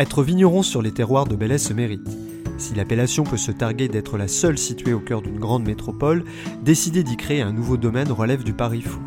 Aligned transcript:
Être 0.00 0.22
vigneron 0.22 0.62
sur 0.62 0.80
les 0.80 0.92
terroirs 0.92 1.26
de 1.26 1.36
Belley 1.36 1.58
se 1.58 1.74
mérite. 1.74 2.16
Si 2.56 2.74
l'appellation 2.74 3.22
peut 3.22 3.36
se 3.36 3.52
targuer 3.52 3.86
d'être 3.88 4.16
la 4.16 4.28
seule 4.28 4.56
située 4.56 4.94
au 4.94 4.98
cœur 4.98 5.20
d'une 5.20 5.38
grande 5.38 5.66
métropole, 5.66 6.24
décider 6.62 7.04
d'y 7.04 7.18
créer 7.18 7.42
un 7.42 7.52
nouveau 7.52 7.76
domaine 7.76 8.10
relève 8.10 8.42
du 8.42 8.54
pari 8.54 8.80
fou. 8.80 8.98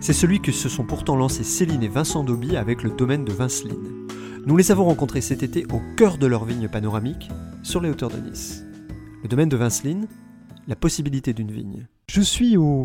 C'est 0.00 0.12
celui 0.12 0.42
que 0.42 0.52
se 0.52 0.68
sont 0.68 0.84
pourtant 0.84 1.16
lancés 1.16 1.44
Céline 1.44 1.82
et 1.82 1.88
Vincent 1.88 2.24
Dauby 2.24 2.58
avec 2.58 2.82
le 2.82 2.90
domaine 2.90 3.24
de 3.24 3.32
Vinceline. 3.32 4.06
Nous 4.44 4.58
les 4.58 4.70
avons 4.70 4.84
rencontrés 4.84 5.22
cet 5.22 5.42
été 5.42 5.64
au 5.72 5.80
cœur 5.96 6.18
de 6.18 6.26
leur 6.26 6.44
vigne 6.44 6.68
panoramique, 6.68 7.30
sur 7.62 7.80
les 7.80 7.88
hauteurs 7.88 8.10
de 8.10 8.18
Nice. 8.18 8.64
Le 9.22 9.30
domaine 9.30 9.48
de 9.48 9.56
Vinceline, 9.56 10.08
la 10.68 10.76
possibilité 10.76 11.32
d'une 11.32 11.50
vigne. 11.50 11.86
Je 12.10 12.20
suis 12.20 12.58
au, 12.58 12.84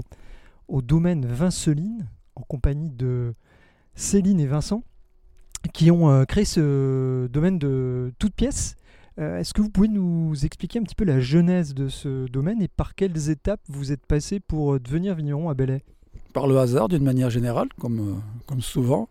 au 0.69 0.81
domaine 0.81 1.25
Vinceline, 1.25 2.07
en 2.37 2.41
compagnie 2.43 2.91
de 2.91 3.33
Céline 3.95 4.39
et 4.39 4.47
Vincent 4.47 4.81
qui 5.73 5.91
ont 5.91 6.09
euh, 6.09 6.25
créé 6.25 6.45
ce 6.45 7.27
domaine 7.27 7.59
de 7.59 8.11
toutes 8.19 8.33
pièces. 8.33 8.75
Euh, 9.19 9.39
Est-ce 9.39 9.53
que 9.53 9.61
vous 9.61 9.69
pouvez 9.69 9.89
nous 9.89 10.33
expliquer 10.45 10.79
un 10.79 10.83
petit 10.83 10.95
peu 10.95 11.03
la 11.03 11.19
genèse 11.19 11.73
de 11.73 11.89
ce 11.89 12.27
domaine 12.27 12.61
et 12.61 12.69
par 12.69 12.95
quelles 12.95 13.29
étapes 13.29 13.59
vous 13.67 13.91
êtes 13.91 14.05
passé 14.05 14.39
pour 14.39 14.75
euh, 14.75 14.79
devenir 14.79 15.15
vigneron 15.15 15.49
à 15.49 15.53
Belley? 15.53 15.83
Par 16.33 16.47
le 16.47 16.57
hasard, 16.57 16.87
d'une 16.87 17.03
manière 17.03 17.29
générale, 17.29 17.67
comme, 17.79 18.21
comme 18.45 18.61
souvent. 18.61 19.09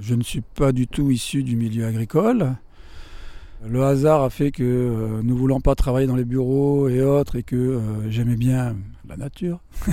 Je 0.00 0.14
ne 0.14 0.22
suis 0.22 0.40
pas 0.40 0.72
du 0.72 0.88
tout 0.88 1.10
issu 1.10 1.42
du 1.42 1.54
milieu 1.54 1.86
agricole. 1.86 2.56
Le 3.64 3.84
hasard 3.84 4.22
a 4.22 4.30
fait 4.30 4.50
que, 4.50 4.62
euh, 4.64 5.22
ne 5.22 5.32
voulant 5.32 5.60
pas 5.60 5.74
travailler 5.74 6.06
dans 6.06 6.16
les 6.16 6.24
bureaux 6.24 6.88
et 6.88 7.00
autres, 7.02 7.36
et 7.36 7.42
que 7.42 7.80
j'aimais 8.08 8.36
bien 8.36 8.76
la 9.08 9.16
nature, 9.16 9.60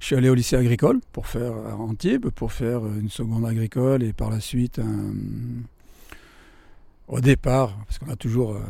je 0.00 0.06
suis 0.06 0.16
allé 0.16 0.28
au 0.28 0.34
lycée 0.34 0.56
agricole 0.56 1.00
pour 1.12 1.28
faire 1.28 1.52
à 1.52 1.76
Antibes, 1.76 2.30
pour 2.30 2.52
faire 2.52 2.84
une 2.84 3.10
seconde 3.10 3.46
agricole 3.46 4.02
et 4.02 4.12
par 4.12 4.30
la 4.30 4.40
suite 4.40 4.80
au 7.10 7.20
départ, 7.20 7.76
parce 7.86 7.98
qu'on 7.98 8.10
a 8.10 8.16
toujours 8.16 8.52
euh, 8.52 8.60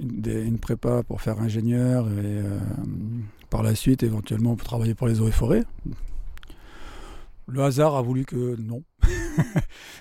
une, 0.00 0.58
prépa 0.58 1.02
pour 1.04 1.20
faire 1.22 1.40
ingénieur 1.40 2.08
et 2.08 2.12
euh, 2.24 2.58
par 3.48 3.62
la 3.62 3.74
suite 3.74 4.02
éventuellement 4.02 4.56
pour 4.56 4.66
travailler 4.66 4.94
pour 4.94 5.06
les 5.06 5.20
eaux 5.20 5.28
et 5.28 5.32
forêts. 5.32 5.64
Le 7.46 7.62
hasard 7.62 7.94
a 7.94 8.02
voulu 8.02 8.24
que 8.24 8.56
non. 8.60 8.82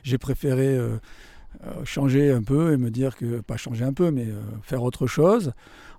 J'ai 0.03 0.17
préféré 0.17 0.67
euh, 0.67 0.97
euh, 1.66 1.83
changer 1.83 2.31
un 2.31 2.42
peu 2.42 2.73
et 2.73 2.78
me 2.78 2.89
dire 2.89 3.16
que, 3.16 3.42
pas 3.42 3.58
changer 3.58 3.83
un 3.86 3.94
peu, 3.94 4.11
mais 4.11 4.25
euh, 4.25 4.42
faire 4.61 4.83
autre 4.83 5.08
chose. 5.08 5.52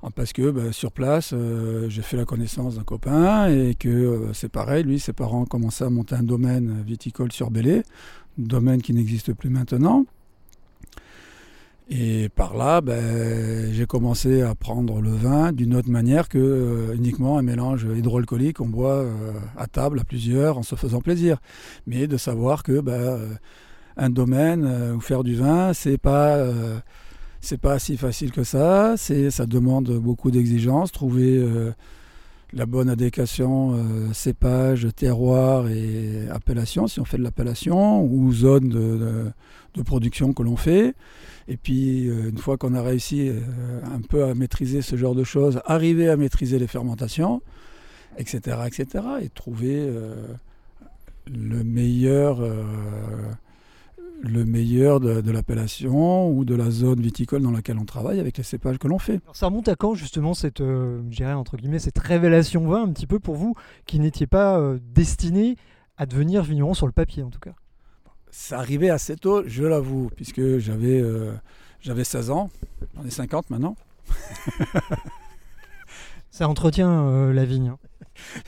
hein, 0.03 0.09
Parce 0.15 0.33
que 0.33 0.51
bah, 0.51 0.73
sur 0.73 0.93
place, 0.93 1.33
euh, 1.35 1.89
j'ai 1.89 2.03
fait 2.03 2.17
la 2.17 2.25
connaissance 2.25 2.77
d'un 2.77 2.85
copain 2.85 3.49
et 3.49 3.75
que 3.75 3.89
euh, 3.89 4.33
c'est 4.33 4.49
pareil, 4.51 4.85
lui, 4.85 5.01
ses 5.01 5.13
parents 5.13 5.45
commençaient 5.45 5.85
à 5.85 5.91
monter 5.91 6.15
un 6.15 6.23
domaine 6.23 6.83
viticole 6.87 7.33
sur 7.33 7.51
Belley, 7.51 7.83
domaine 8.39 8.81
qui 8.83 8.93
n'existe 8.95 9.33
plus 9.35 9.51
maintenant. 9.51 10.07
Et 11.93 12.29
par 12.29 12.57
là, 12.57 12.81
ben, 12.81 13.73
j'ai 13.73 13.85
commencé 13.85 14.43
à 14.43 14.55
prendre 14.55 15.01
le 15.01 15.11
vin 15.11 15.51
d'une 15.51 15.75
autre 15.75 15.91
manière 15.91 16.29
que 16.29 16.39
euh, 16.39 16.95
uniquement 16.95 17.37
un 17.37 17.43
mélange 17.43 17.83
hydroalcoolique 17.83 18.59
qu'on 18.59 18.69
boit 18.69 18.99
euh, 18.99 19.33
à 19.57 19.67
table 19.67 19.99
à 19.99 20.05
plusieurs 20.05 20.57
en 20.57 20.63
se 20.63 20.77
faisant 20.77 21.01
plaisir. 21.01 21.39
Mais 21.89 22.07
de 22.07 22.17
savoir 22.17 22.63
que 22.63 22.81
ben, 22.81 22.93
euh, 22.93 23.29
un 23.97 24.11
domaine 24.11 24.65
euh, 24.65 24.95
où 24.95 25.01
faire 25.01 25.25
du 25.25 25.35
vin, 25.35 25.73
c'est 25.73 25.99
pas 25.99 26.37
euh, 26.37 26.79
c'est 27.41 27.61
pas 27.61 27.79
si 27.79 27.97
facile 27.97 28.33
que 28.33 28.45
ça. 28.45 28.95
C'est 28.97 29.31
ça 29.31 29.47
demande 29.47 29.91
beaucoup 29.99 30.31
d'exigences. 30.31 30.93
Trouver 30.93 31.37
euh, 31.39 31.73
la 32.53 32.67
bonne 32.67 32.89
adéquation 32.91 33.79
cépage, 34.13 34.89
terroir 34.97 35.69
et 35.69 36.29
appellation, 36.31 36.89
si 36.89 36.99
on 36.99 37.05
fait 37.05 37.17
de 37.17 37.23
l'appellation, 37.23 38.03
ou 38.03 38.33
zone 38.33 38.69
de, 38.69 39.31
de- 39.77 39.83
production 39.85 40.33
que 40.33 40.43
l'on 40.43 40.57
fait. 40.57 40.95
Et 41.47 41.57
puis, 41.57 42.07
une 42.07 42.39
fois 42.39 42.57
qu'on 42.59 42.75
a 42.75 42.83
réussi 42.83 43.31
un 43.85 44.01
peu 44.01 44.25
à 44.25 44.35
maîtriser 44.35 44.83
ce 44.83 44.97
genre 44.97 45.15
de 45.15 45.23
choses, 45.23 45.61
arriver 45.65 46.09
à 46.11 46.17
maîtriser 46.17 46.59
les 46.59 46.67
fermentations, 46.67 47.41
etc., 48.19 48.59
etc., 48.67 49.05
et 49.23 49.29
trouver 49.29 49.89
le 51.33 51.63
meilleur, 51.65 52.41
le 54.23 54.45
meilleur 54.45 55.01
de, 55.01 55.21
de 55.21 55.31
l'appellation 55.31 56.31
ou 56.31 56.45
de 56.45 56.55
la 56.55 56.71
zone 56.71 57.01
viticole 57.01 57.43
dans 57.43 57.51
laquelle 57.51 57.79
on 57.79 57.85
travaille 57.85 58.21
avec 58.21 58.37
les 58.37 58.45
cépages 58.45 58.79
que 58.79 58.89
l'on 58.89 58.99
fait. 58.99 59.21
Alors 59.25 59.37
ça 59.37 59.47
remonte 59.47 59.69
à 59.69 59.77
quand 59.77 59.95
justement 59.95 60.35
cette, 60.35 60.61
euh, 60.61 61.01
entre 61.35 61.57
guillemets, 61.57 61.79
cette 61.79 61.99
révélation 61.99 62.67
vin 62.69 62.85
un 62.85 62.93
petit 62.93 63.07
peu 63.07 63.19
pour 63.19 63.37
vous 63.37 63.55
qui 63.87 63.99
n'étiez 63.99 64.27
pas 64.27 64.59
euh, 64.59 64.79
destiné 64.95 65.57
à 65.97 66.07
devenir 66.07 66.43
vigneron 66.43 66.75
sur 66.75 66.87
le 66.87 66.93
papier 66.93 67.23
en 67.23 67.31
tout 67.31 67.41
cas? 67.41 67.53
Ça 68.31 68.59
arrivait 68.59 68.91
assez 68.91 69.17
tôt, 69.17 69.43
je 69.47 69.65
l'avoue, 69.65 70.11
puisque 70.15 70.59
j'avais 70.59 71.01
euh, 71.01 71.33
j'avais 71.81 72.05
16 72.05 72.31
ans, 72.31 72.51
j'en 72.97 73.05
ai 73.05 73.11
50 73.11 73.51
maintenant. 73.51 73.77
Ça 76.31 76.49
entretient 76.49 77.09
euh, 77.09 77.33
la 77.33 77.45
vigne. 77.45 77.69
hein. 77.69 77.79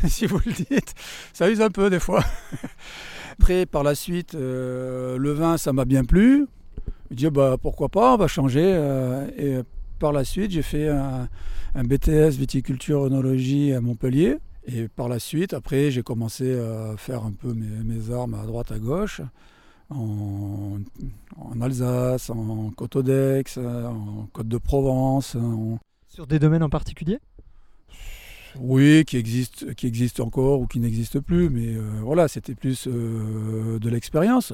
si 0.09 0.27
vous 0.27 0.39
le 0.45 0.53
dites. 0.53 0.95
Ça 1.33 1.51
use 1.51 1.61
un 1.61 1.71
peu 1.71 1.91
des 1.91 1.99
fois. 1.99 2.25
Après, 3.33 3.65
par 3.65 3.83
la 3.83 3.95
suite, 3.95 4.35
euh, 4.35 5.17
le 5.17 5.33
vin, 5.33 5.57
ça 5.57 5.73
m'a 5.73 5.87
bien 5.87 6.05
plu. 6.05 6.47
Je 7.11 7.17
dis, 7.17 7.31
bah, 7.31 7.57
pourquoi 7.61 7.89
pas, 7.89 8.15
on 8.15 8.19
va 8.19 8.27
changer. 8.27 8.63
euh, 8.63 9.27
et 9.39 9.63
par 9.99 10.13
la 10.13 10.25
suite, 10.25 10.51
j'ai 10.51 10.63
fait 10.63 10.89
un, 10.89 11.29
BTS 11.75 12.37
viticulture 12.37 13.05
œnologie 13.05 13.73
à 13.73 13.81
Montpellier. 13.81 14.37
Et 14.67 14.87
par 14.89 15.09
la 15.09 15.19
suite, 15.19 15.55
après, 15.55 15.91
j'ai 15.91 16.03
commencé 16.03 16.59
à 16.59 16.95
faire 16.99 17.25
un 17.25 17.33
peu 17.33 17.55
mes, 17.55 17.83
mes 17.85 18.13
armes 18.13 18.35
à 18.35 18.45
droite, 18.45 18.71
à 18.71 18.79
gauche. 18.79 19.23
En, 19.89 20.79
Alsace, 21.61 22.29
en 22.29 22.71
Côte 22.77 22.99
d'Aix, 22.99 23.45
en 23.57 24.27
Côte 24.33 24.49
de 24.49 24.59
Provence, 24.59 25.37
en, 25.37 25.79
Sur 26.09 26.27
des 26.27 26.39
domaines 26.39 26.63
en 26.63 26.71
particulier? 26.71 27.19
Oui, 28.59 29.05
qui 29.07 29.17
existe, 29.17 29.75
qui 29.75 29.87
existe 29.87 30.21
encore 30.21 30.61
ou 30.61 30.67
qui 30.67 30.81
n'existe 30.81 31.21
plus, 31.21 31.49
mais 31.49 31.75
euh, 31.75 31.83
voilà, 32.03 32.29
c'était 32.29 32.55
plus 32.55 32.87
euh, 32.87 33.79
de 33.79 33.89
l'expérience. 33.89 34.53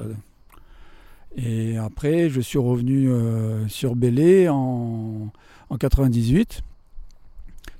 Et 1.36 1.76
après, 1.76 2.28
je 2.30 2.40
suis 2.40 2.58
revenu 2.58 3.10
euh, 3.10 3.66
sur 3.68 3.96
Belley 3.96 4.48
en, 4.48 5.30
en 5.68 5.76
98, 5.76 6.62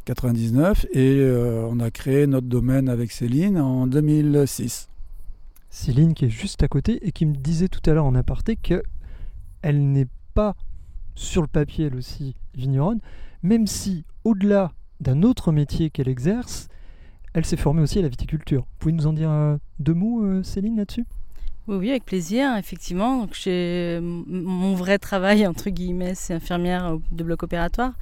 99, 0.05 0.87
et 0.93 1.23
on 1.71 1.81
a 1.81 1.91
créé 1.91 2.27
notre 2.27 2.47
domaine 2.47 2.89
avec 2.89 3.13
Céline 3.13 3.59
en 3.59 3.87
2006. 3.87 4.89
Céline 5.71 6.15
qui 6.15 6.25
est 6.25 6.31
juste 6.31 6.63
à 6.63 6.69
côté 6.69 7.07
et 7.07 7.13
qui 7.13 7.27
me 7.27 7.35
disait 7.35 7.69
tout 7.69 7.83
à 7.89 7.93
l'heure 7.93 8.07
en 8.07 8.15
aparté 8.15 8.57
que 8.57 8.83
elle 9.61 9.93
n'est 9.93 10.09
pas 10.33 10.57
sur 11.15 11.43
le 11.43 11.49
papier 11.49 11.87
elle 11.87 11.97
aussi 11.97 12.35
vigneronne, 12.55 13.01
même 13.43 13.67
si 13.67 14.05
au-delà 14.25 14.73
d'un 15.01 15.23
autre 15.23 15.53
métier 15.53 15.91
qu'elle 15.91 16.09
exerce, 16.09 16.69
elle 17.35 17.45
s'est 17.45 17.57
formée 17.57 17.83
aussi 17.83 17.99
à 17.99 18.03
la 18.03 18.09
viticulture. 18.09 18.63
Vous 18.63 18.77
pouvez 18.79 18.93
nous 18.93 19.07
en 19.07 19.13
dire 19.13 19.31
euh, 19.31 19.57
deux 19.79 19.95
mots, 19.95 20.23
euh, 20.25 20.43
Céline, 20.43 20.77
là-dessus? 20.77 21.05
Oui, 21.69 21.77
oui, 21.77 21.91
avec 21.91 22.05
plaisir, 22.07 22.57
effectivement. 22.57 23.19
Donc, 23.27 23.37
mon 23.47 24.75
vrai 24.75 24.99
travail, 24.99 25.47
entre 25.47 25.69
guillemets, 25.71 26.15
c'est 26.15 26.33
infirmière 26.35 26.95
au- 26.95 27.03
de 27.15 27.23
bloc 27.23 27.43
opératoire. 27.43 27.93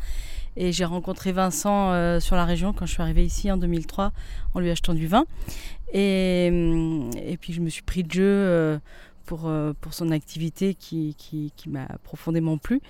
Et 0.57 0.73
j'ai 0.73 0.85
rencontré 0.85 1.33
Vincent 1.33 1.91
euh, 1.93 2.19
sur 2.21 2.37
la 2.37 2.45
région 2.45 2.73
quand 2.73 2.87
je 2.87 2.93
suis 2.93 3.03
arrivée 3.03 3.25
ici 3.25 3.51
en 3.51 3.57
2003 3.59 4.13
en 4.55 4.61
lui 4.61 4.71
achetant 4.71 4.95
du 4.95 5.07
vin. 5.07 5.25
Et, 5.93 6.49
hum, 6.51 7.11
et 7.17 7.37
puis 7.37 7.53
je 7.53 7.61
me 7.61 7.69
suis 7.69 7.83
pris 7.83 8.05
de 8.05 8.11
jeu 8.13 8.23
euh, 8.25 8.79
pour, 9.27 9.47
euh, 9.47 9.73
pour 9.81 9.93
son 9.93 10.11
activité 10.11 10.75
qui, 10.75 11.15
qui, 11.19 11.69
m'a 11.69 11.87
profondément 12.05 12.57
plu. 12.57 12.81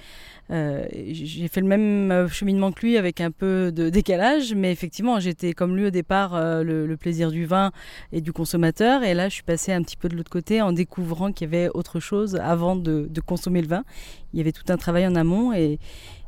Euh, 0.50 0.87
j'ai 0.93 1.49
fait 1.49 1.61
le 1.61 1.67
même 1.67 2.12
euh, 2.12 2.29
cheminement 2.29 2.71
que 2.71 2.87
lui 2.87 2.97
avec 2.99 3.21
un 3.21 3.31
peu 3.31 3.73
de 3.73 3.88
décalage, 3.97 4.55
mais 4.55 4.71
effectivement 4.71 5.19
j'étais 5.19 5.55
comme 5.55 5.77
lui 5.77 5.87
au 5.87 5.91
départ 5.91 6.38
le, 6.62 6.94
plaisir 6.97 7.31
du 7.31 7.47
vin 7.47 7.73
et 8.12 8.21
du 8.21 8.33
consommateur. 8.33 9.03
Et 9.03 9.15
là, 9.15 9.29
je 9.29 9.35
suis 9.35 9.43
passée 9.43 9.73
un 9.73 9.83
petit 9.83 9.97
peu 9.97 10.09
de 10.09 10.17
l'autre 10.17 10.31
côté 10.31 10.62
en 10.62 10.73
découvrant 10.73 11.33
qu'il 11.33 11.50
y 11.50 11.55
avait 11.55 11.69
autre 11.75 12.00
chose 12.00 12.37
avant 12.37 12.77
de, 12.77 13.09
de 13.11 13.21
consommer 13.21 13.62
le 13.62 13.69
vin. 13.69 13.85
Il 14.32 14.39
y 14.39 14.41
avait 14.41 14.53
tout 14.53 14.65
un 14.69 14.77
travail 14.77 15.06
en 15.06 15.15
amont 15.15 15.53
et, 15.53 15.79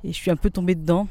et 0.04 0.12
je 0.12 0.16
suis 0.16 0.30
un 0.30 0.36
peu 0.36 0.50
tombée 0.50 0.74
dedans 0.74 1.08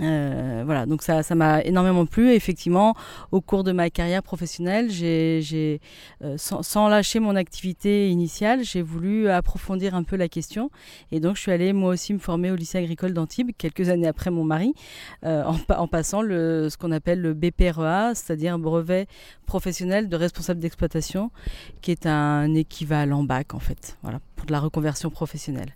Euh, 0.00 0.62
voilà, 0.64 0.86
donc 0.86 1.02
ça, 1.02 1.22
ça 1.22 1.36
m'a 1.36 1.62
énormément 1.62 2.04
plu. 2.04 2.32
effectivement, 2.32 2.94
au 3.30 3.40
cours 3.40 3.62
de 3.62 3.70
ma 3.70 3.90
carrière 3.90 4.22
professionnelle, 4.22 4.90
j'ai, 4.90 5.80
euh, 6.22 6.36
sans, 6.36 6.88
lâcher 6.88 7.20
mon 7.20 7.36
activité 7.36 8.10
initiale, 8.10 8.64
j'ai 8.64 8.82
voulu 8.82 9.28
approfondir 9.28 9.94
un 9.94 10.02
peu 10.02 10.16
la 10.16 10.28
question. 10.28 10.70
Et 11.12 11.20
donc, 11.20 11.36
je 11.36 11.42
suis 11.42 11.52
allée 11.52 11.72
moi 11.72 11.90
aussi 11.90 12.12
me 12.12 12.18
former 12.18 12.50
au 12.50 12.56
lycée 12.56 12.78
agricole 12.78 13.12
d'Antibes, 13.12 13.50
quelques 13.56 13.88
années 13.88 14.08
après 14.08 14.30
mon 14.30 14.44
mari, 14.44 14.74
euh, 15.24 15.44
en, 15.68 15.86
passant 15.86 16.22
le, 16.22 16.68
ce 16.70 16.76
qu'on 16.76 16.90
appelle 16.90 17.20
le 17.20 17.34
BPREA, 17.34 18.14
c'est-à-dire 18.14 18.58
brevet 18.58 19.06
professionnel 19.46 20.08
de 20.08 20.16
responsable 20.16 20.60
d'exploitation, 20.60 21.30
qui 21.82 21.92
est 21.92 22.06
un 22.06 22.52
équivalent 22.54 23.22
bac 23.22 23.54
en 23.54 23.60
fait, 23.60 23.96
voilà, 24.02 24.20
pour 24.34 24.46
de 24.46 24.52
la 24.52 24.60
reconversion 24.60 25.10
professionnelle. 25.10 25.74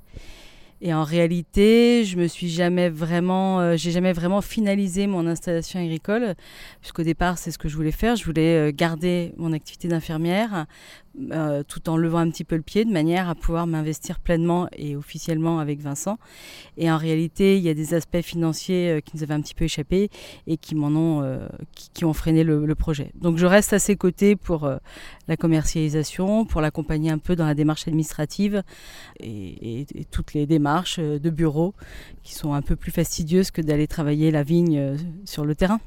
Et 0.81 0.95
en 0.95 1.03
réalité, 1.03 2.05
je 2.05 2.17
me 2.17 2.29
suis 2.29 2.49
jamais 2.49 2.89
vraiment, 2.89 3.61
euh, 3.61 3.77
j'ai 3.77 3.91
jamais 3.91 4.13
vraiment 4.13 4.41
finalisé 4.41 5.09
mon 5.09 5.27
installation 5.27 5.81
agricole, 5.81 6.35
puisqu'au 6.81 7.03
départ, 7.03 7.37
c'est 7.37 7.51
ce 7.51 7.59
que 7.59 7.69
je 7.69 7.77
voulais 7.77 7.91
faire. 7.93 8.15
Je 8.15 8.25
voulais 8.25 8.69
euh, 8.69 8.73
garder 8.73 9.33
mon 9.37 9.53
activité 9.53 9.89
d'infirmière, 9.89 10.67
euh, 11.33 11.63
tout 11.67 11.89
en 11.89 11.97
levant 11.97 12.19
un 12.19 12.31
petit 12.31 12.45
peu 12.45 12.57
le 12.57 12.63
pied, 12.63 12.85
de 12.85 12.93
manière 12.93 13.29
à 13.29 13.35
pouvoir 13.35 13.67
m'investir 13.67 14.21
pleinement 14.21 14.69
et 14.77 14.97
officiellement 14.97 15.59
avec 15.59 15.81
Vincent. 15.81 16.19
Et 16.77 16.91
en 16.91 16.97
réalité, 16.97 17.57
il 17.57 17.63
y 17.63 17.69
a 17.69 17.75
des 17.75 17.95
aspects 17.95 18.21
financiers 18.23 19.03
qui 19.05 19.17
nous 19.17 19.23
avaient 19.23 19.35
un 19.35 19.41
petit 19.41 19.55
peu 19.55 19.65
échappé 19.65 20.11
et 20.47 20.57
qui 20.57 20.75
m'en 20.75 20.89
ont, 20.89 21.39
qui, 21.75 22.05
ont 22.05 22.13
freiné 22.13 22.45
le, 22.45 22.75
projet. 22.75 23.13
Donc, 23.21 23.39
je 23.39 23.47
reste 23.47 23.73
à 23.73 23.79
ses 23.79 23.97
côtés 23.97 24.37
pour 24.37 24.71
la 25.27 25.37
commercialisation, 25.37 26.45
pour 26.45 26.61
l'accompagner 26.61 27.11
un 27.11 27.19
peu 27.19 27.35
dans 27.35 27.47
la 27.47 27.55
démarche 27.55 27.89
administrative 27.89 28.63
et, 29.21 29.81
et 29.81 30.05
toutes 30.05 30.35
les 30.35 30.47
démarches 30.47 30.99
euh, 30.99 31.19
de 31.19 31.31
bureau 31.31 31.75
qui 32.23 32.35
sont 32.35 32.53
un 32.53 32.63
peu 32.63 32.77
plus 32.77 32.93
fastidieuses 32.93 33.51
que 33.51 33.61
d'aller 33.61 33.87
travailler 33.87 34.31
la 34.31 34.43
vigne 34.43 34.79
euh, 34.79 34.97
sur 35.25 35.45
le 35.45 35.55
terrain, 35.55 35.81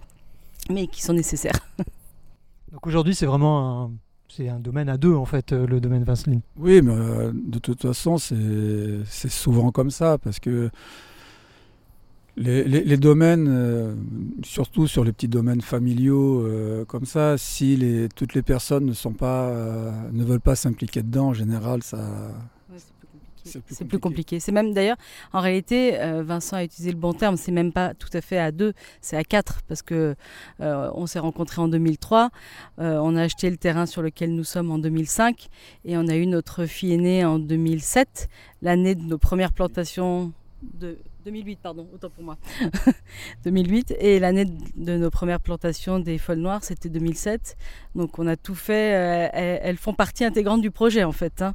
mais 0.69 0.87
qui 0.87 1.01
sont 1.01 1.13
nécessaires. 1.13 1.67
Donc 2.71 2.85
aujourd'hui, 2.87 3.15
c'est 3.15 3.25
vraiment 3.25 3.83
un, 3.83 3.91
c'est 4.35 4.49
un 4.49 4.59
domaine 4.59 4.89
à 4.89 4.97
deux, 4.97 5.13
en 5.13 5.25
fait, 5.25 5.51
euh, 5.51 5.67
le 5.67 5.79
domaine 5.79 6.03
Vinceline. 6.03 6.41
Oui, 6.57 6.81
mais 6.81 6.93
de 7.33 7.59
toute 7.59 7.81
façon, 7.81 8.17
c'est, 8.17 9.29
souvent 9.29 9.71
comme 9.71 9.91
ça, 9.91 10.17
parce 10.17 10.39
que 10.39 10.69
les, 12.37 12.97
domaines, 12.97 13.97
surtout 14.43 14.87
sur 14.87 15.03
les 15.03 15.11
petits 15.11 15.27
domaines 15.27 15.61
familiaux 15.61 16.47
comme 16.87 17.05
ça, 17.05 17.37
si 17.37 17.75
les, 17.75 18.07
toutes 18.09 18.33
les 18.33 18.41
personnes 18.41 18.85
ne, 18.85 18.93
sont 18.93 19.13
pas, 19.13 19.53
ne 20.11 20.23
veulent 20.23 20.39
pas 20.39 20.55
s'impliquer 20.55 21.03
dedans, 21.03 21.27
en 21.27 21.33
général, 21.33 21.83
ça, 21.83 21.99
c'est 23.43 23.85
plus, 23.85 23.99
compliqué. 23.99 24.39
C'est 24.39 24.51
même 24.51 24.73
d'ailleurs, 24.73 24.97
en 25.33 25.39
réalité, 25.39 25.99
euh, 25.99 26.23
Vincent 26.23 26.57
a 26.57 26.63
utilisé 26.63 26.91
le 26.91 26.97
bon 26.97 27.13
terme, 27.13 27.37
c'est 27.37 27.51
même 27.51 27.71
pas 27.71 27.93
tout 27.93 28.09
à 28.13 28.21
fait 28.21 28.37
à 28.37 28.51
deux, 28.51 28.73
c'est 29.01 29.17
à 29.17 29.23
quatre, 29.23 29.61
parce 29.67 29.81
que 29.81 30.15
euh, 30.61 30.91
on 30.93 31.07
s'est 31.07 31.19
rencontrés 31.19 31.61
en 31.61 31.67
2003, 31.67 32.29
euh, 32.79 32.99
on 33.01 33.15
a 33.15 33.23
acheté 33.23 33.49
le 33.49 33.57
terrain 33.57 33.85
sur 33.85 34.01
lequel 34.01 34.33
nous 34.33 34.43
sommes 34.43 34.71
en 34.71 34.77
2005, 34.77 35.49
et 35.85 35.97
on 35.97 36.07
a 36.07 36.15
eu 36.15 36.27
notre 36.27 36.65
fille 36.65 36.93
aînée 36.93 37.25
en 37.25 37.39
2007, 37.39 38.29
l'année 38.61 38.95
de 38.95 39.03
nos 39.03 39.17
premières 39.17 39.53
plantations 39.53 40.31
de 40.61 40.97
2008, 41.23 41.59
pardon, 41.61 41.87
autant 41.93 42.09
pour 42.09 42.23
moi. 42.23 42.37
2008. 43.43 43.95
Et 43.99 44.19
l'année 44.19 44.45
de 44.45 44.97
nos 44.97 45.09
premières 45.09 45.39
plantations 45.39 45.99
des 45.99 46.17
folles 46.17 46.39
noires, 46.39 46.63
c'était 46.63 46.89
2007. 46.89 47.57
Donc 47.95 48.19
on 48.19 48.27
a 48.27 48.35
tout 48.35 48.55
fait. 48.55 48.95
Euh, 48.95 49.29
elles, 49.33 49.77
font 49.77 49.93
partie 49.93 50.25
intégrante 50.25 50.61
du 50.61 50.71
projet 50.71 51.03
en 51.03 51.11
fait. 51.11 51.41
Hein. 51.41 51.53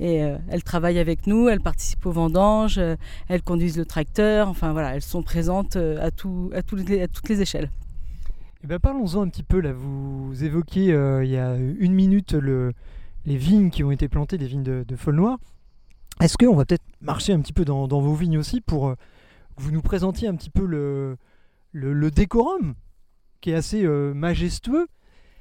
Et 0.00 0.22
euh, 0.22 0.36
elles 0.48 0.62
travaillent 0.62 0.98
avec 0.98 1.26
nous, 1.26 1.48
elles 1.48 1.60
participent 1.60 2.06
aux 2.06 2.12
vendanges, 2.12 2.78
euh, 2.78 2.96
elles 3.28 3.42
conduisent 3.42 3.78
le 3.78 3.84
tracteur. 3.84 4.48
Enfin 4.48 4.72
voilà, 4.72 4.94
elles 4.94 5.02
sont 5.02 5.22
présentes 5.22 5.76
à, 5.76 6.10
tout, 6.10 6.50
à, 6.54 6.62
toutes 6.62 6.88
les 6.88 7.42
échelles. 7.42 7.70
Eh 8.64 8.66
ben, 8.66 8.78
parlons-en 8.78 9.22
un 9.22 9.28
petit 9.28 9.42
peu 9.42 9.60
là. 9.60 9.72
Vous 9.72 10.42
évoquiez 10.42 10.86
il 11.22 11.30
y 11.30 11.36
a 11.36 11.56
une 11.56 11.92
minute 11.92 12.32
le, 12.32 12.72
les 13.26 13.36
vignes 13.36 13.70
qui 13.70 13.84
ont 13.84 13.90
été 13.90 14.08
plantées, 14.08 14.38
des 14.38 14.46
vignes 14.46 14.62
de, 14.62 14.84
de 14.86 14.96
folles 14.96 15.16
noires. 15.16 15.38
Est-ce 16.22 16.38
qu'on 16.38 16.54
va 16.54 16.64
peut-être 16.64 16.84
marcher 17.00 17.32
un 17.32 17.40
petit 17.40 17.52
peu 17.52 17.64
dans, 17.64 17.88
vos 17.88 18.14
vignes 18.14 18.38
aussi 18.38 18.60
pour 18.60 18.90
euh, 18.90 18.94
que 19.56 19.62
vous 19.64 19.72
nous 19.72 19.82
présentiez 19.82 20.28
un 20.28 20.36
petit 20.36 20.50
peu 20.50 20.64
le, 20.64 21.16
le, 21.72 22.10
décorum 22.12 22.74
qui 23.40 23.50
est 23.50 23.56
assez 23.56 23.84
euh, 23.84 24.14
majestueux 24.14 24.86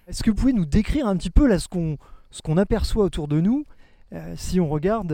Est-ce 0.07 0.23
que 0.23 0.31
vous 0.31 0.35
pouvez 0.35 0.53
nous 0.53 0.65
décrire 0.65 1.05
un 1.05 1.15
petit 1.15 1.29
peu 1.29 1.45
là 1.45 1.59
ce 1.59 1.67
qu'on 1.67 1.99
ce 2.31 2.41
qu'on 2.41 2.57
aperçoit 2.57 3.03
autour 3.03 3.27
de 3.27 3.39
nous 3.39 3.63
euh, 4.11 4.33
si 4.35 4.59
on 4.59 4.69
regarde 4.69 5.13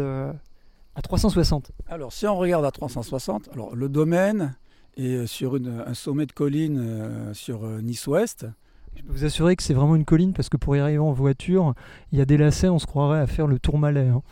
à 0.95 1.01
360 1.01 1.73
Alors 1.87 2.13
si 2.13 2.25
on 2.27 2.37
regarde 2.37 2.63
à 2.63 2.71
360, 2.71 3.49
alors 3.51 3.75
le 3.75 3.89
domaine 3.89 4.55
est 4.95 5.27
sur 5.27 5.55
un 5.55 5.93
sommet 5.93 6.27
de 6.27 6.31
colline 6.31 7.33
sur 7.33 7.67
Nice-Ouest. 7.81 8.47
Je 8.95 9.03
peux 9.03 9.11
vous 9.11 9.25
assurer 9.25 9.57
que 9.57 9.63
c'est 9.63 9.73
vraiment 9.73 9.97
une 9.97 10.05
colline 10.05 10.31
parce 10.31 10.47
que 10.47 10.55
pour 10.55 10.77
y 10.77 10.79
arriver 10.79 10.97
en 10.97 11.11
voiture, 11.11 11.73
il 12.13 12.19
y 12.19 12.21
a 12.21 12.25
des 12.25 12.37
lacets, 12.37 12.69
on 12.69 12.79
se 12.79 12.87
croirait 12.87 13.19
à 13.19 13.27
faire 13.27 13.47
le 13.47 13.59
tour 13.59 13.77
malais. 13.77 14.07
Hein 14.07 14.23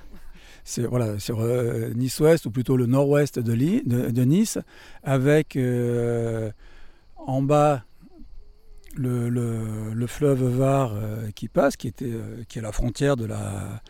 c'est 0.66 0.88
voilà, 0.88 1.20
sur 1.20 1.40
euh, 1.40 1.92
Nice-Ouest, 1.94 2.48
ou 2.48 2.52
plutôt 2.52 2.76
le 2.76 2.88
nord-ouest 2.88 3.38
de, 3.38 3.54
de, 3.54 4.24
Nice, 4.24 4.58
avec 5.04 5.56
euh, 5.56 6.52
en 7.18 7.44
bas 7.44 7.84
le, 8.96 9.30
le, 9.30 10.08
fleuve 10.08 10.44
Var 10.44 10.94
euh, 10.96 11.30
qui 11.36 11.50
passe, 11.50 11.78
qui, 11.78 11.88
était, 11.88 12.14
qui 12.50 12.60
est 12.60 12.62
la 12.64 12.72
frontière 12.72 13.16
de 13.16 13.26
la, 13.26 13.82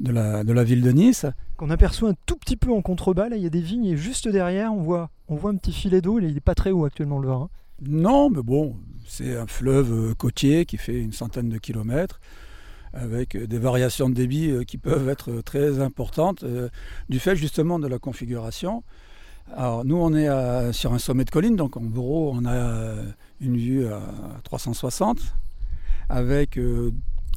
de 0.00 0.10
la, 0.10 0.42
de 0.42 0.52
la 0.54 0.64
ville 0.64 0.80
de 0.80 0.90
Nice. 0.90 1.26
Qu'on 1.58 1.68
aperçoit 1.68 2.08
un 2.08 2.16
tout 2.24 2.36
petit 2.36 2.56
peu 2.56 2.72
en 2.72 2.80
contrebas, 2.80 3.28
là 3.28 3.36
il 3.36 3.42
y 3.42 3.46
a 3.46 3.50
des 3.50 3.60
vignes, 3.60 3.84
et 3.84 3.96
juste 3.98 4.26
derrière 4.26 4.72
on 4.72 4.80
voit, 4.80 5.10
on 5.28 5.36
voit 5.36 5.50
un 5.50 5.56
petit 5.56 5.72
filet 5.72 6.00
d'eau, 6.00 6.18
il 6.18 6.32
n'est 6.32 6.40
pas 6.40 6.54
très 6.54 6.70
haut 6.70 6.86
actuellement 6.86 7.18
le 7.18 7.28
Var. 7.28 7.42
Hein. 7.42 7.50
Non, 7.82 8.30
mais 8.30 8.42
bon, 8.42 8.76
c'est 9.06 9.36
un 9.36 9.46
fleuve 9.46 10.14
côtier 10.14 10.64
qui 10.64 10.78
fait 10.78 10.98
une 10.98 11.12
centaine 11.12 11.50
de 11.50 11.58
kilomètres 11.58 12.20
avec 12.96 13.36
des 13.36 13.58
variations 13.58 14.08
de 14.08 14.14
débit 14.14 14.50
euh, 14.50 14.64
qui 14.64 14.78
peuvent 14.78 15.08
être 15.08 15.40
très 15.42 15.80
importantes 15.80 16.42
euh, 16.42 16.68
du 17.08 17.18
fait 17.18 17.36
justement 17.36 17.78
de 17.78 17.86
la 17.86 17.98
configuration. 17.98 18.82
Alors 19.54 19.84
nous 19.84 19.96
on 19.96 20.12
est 20.12 20.72
sur 20.72 20.92
un 20.92 20.98
sommet 20.98 21.24
de 21.24 21.30
colline, 21.30 21.54
donc 21.54 21.76
en 21.76 21.84
gros 21.84 22.32
on 22.34 22.44
a 22.46 22.52
euh, 22.52 23.04
une 23.40 23.56
vue 23.56 23.86
à 23.86 24.00
360 24.42 25.18
avec 26.08 26.58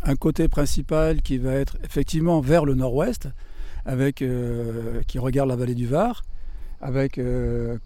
un 0.03 0.15
côté 0.15 0.47
principal 0.47 1.21
qui 1.21 1.37
va 1.37 1.53
être 1.53 1.77
effectivement 1.83 2.39
vers 2.39 2.65
le 2.65 2.73
nord-ouest, 2.73 3.27
avec 3.85 4.23
qui 5.07 5.19
regarde 5.19 5.49
la 5.49 5.55
vallée 5.55 5.75
du 5.75 5.85
Var, 5.85 6.23
avec 6.81 7.19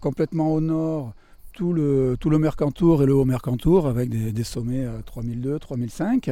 complètement 0.00 0.52
au 0.52 0.60
nord 0.60 1.12
tout 1.52 1.72
le, 1.72 2.16
tout 2.18 2.30
le 2.30 2.38
Mercantour 2.38 3.02
et 3.02 3.06
le 3.06 3.14
Haut 3.14 3.24
Mercantour, 3.24 3.86
avec 3.86 4.10
des, 4.10 4.32
des 4.32 4.44
sommets 4.44 4.86
à 4.86 5.02
3002, 5.04 5.58
3005 5.58 6.30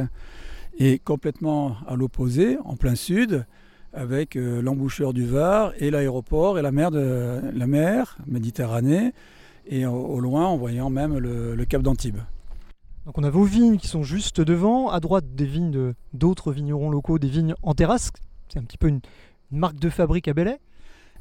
et 0.77 0.99
complètement 0.99 1.77
à 1.87 1.95
l'opposé, 1.95 2.57
en 2.65 2.75
plein 2.75 2.95
sud, 2.95 3.45
avec 3.93 4.35
euh, 4.35 4.61
l'embouchure 4.61 5.13
du 5.13 5.25
Var 5.25 5.73
et 5.77 5.91
l'aéroport 5.91 6.57
et 6.57 6.61
la 6.61 6.71
mer, 6.71 6.91
de, 6.91 7.41
la 7.53 7.67
mer 7.67 8.17
Méditerranée, 8.25 9.13
et 9.65 9.85
au, 9.85 10.19
loin 10.19 10.45
en 10.45 10.57
voyant 10.57 10.89
même 10.89 11.17
le, 11.17 11.65
cap 11.65 11.81
d'Antibes. 11.81 12.19
Donc 13.05 13.17
on 13.17 13.23
a 13.23 13.29
vos 13.29 13.43
vignes 13.43 13.77
qui 13.77 13.87
sont 13.87 14.03
juste 14.03 14.41
devant, 14.41 14.89
à 14.89 14.99
droite 14.99 15.35
des 15.35 15.45
vignes 15.45 15.93
d'autres 16.13 16.51
vignerons 16.51 16.89
locaux, 16.89 17.19
des 17.19 17.29
vignes 17.29 17.55
en 17.61 17.73
terrasse, 17.73 18.11
c'est 18.49 18.59
un 18.59 18.63
petit 18.63 18.77
peu 18.77 18.87
une, 18.87 19.01
marque 19.51 19.79
de 19.79 19.89
fabrique 19.89 20.27
à 20.27 20.33
Belay. 20.33 20.59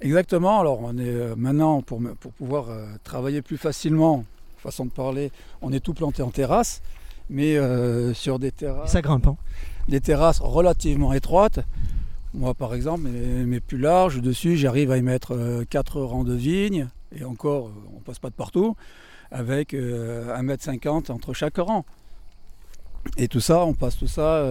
Exactement, 0.00 0.58
alors 0.58 0.80
on 0.80 0.96
est 0.96 1.06
euh, 1.06 1.34
maintenant, 1.36 1.82
pour, 1.82 2.00
pour 2.18 2.32
pouvoir 2.32 2.70
euh, 2.70 2.86
travailler 3.04 3.42
plus 3.42 3.58
facilement, 3.58 4.24
façon 4.56 4.86
de 4.86 4.90
parler, 4.90 5.30
on 5.60 5.72
est 5.72 5.80
tout 5.80 5.92
planté 5.92 6.22
en 6.22 6.30
terrasse 6.30 6.82
mais 7.30 7.56
euh, 7.56 8.14
sur 8.14 8.38
des 8.38 8.52
terrasses. 8.52 8.92
Ça 8.92 9.02
grimpe, 9.02 9.26
hein. 9.26 9.36
Des 9.88 10.00
terrasses 10.00 10.40
relativement 10.40 11.12
étroites. 11.12 11.60
Moi, 12.34 12.54
par 12.54 12.74
exemple, 12.74 13.08
mais, 13.08 13.60
plus 13.60 13.78
larges, 13.78 14.20
dessus, 14.20 14.56
j'arrive 14.56 14.90
à 14.90 14.96
y 14.96 15.02
mettre 15.02 15.34
euh, 15.34 15.64
quatre 15.68 16.00
rangs 16.00 16.24
de 16.24 16.34
vignes, 16.34 16.88
et 17.14 17.24
encore, 17.24 17.66
euh, 17.66 17.96
on 17.96 18.00
passe 18.00 18.18
pas 18.18 18.30
de 18.30 18.34
partout, 18.34 18.76
avec 19.30 19.72
1m50 19.72 21.10
entre 21.10 21.32
chaque 21.32 21.56
rang. 21.56 21.84
Et 23.16 23.28
tout 23.28 23.40
ça, 23.40 23.64
on 23.64 23.72
passe 23.72 23.96
tout 23.96 24.06
ça. 24.06 24.46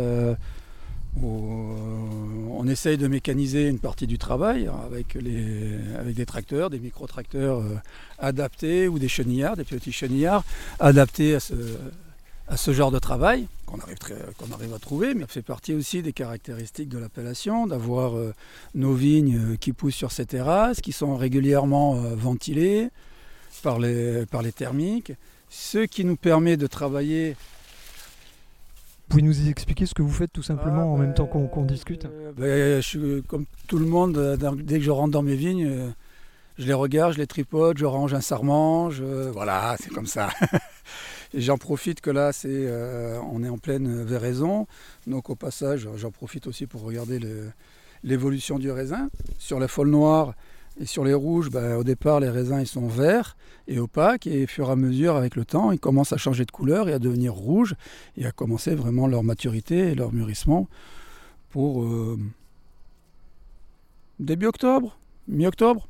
on 1.21 2.67
essaye 2.67 2.97
de 2.97 3.07
mécaniser 3.07 3.67
une 3.67 3.77
partie 3.77 4.07
du 4.07 4.17
travail 4.17 4.69
avec, 4.87 5.13
les, 5.13 5.77
avec 5.99 6.15
des 6.15 6.25
tracteurs, 6.25 6.71
des 6.71 6.79
micro-tracteurs 6.79 7.61
adaptés 8.17 8.87
ou 8.87 8.97
des 8.97 9.07
chenillards, 9.07 9.55
des 9.55 9.65
petits 9.65 9.91
chenillards 9.91 10.43
adaptés 10.79 11.35
à 11.35 11.39
ce, 11.39 11.53
à 12.51 12.57
ce 12.57 12.73
genre 12.73 12.91
de 12.91 12.99
travail 12.99 13.47
qu'on 13.65 13.79
arrive, 13.79 13.97
qu'on 14.37 14.53
arrive 14.53 14.73
à 14.73 14.79
trouver, 14.79 15.13
mais 15.13 15.21
ça 15.21 15.27
fait 15.27 15.41
partie 15.41 15.73
aussi 15.73 16.01
des 16.01 16.11
caractéristiques 16.11 16.89
de 16.89 16.97
l'appellation, 16.97 17.65
d'avoir 17.65 18.17
euh, 18.17 18.33
nos 18.75 18.93
vignes 18.93 19.53
euh, 19.53 19.55
qui 19.55 19.71
poussent 19.71 19.95
sur 19.95 20.11
ces 20.11 20.25
terrasses, 20.25 20.81
qui 20.81 20.91
sont 20.91 21.15
régulièrement 21.15 21.95
euh, 21.95 22.13
ventilées 22.13 22.89
par 23.63 23.79
les, 23.79 24.25
par 24.25 24.41
les 24.41 24.51
thermiques, 24.51 25.13
ce 25.49 25.79
qui 25.79 26.03
nous 26.03 26.17
permet 26.17 26.57
de 26.57 26.67
travailler. 26.67 27.37
Vous 29.07 29.17
pouvez 29.17 29.23
nous 29.23 29.47
expliquer 29.47 29.85
ce 29.85 29.93
que 29.93 30.01
vous 30.01 30.11
faites 30.11 30.33
tout 30.33 30.43
simplement 30.43 30.93
en 30.93 30.97
même 30.97 31.13
temps 31.13 31.27
qu'on, 31.27 31.63
discute 31.63 32.05
ben, 32.35 32.81
je 32.81 32.87
suis, 32.87 33.23
Comme 33.29 33.45
tout 33.67 33.77
le 33.77 33.85
monde, 33.85 34.37
dès 34.63 34.79
que 34.79 34.83
je 34.83 34.91
rentre 34.91 35.11
dans 35.11 35.21
mes 35.21 35.35
vignes, 35.35 35.93
je 36.57 36.65
les 36.65 36.73
regarde, 36.73 37.13
je 37.13 37.17
les 37.17 37.27
tripote, 37.27 37.77
je 37.77 37.85
range 37.85 38.13
un 38.13 38.21
sarment, 38.21 38.89
voilà, 39.33 39.75
c'est 39.81 39.89
comme 39.89 40.07
ça. 40.07 40.29
J'en 41.33 41.57
profite 41.57 42.01
que 42.01 42.09
là, 42.09 42.33
c'est, 42.33 42.49
euh, 42.49 43.17
on 43.31 43.43
est 43.43 43.49
en 43.49 43.57
pleine 43.57 44.03
véraison. 44.03 44.67
Donc 45.07 45.29
au 45.29 45.35
passage, 45.35 45.87
j'en 45.95 46.11
profite 46.11 46.47
aussi 46.47 46.67
pour 46.67 46.81
regarder 46.81 47.19
l'évolution 48.03 48.59
du 48.59 48.69
raisin. 48.69 49.09
Sur 49.37 49.59
la 49.59 49.69
folle 49.69 49.89
noire 49.89 50.33
et 50.79 50.85
sur 50.85 51.05
les 51.05 51.13
rouges, 51.13 51.49
bah, 51.49 51.77
au 51.77 51.83
départ, 51.83 52.19
les 52.19 52.29
raisins 52.29 52.59
ils 52.59 52.67
sont 52.67 52.87
verts 52.87 53.37
et 53.67 53.79
opaques. 53.79 54.27
Et 54.27 54.43
au 54.43 54.47
fur 54.47 54.67
et 54.67 54.71
à 54.71 54.75
mesure, 54.75 55.15
avec 55.15 55.37
le 55.37 55.45
temps, 55.45 55.71
ils 55.71 55.79
commencent 55.79 56.13
à 56.13 56.17
changer 56.17 56.43
de 56.43 56.51
couleur 56.51 56.89
et 56.89 56.93
à 56.93 56.99
devenir 56.99 57.33
rouges 57.33 57.75
et 58.17 58.25
à 58.25 58.31
commencer 58.31 58.75
vraiment 58.75 59.07
leur 59.07 59.23
maturité 59.23 59.91
et 59.91 59.95
leur 59.95 60.11
mûrissement 60.11 60.67
pour 61.49 61.83
euh, 61.83 62.19
début 64.19 64.47
octobre, 64.47 64.97
mi-octobre. 65.29 65.87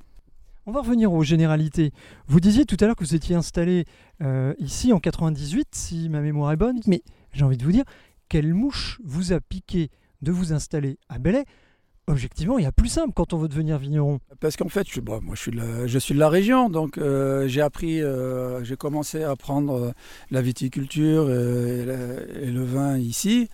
On 0.72 0.74
va 0.74 0.80
revenir 0.80 1.12
aux 1.12 1.22
généralités. 1.22 1.92
Vous 2.28 2.40
disiez 2.40 2.64
tout 2.64 2.78
à 2.80 2.86
l'heure 2.86 2.96
que 2.96 3.04
vous 3.04 3.14
étiez 3.14 3.36
installé 3.36 3.84
euh, 4.22 4.54
ici 4.58 4.94
en 4.94 5.02
98, 5.02 5.68
si 5.74 6.08
ma 6.08 6.22
mémoire 6.22 6.54
est 6.54 6.56
bonne, 6.56 6.80
mais 6.88 7.04
j'ai 7.34 7.44
envie 7.44 7.58
de 7.58 7.66
vous 7.66 7.74
dire, 7.74 7.84
quelle 8.30 8.54
mouche 8.54 9.02
vous 9.04 9.34
a 9.34 9.42
piqué 9.42 9.90
de 10.22 10.32
vous 10.32 10.54
installer 10.54 10.98
à 11.10 11.20
Belay 11.20 11.44
Objectivement, 12.08 12.58
il 12.58 12.64
y 12.64 12.68
a 12.68 12.72
plus 12.72 12.88
simple 12.88 13.12
quand 13.14 13.34
on 13.34 13.38
veut 13.38 13.50
devenir 13.50 13.78
vigneron. 13.78 14.20
Parce 14.40 14.56
qu'en 14.56 14.70
fait, 14.70 14.88
je, 14.90 15.02
moi, 15.02 15.22
je 15.34 15.42
suis, 15.42 15.52
de 15.52 15.58
la, 15.58 15.88
je 15.88 16.00
suis 16.00 16.16
de 16.16 16.20
la 16.20 16.30
région, 16.30 16.70
donc 16.70 16.98
euh, 16.98 17.50
j'ai 17.50 17.62
appris, 17.62 18.02
euh, 18.02 18.64
j'ai 18.64 18.78
commencé 18.78 19.24
à 19.24 19.32
apprendre 19.32 19.94
la 20.30 20.42
viticulture 20.42 21.30
et, 21.30 21.86
le 21.86 22.64
vin 22.64 22.98
ici. 22.98 23.50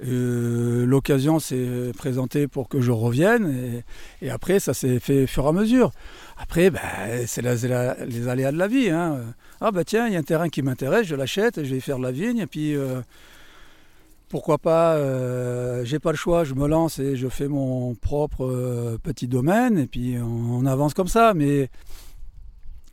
L'occasion 0.00 1.40
s'est 1.40 1.92
présentée 1.96 2.48
pour 2.48 2.68
que 2.68 2.80
je 2.80 2.90
revienne 2.90 3.84
et, 4.22 4.26
et 4.26 4.30
après, 4.30 4.60
ça 4.60 4.72
s'est 4.72 4.98
fait 4.98 5.24
au 5.24 5.26
fur 5.26 5.44
et 5.44 5.48
à 5.48 5.52
mesure. 5.52 5.90
Après, 6.42 6.70
ben, 6.70 6.80
c'est 7.26 7.42
les 7.42 8.28
aléas 8.28 8.50
de 8.50 8.56
la 8.56 8.66
vie. 8.66 8.88
Hein. 8.88 9.34
Ah 9.60 9.70
bah 9.72 9.84
tiens, 9.84 10.06
il 10.06 10.14
y 10.14 10.16
a 10.16 10.18
un 10.18 10.22
terrain 10.22 10.48
qui 10.48 10.62
m'intéresse, 10.62 11.06
je 11.06 11.14
l'achète, 11.14 11.62
je 11.62 11.74
vais 11.74 11.80
faire 11.80 11.98
de 11.98 12.02
la 12.02 12.12
vigne, 12.12 12.38
et 12.38 12.46
puis 12.46 12.74
euh, 12.74 13.02
pourquoi 14.30 14.56
pas, 14.56 14.94
euh, 14.94 15.84
j'ai 15.84 15.98
pas 15.98 16.12
le 16.12 16.16
choix, 16.16 16.44
je 16.44 16.54
me 16.54 16.66
lance 16.66 16.98
et 16.98 17.14
je 17.14 17.28
fais 17.28 17.46
mon 17.46 17.94
propre 17.94 18.46
euh, 18.46 18.96
petit 19.02 19.28
domaine, 19.28 19.78
et 19.78 19.86
puis 19.86 20.16
on, 20.18 20.64
avance 20.64 20.94
comme 20.94 21.08
ça, 21.08 21.34
mais 21.34 21.68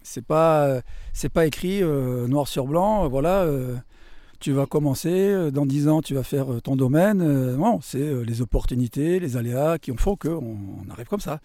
c'est 0.04 0.26
pas, 0.26 0.82
pas 1.34 1.46
écrit 1.46 1.82
noir 1.84 2.50
sur 2.50 2.68
blanc, 2.68 3.08
voilà, 3.08 3.48
tu 4.42 4.52
vas 4.52 4.66
commencer, 4.66 5.52
dans 5.52 5.66
10 5.66 5.88
ans 5.88 6.02
tu 6.02 6.16
vas 6.16 6.24
faire 6.24 6.48
ton 6.62 6.76
domaine, 6.76 7.56
non, 7.56 7.80
c'est 7.82 8.26
les 8.26 8.42
opportunités, 8.42 9.22
les 9.22 9.38
aléas 9.38 9.78
qui 9.78 9.96
font 9.96 10.18
qu'on 10.18 10.58
on 10.86 10.92
arrive 10.92 11.08
comme 11.08 11.22
ça. 11.22 11.40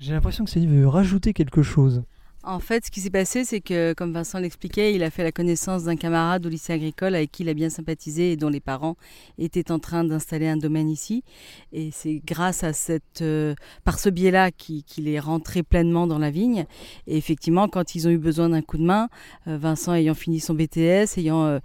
J'ai 0.00 0.12
l'impression 0.12 0.44
que 0.44 0.50
c'est 0.50 0.64
veut 0.66 0.88
rajouter 0.88 1.32
quelque 1.32 1.62
chose. 1.62 2.02
En 2.46 2.60
fait, 2.60 2.84
ce 2.84 2.90
qui 2.90 3.00
s'est 3.00 3.08
passé, 3.08 3.44
c'est 3.44 3.62
que, 3.62 3.94
comme 3.94 4.12
Vincent 4.12 4.38
l'expliquait, 4.38 4.94
il 4.94 5.02
a 5.02 5.08
fait 5.08 5.22
la 5.22 5.32
connaissance 5.32 5.84
d'un 5.84 5.96
camarade 5.96 6.44
au 6.44 6.50
lycée 6.50 6.74
agricole 6.74 7.14
avec 7.14 7.32
qui 7.32 7.42
il 7.42 7.48
a 7.48 7.54
bien 7.54 7.70
sympathisé 7.70 8.32
et 8.32 8.36
dont 8.36 8.50
les 8.50 8.60
parents 8.60 8.96
étaient 9.38 9.70
en 9.70 9.78
train 9.78 10.04
d'installer 10.04 10.46
un 10.46 10.58
domaine 10.58 10.90
ici. 10.90 11.24
Et 11.72 11.90
c'est 11.90 12.20
grâce 12.22 12.62
à 12.62 12.74
cette, 12.74 13.22
euh, 13.22 13.54
par 13.84 13.98
ce 13.98 14.10
biais-là 14.10 14.50
qu'il 14.50 15.08
est 15.08 15.18
rentré 15.20 15.62
pleinement 15.62 16.06
dans 16.06 16.18
la 16.18 16.30
vigne. 16.30 16.66
Et 17.06 17.16
effectivement, 17.16 17.66
quand 17.66 17.94
ils 17.94 18.06
ont 18.08 18.10
eu 18.10 18.18
besoin 18.18 18.50
d'un 18.50 18.60
coup 18.60 18.76
de 18.76 18.84
main, 18.84 19.08
euh, 19.48 19.56
Vincent 19.56 19.94
ayant 19.94 20.14
fini 20.14 20.38
son 20.38 20.52
BTS, 20.52 21.16
ayant 21.16 21.46
euh, 21.46 21.60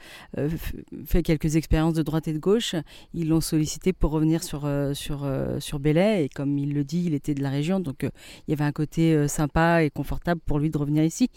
fait 1.06 1.24
quelques 1.24 1.58
expériences 1.58 1.96
de 1.96 2.04
droite 2.04 2.30
et 2.30 2.34
de 2.34 2.40
gauche, 2.40 2.76
ils 3.14 3.28
l'ont 3.28 3.42
sollicité 3.42 3.92
pour 3.92 4.12
revenir 4.12 4.44
sur, 4.44 4.62
sur, 4.94 5.30
sur. 5.60 5.80
Et 5.86 6.30
comme 6.34 6.58
il 6.58 6.74
le 6.74 6.84
dit, 6.86 7.04
il 7.06 7.14
était 7.14 7.34
de 7.34 7.42
la 7.42 7.50
région, 7.50 7.80
donc 7.80 8.04
il 8.04 8.52
y 8.52 8.54
avait 8.54 8.64
un 8.64 8.72
côté 8.72 9.28
sympa 9.28 9.84
et 9.84 9.90
confortable 9.90 10.40
pour 10.46 10.60
lui 10.60 10.69
de 10.72 10.78
revenir 10.78 11.04
ici. 11.04 11.30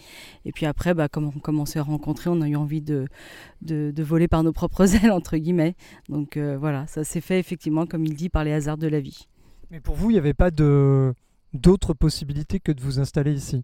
Et 0.44 0.52
puis 0.52 0.66
après, 0.66 0.94
bah, 0.94 1.08
comme, 1.08 1.32
on 1.46 1.66
s'est 1.66 1.80
rencontrés, 1.80 2.30
on 2.30 2.40
a 2.40 2.48
eu 2.48 2.56
envie 2.56 2.82
de, 2.82 3.06
de, 3.60 4.02
voler 4.02 4.28
par 4.28 4.42
nos 4.42 4.52
propres 4.52 4.94
ailes, 5.04 5.10
entre 5.10 5.36
guillemets. 5.36 5.74
Donc 6.08 6.36
euh, 6.36 6.56
voilà, 6.58 6.86
ça 6.86 7.04
s'est 7.04 7.20
fait 7.20 7.38
effectivement, 7.38 7.86
comme 7.86 8.04
il 8.04 8.14
dit, 8.14 8.28
par 8.28 8.44
les 8.44 8.52
hasards 8.52 8.78
de 8.78 8.88
la 8.88 9.00
vie. 9.00 9.26
Mais 9.70 9.80
pour 9.80 9.94
vous, 9.94 10.10
il 10.10 10.14
n'y 10.14 10.18
avait 10.18 10.34
pas 10.34 10.50
de 10.50 11.14
d'autres 11.52 11.92
possibilités 11.92 12.60
que 12.60 12.72
de 12.72 12.80
vous 12.80 12.98
installer 12.98 13.32
ici? 13.32 13.62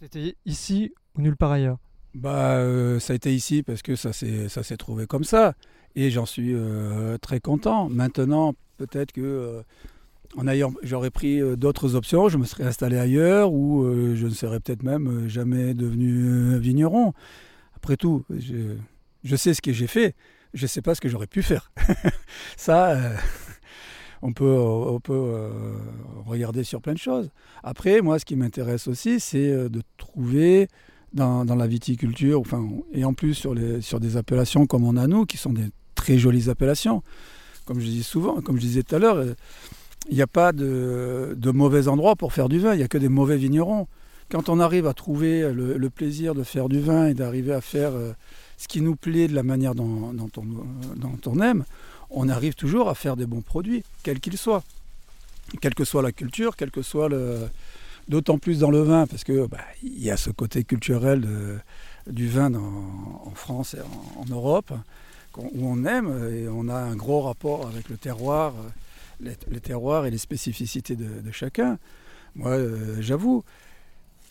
C'était 0.00 0.36
ici 0.44 0.92
ou 1.16 1.22
nulle 1.22 1.36
part 1.36 1.52
ailleurs? 1.52 1.78
Bah, 2.14 2.56
euh, 2.56 2.98
ça 2.98 3.12
a 3.12 3.16
été 3.16 3.34
ici 3.34 3.62
parce 3.62 3.82
que 3.82 3.94
ça 3.94 4.12
s'est, 4.12 4.48
ça 4.48 4.62
s'est 4.62 4.76
trouvé 4.76 5.06
comme 5.06 5.24
ça. 5.24 5.54
Et 5.94 6.10
j'en 6.10 6.26
suis 6.26 6.52
euh, 6.52 7.18
très 7.18 7.40
content. 7.40 7.88
Maintenant, 7.88 8.54
peut-être 8.76 9.12
que 9.12 9.62
en 10.36 10.46
ayant, 10.46 10.72
j'aurais 10.82 11.10
pris 11.10 11.40
euh, 11.40 11.56
d'autres 11.56 11.94
options, 11.94 12.28
je 12.28 12.38
me 12.38 12.44
serais 12.44 12.64
installé 12.64 12.98
ailleurs 12.98 13.52
ou 13.52 13.82
euh, 13.82 14.14
je 14.14 14.26
ne 14.26 14.32
serais 14.32 14.60
peut-être 14.60 14.82
même 14.82 15.08
euh, 15.08 15.28
jamais 15.28 15.74
devenu 15.74 16.58
vigneron. 16.58 17.12
Après 17.74 17.96
tout, 17.96 18.24
je, 18.30 19.36
sais 19.36 19.54
ce 19.54 19.62
que 19.62 19.72
j'ai 19.72 19.86
fait, 19.86 20.14
je 20.54 20.64
ne 20.64 20.68
sais 20.68 20.82
pas 20.82 20.94
ce 20.94 21.00
que 21.00 21.08
j'aurais 21.08 21.26
pu 21.26 21.42
faire. 21.42 21.72
Ça, 22.56 22.96
on 24.22 24.32
peut, 24.32 24.54
regarder 26.26 26.62
sur 26.62 26.82
plein 26.82 26.92
de 26.92 26.98
choses. 26.98 27.30
Après, 27.62 28.02
moi, 28.02 28.18
ce 28.18 28.26
qui 28.26 28.36
m'intéresse 28.36 28.86
aussi, 28.86 29.18
c'est 29.18 29.50
de 29.70 29.82
trouver 29.96 30.68
dans, 31.14 31.44
la 31.44 31.66
viticulture, 31.66 32.38
enfin, 32.38 32.68
et 32.92 33.04
en 33.04 33.14
plus 33.14 33.32
sur, 33.32 33.54
sur 33.80 33.98
des 33.98 34.18
appellations 34.18 34.66
comme 34.66 34.84
on 34.84 34.98
a 34.98 35.06
nous, 35.06 35.24
qui 35.24 35.38
sont 35.38 35.54
des 35.54 35.70
très 35.94 36.18
jolies 36.18 36.50
appellations. 36.50 37.02
Comme 37.64 37.80
je 37.80 37.86
dis 37.86 38.02
souvent, 38.02 38.42
comme 38.42 38.56
je 38.56 38.62
disais 38.62 38.82
tout 38.82 38.94
à 38.94 38.98
l'heure, 38.98 39.24
il 40.10 40.16
n'y 40.16 40.22
a 40.22 40.26
pas 40.26 40.52
de, 40.52 41.50
mauvais 41.52 41.88
endroit 41.88 42.16
pour 42.16 42.32
faire 42.32 42.48
du 42.48 42.58
vin, 42.58 42.74
il 42.74 42.78
n'y 42.78 42.82
a 42.82 42.88
que 42.88 42.98
des 42.98 43.08
mauvais 43.08 43.36
vignerons. 43.36 43.86
Quand 44.28 44.48
on 44.48 44.60
arrive 44.60 44.86
à 44.86 44.94
trouver 44.94 45.52
le, 45.52 45.90
plaisir 45.90 46.34
de 46.34 46.42
faire 46.42 46.68
du 46.68 46.80
vin 46.80 47.06
et 47.06 47.14
d'arriver 47.14 47.52
à 47.52 47.60
faire 47.60 47.92
euh, 47.94 48.12
ce 48.56 48.68
qui 48.68 48.80
nous 48.80 48.96
plaît 48.96 49.28
de 49.28 49.34
la 49.34 49.42
manière 49.42 49.74
dont, 49.74 50.12
on, 51.26 51.40
aime, 51.40 51.64
on 52.10 52.28
arrive 52.28 52.54
toujours 52.54 52.88
à 52.88 52.94
faire 52.94 53.16
des 53.16 53.26
bons 53.26 53.40
produits, 53.40 53.84
quels 54.02 54.20
qu'ils 54.20 54.36
soient. 54.36 54.62
Quelle 55.60 55.74
que 55.74 55.84
soit 55.84 56.02
la 56.02 56.12
culture, 56.12 56.56
quel 56.56 56.70
que 56.70 56.82
soit 56.82 57.08
le. 57.08 57.48
D'autant 58.08 58.38
plus 58.38 58.60
dans 58.60 58.70
le 58.70 58.82
vin, 58.82 59.06
parce 59.06 59.22
qu'il 59.22 59.46
bah, 59.48 59.58
y 59.82 60.10
a 60.10 60.16
ce 60.16 60.30
côté 60.30 60.64
culturel 60.64 61.26
du 62.08 62.28
vin 62.28 62.52
en 62.54 63.32
France 63.34 63.74
et 63.74 63.80
en 64.16 64.24
Europe, 64.28 64.72
où 65.36 65.66
on 65.66 65.84
aime, 65.84 66.28
et 66.32 66.48
on 66.48 66.68
a 66.68 66.74
un 66.74 66.96
gros 66.96 67.20
rapport 67.20 67.66
avec 67.68 67.88
le 67.88 67.96
terroir 67.96 68.54
les, 69.22 69.60
terroirs 69.60 70.06
et 70.06 70.10
les 70.10 70.18
spécificités 70.18 70.96
de, 70.96 71.30
chacun. 71.32 71.78
Moi, 72.34 72.50
euh, 72.50 72.96
j'avoue, 73.00 73.42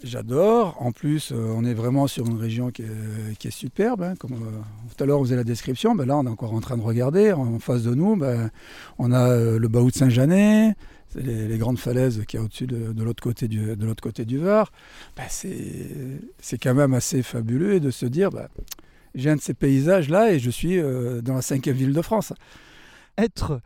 j'adore. 0.04 0.82
En 0.82 0.92
plus, 0.92 1.32
euh, 1.32 1.54
on 1.56 1.66
est 1.66 1.74
vraiment 1.74 2.08
sur 2.08 2.26
une 2.28 2.38
région 2.40 2.72
qui 2.72 2.84
est, 2.84 3.52
superbe. 3.52 4.04
Hein. 4.04 4.16
Comme 4.18 4.34
euh, 4.34 4.62
tout 4.96 5.04
à 5.04 5.08
l'heure, 5.08 5.20
vous 5.20 5.32
avez 5.32 5.38
la 5.38 5.44
description. 5.44 5.96
Ben 5.96 6.06
là, 6.06 6.18
on 6.18 6.26
est 6.26 6.30
encore 6.30 6.54
en 6.54 6.62
train 6.62 6.78
de 6.78 6.82
regarder. 6.82 7.32
En, 7.32 7.60
face 7.60 7.84
de 7.84 7.94
nous, 7.94 8.16
ben, 8.16 8.50
on 8.98 9.12
a 9.12 9.36
le 9.36 9.68
Baou 9.68 9.92
de 9.92 9.96
Saint-Janet. 9.96 10.76
Les, 11.16 11.58
grandes 11.58 11.80
falaises 11.80 12.24
qu'il 12.28 12.40
y 12.40 12.42
a 12.42 12.46
au-dessus 12.46 12.68
de, 12.68 13.04
l'autre 13.04 13.24
côté 13.24 13.48
du, 13.48 14.38
Var, 14.38 14.72
ben 15.18 15.24
c'est 15.28 16.58
quand 16.62 16.76
même 16.76 16.94
assez 16.94 17.24
fabuleux 17.24 17.80
de 17.80 17.90
se 17.90 18.06
dire, 18.06 18.30
j'ai 19.16 19.32
un 19.32 19.36
de 19.36 19.42
ces 19.42 19.56
paysages-là 19.56 20.34
et 20.34 20.38
je 20.38 20.52
suis 20.52 20.80
dans 21.24 21.34
la 21.34 21.42
cinquième 21.42 21.76
ville 21.76 21.94
de 21.94 22.02
France. 22.04 22.32
Être 23.18 23.60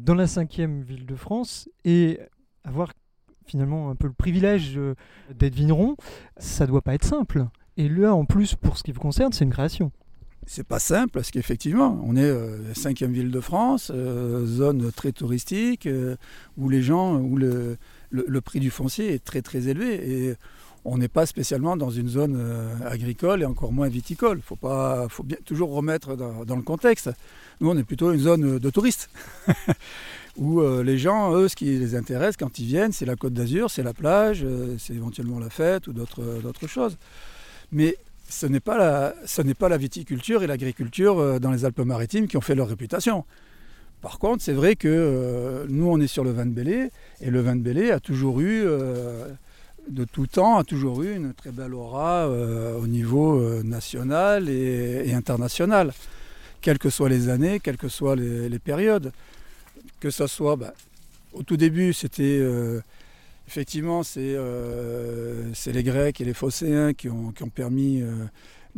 dans 0.00 0.14
la 0.14 0.26
cinquième 0.26 0.82
ville 0.82 1.06
de 1.06 1.14
France 1.14 1.68
et 1.84 2.20
avoir 2.64 2.92
finalement 3.46 3.90
un 3.90 3.94
peu 3.94 4.06
le 4.06 4.12
privilège 4.12 4.74
euh, 4.76 4.94
d'être 5.34 5.54
vigneron, 5.54 5.96
ça 6.36 6.66
doit 6.66 6.82
pas 6.82 6.94
être 6.94 7.04
simple. 7.04 7.46
Et 7.76 7.88
là, 7.88 8.14
en 8.14 8.24
plus, 8.24 8.54
pour 8.54 8.76
ce 8.76 8.82
qui 8.82 8.92
vous 8.92 9.00
concerne, 9.00 9.32
c'est 9.32 9.44
une 9.44 9.52
création. 9.52 9.90
C'est 10.46 10.66
pas 10.66 10.78
simple 10.78 11.10
parce 11.12 11.30
qu'effectivement, 11.30 12.00
on 12.04 12.16
est 12.16 12.22
euh, 12.22 12.74
cinquième 12.74 13.12
ville 13.12 13.30
de 13.30 13.40
France, 13.40 13.92
zone 13.92 14.90
très 14.92 15.12
touristique, 15.12 15.88
où 16.56 16.68
les 16.68 16.82
gens, 16.82 17.18
où 17.18 17.36
le, 17.36 17.76
le, 18.10 18.40
prix 18.40 18.58
du 18.58 18.70
foncier 18.70 19.12
est 19.12 19.24
très 19.24 19.42
très 19.42 19.68
élevé. 19.68 20.36
On 20.90 20.98
n'est 20.98 21.08
pas 21.08 21.26
spécialement 21.26 21.76
dans 21.76 21.90
une 21.90 22.08
zone 22.08 22.40
agricole 22.84 23.42
et 23.42 23.44
encore 23.44 23.72
moins 23.72 23.88
viticole. 23.88 24.38
Il 24.38 24.42
faut, 24.42 24.56
pas, 24.56 25.06
faut 25.08 25.24
toujours 25.44 25.70
remettre 25.72 26.16
dans, 26.16 26.56
le 26.56 26.62
contexte. 26.62 27.10
Nous, 27.60 27.70
on 27.70 27.76
est 27.76 27.84
plutôt 27.84 28.12
une 28.12 28.20
zone 28.20 28.58
de 28.58 28.70
touristes, 28.70 29.10
où 30.38 30.60
euh, 30.60 30.82
les 30.82 30.98
gens, 30.98 31.34
eux, 31.34 31.48
ce 31.48 31.56
qui 31.56 31.76
les 31.76 31.94
intéresse 31.94 32.36
quand 32.36 32.58
ils 32.58 32.66
viennent, 32.66 32.92
c'est 32.92 33.04
la 33.04 33.16
côte 33.16 33.32
d'Azur, 33.32 33.70
c'est 33.70 33.82
la 33.82 33.92
plage, 33.92 34.42
euh, 34.44 34.76
c'est 34.78 34.94
éventuellement 34.94 35.38
la 35.38 35.50
fête 35.50 35.88
ou 35.88 35.92
d'autres 35.92 36.66
choses. 36.66 36.96
Mais 37.72 37.96
ce 38.28 38.46
n'est 38.46 38.60
pas, 38.60 38.78
la, 38.78 39.14
pas 39.58 39.68
la 39.68 39.76
viticulture 39.76 40.42
et 40.42 40.46
l'agriculture 40.46 41.18
euh, 41.18 41.38
dans 41.38 41.50
les 41.50 41.64
Alpes-Maritimes 41.64 42.28
qui 42.28 42.36
ont 42.36 42.42
fait 42.42 42.54
leur 42.54 42.68
réputation. 42.68 43.24
Par 44.00 44.20
contre, 44.20 44.42
c'est 44.44 44.52
vrai 44.52 44.76
que 44.76 45.66
nous, 45.68 45.90
on 45.90 46.00
est 46.00 46.06
sur 46.06 46.22
le 46.22 46.30
vin 46.30 46.46
de 46.46 46.52
Bélé, 46.52 46.90
et 47.20 47.30
le 47.30 47.40
vin 47.40 47.56
de 47.56 47.62
Bélé 47.62 47.90
a 47.90 47.98
toujours 47.98 48.38
eu, 48.40 48.64
de 49.88 50.04
tout 50.04 50.26
temps, 50.26 50.58
a 50.58 50.64
toujours 50.64 51.02
eu 51.02 51.14
une 51.14 51.34
très 51.34 51.50
belle 51.50 51.74
aura 51.74 52.28
au 52.28 52.86
niveau 52.86 53.62
national 53.62 54.48
et 54.48 55.12
international 55.12 55.92
quelles 56.60 56.78
que 56.78 56.90
soient 56.90 57.08
les 57.08 57.28
années, 57.28 57.60
quelles 57.60 57.76
que 57.76 57.88
soient 57.88 58.16
les, 58.16 58.58
périodes. 58.58 59.12
Que 60.00 60.10
ce 60.10 60.26
soit, 60.26 60.56
bah, 60.56 60.74
au 61.32 61.42
tout 61.42 61.56
début, 61.56 61.92
c'était, 61.92 62.38
euh, 62.40 62.80
Effectivement, 63.48 64.02
c'est 64.02 64.34
euh, 64.36 65.50
les 65.64 65.82
Grecs 65.82 66.20
et 66.20 66.24
les 66.26 66.34
Phocéens 66.34 66.92
qui 66.92 67.08
ont, 67.08 67.32
permis 67.54 68.02
euh, 68.02 68.26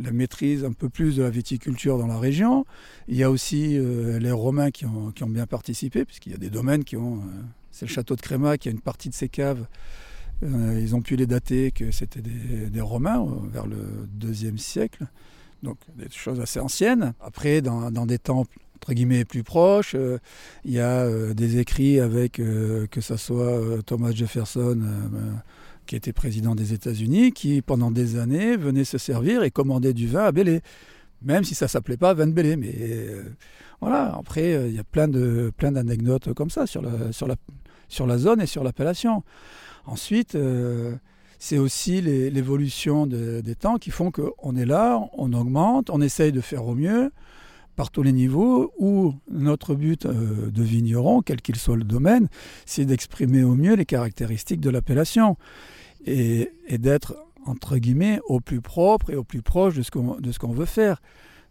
la 0.01 0.11
maîtrise 0.11 0.63
un 0.63 0.71
peu 0.71 0.87
plus 0.87 1.17
de 1.17 1.23
la 1.23 1.29
viticulture 1.29 1.97
dans 1.97 2.07
la 2.07 2.17
région. 2.17 2.65
Il 3.09 3.17
y 3.17 3.23
a 3.23 3.29
aussi 3.29 3.77
euh, 3.77 4.17
les 4.17 4.31
Romains 4.31 4.71
qui 4.71 4.85
ont, 4.85 5.11
qui 5.11 5.25
ont 5.25 5.29
bien 5.29 5.45
participé, 5.45 6.05
puisqu'il 6.05 6.31
y 6.31 6.35
a 6.35 6.37
des 6.37 6.49
domaines 6.49 6.85
qui 6.85 6.95
ont... 6.95 7.17
euh, 7.17 7.41
c'est 7.71 7.85
le 7.85 7.91
château 7.91 8.15
de 8.15 8.21
Créma 8.21 8.57
qui 8.57 8.69
a 8.69 8.71
une 8.71 8.79
partie 8.79 9.09
de 9.09 9.13
ses 9.13 9.27
caves. 9.27 9.65
Euh, 10.43 10.79
ils 10.81 10.95
ont 10.95 11.01
pu 11.01 11.15
les 11.15 11.27
dater 11.27 11.71
que 11.71 11.91
c'était 11.91 12.21
des, 12.21 12.81
Romains 12.81 13.21
euh, 13.21 13.47
vers 13.51 13.67
le 13.67 14.07
deuxième 14.11 14.57
siècle. 14.57 15.05
Donc 15.63 15.77
des 15.95 16.09
choses 16.09 16.39
assez 16.39 16.59
anciennes. 16.59 17.13
Après, 17.21 17.61
dans, 17.61 17.91
des 18.05 18.17
temps 18.17 18.45
entre 18.75 18.93
guillemets 18.93 19.25
plus 19.25 19.43
proches, 19.43 19.93
euh, 19.93 20.17
il 20.65 20.71
y 20.71 20.79
a 20.79 21.07
des 21.33 21.59
écrits 21.59 21.99
avec 21.99 22.33
que 22.33 23.01
ce 23.01 23.17
soit 23.17 23.83
Thomas 23.85 24.11
Jefferson, 24.11 24.79
qui 25.85 25.95
était 25.95 26.13
président 26.13 26.55
des 26.55 26.73
États-Unis, 26.73 27.31
qui 27.31 27.61
pendant 27.61 27.91
des 27.91 28.17
années 28.17 28.57
venait 28.57 28.83
se 28.83 28.97
servir 28.97 29.43
et 29.43 29.51
commandait 29.51 29.93
du 29.93 30.07
vin 30.07 30.23
à 30.23 30.31
Bélé, 30.31 30.61
même 31.21 31.43
si 31.43 31.53
ça 31.53 31.67
s'appelait 31.67 31.97
pas 31.97 32.15
vin 32.15 32.25
de 32.25 32.31
Bélé. 32.31 32.55
Mais 32.55 32.75
voilà, 33.81 34.15
après 34.17 34.69
il 34.69 34.75
y 34.75 34.79
a 34.79 34.83
plein 34.83 35.07
de 35.07 35.51
plein 35.55 35.71
d'anecdotes 35.71 36.33
comme 36.33 36.49
ça 36.49 36.65
sur 36.65 36.81
la 36.81 37.11
sur 37.11 37.27
la 37.27 37.35
sur 37.87 38.07
la 38.07 38.17
zone 38.17 38.41
et 38.41 38.47
sur 38.47 38.63
l'appellation. 38.63 39.23
Ensuite. 39.85 40.35
euh, 40.35 40.95
c'est 41.43 41.57
aussi 41.57 42.01
l'évolution 42.01 43.07
de- 43.07 43.41
des 43.41 43.55
temps 43.55 43.77
qui 43.77 43.89
font 43.89 44.11
qu'on 44.11 44.55
est 44.55 44.65
là, 44.67 45.01
on 45.17 45.33
augmente, 45.33 45.89
on 45.89 45.99
essaye 45.99 46.31
de 46.31 46.39
faire 46.39 46.67
au 46.67 46.75
mieux 46.75 47.11
par 47.75 47.89
tous 47.89 48.03
les 48.03 48.11
niveaux, 48.11 48.71
où 48.77 49.15
notre 49.31 49.73
but 49.73 50.05
euh, 50.05 50.51
de 50.51 50.61
vigneron, 50.61 51.23
quel 51.23 51.41
qu'il 51.41 51.55
soit 51.55 51.77
le 51.77 51.83
domaine, 51.83 52.27
c'est 52.67 52.85
d'exprimer 52.85 53.43
au 53.43 53.55
mieux 53.55 53.73
les 53.73 53.85
caractéristiques 53.85 54.59
de 54.61 54.69
l'appellation 54.69 55.35
et, 56.05 56.51
d'être, 56.77 57.15
entre 57.47 57.77
guillemets, 57.77 58.19
au 58.27 58.39
plus 58.39 58.61
propre 58.61 59.09
et 59.09 59.15
au 59.15 59.23
plus 59.23 59.41
proche 59.41 59.73
de 59.73 59.81
ce 59.81 59.89
qu'on 60.39 60.51
veut 60.53 60.65
faire. 60.65 61.01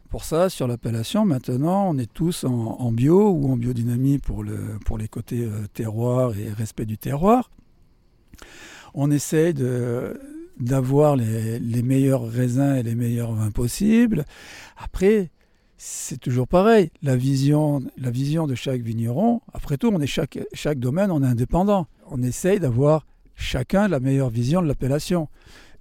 Pour 0.09 0.23
ça, 0.23 0.49
sur 0.51 0.69
l'appellation, 0.69 1.25
maintenant, 1.25 1.91
on 1.91 1.99
est 1.99 2.13
tous 2.13 2.45
en, 2.45 2.53
en 2.53 2.93
bio 2.93 3.31
ou 3.31 3.51
en 3.51 3.57
biodynamie 3.57 4.19
pour, 4.19 4.45
le, 4.45 4.79
pour 4.87 4.99
les 4.99 5.09
côtés 5.09 5.43
euh, 5.45 5.67
terroir 5.75 6.39
et 6.39 6.49
respect 6.53 6.87
du 6.87 6.97
terroir. 6.97 7.51
On 8.95 9.11
essaye 9.11 9.55
de, 9.55 10.21
d'avoir 10.59 11.17
les, 11.17 11.83
meilleurs 11.83 12.29
raisins 12.29 12.77
et 12.77 12.83
les 12.83 12.95
meilleurs 12.95 13.33
vins 13.33 13.51
possibles. 13.51 14.25
Après, 14.77 15.31
c'est 15.77 16.19
toujours 16.19 16.47
pareil. 16.47 16.91
La 17.03 17.17
vision, 17.17 17.81
de 17.81 18.55
chaque 18.55 18.83
vigneron, 18.83 19.41
après 19.55 19.77
tout, 19.77 19.91
on 19.93 20.01
est 20.01 20.07
chaque, 20.07 20.39
chaque 20.53 20.79
domaine, 20.79 21.11
on 21.11 21.23
est 21.23 21.27
indépendant. 21.27 21.87
On 22.07 22.23
essaye 22.23 22.61
d'avoir 22.61 23.07
chacun 23.35 23.89
la 23.89 24.01
meilleure 24.01 24.31
vision 24.31 24.61
de 24.63 24.67
l'appellation. 24.67 25.29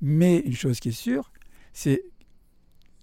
Mais 0.02 0.40
une 0.40 0.56
chose 0.56 0.80
qui 0.80 0.90
est 0.90 0.94
sûre, 0.94 1.32
c'est 1.74 2.04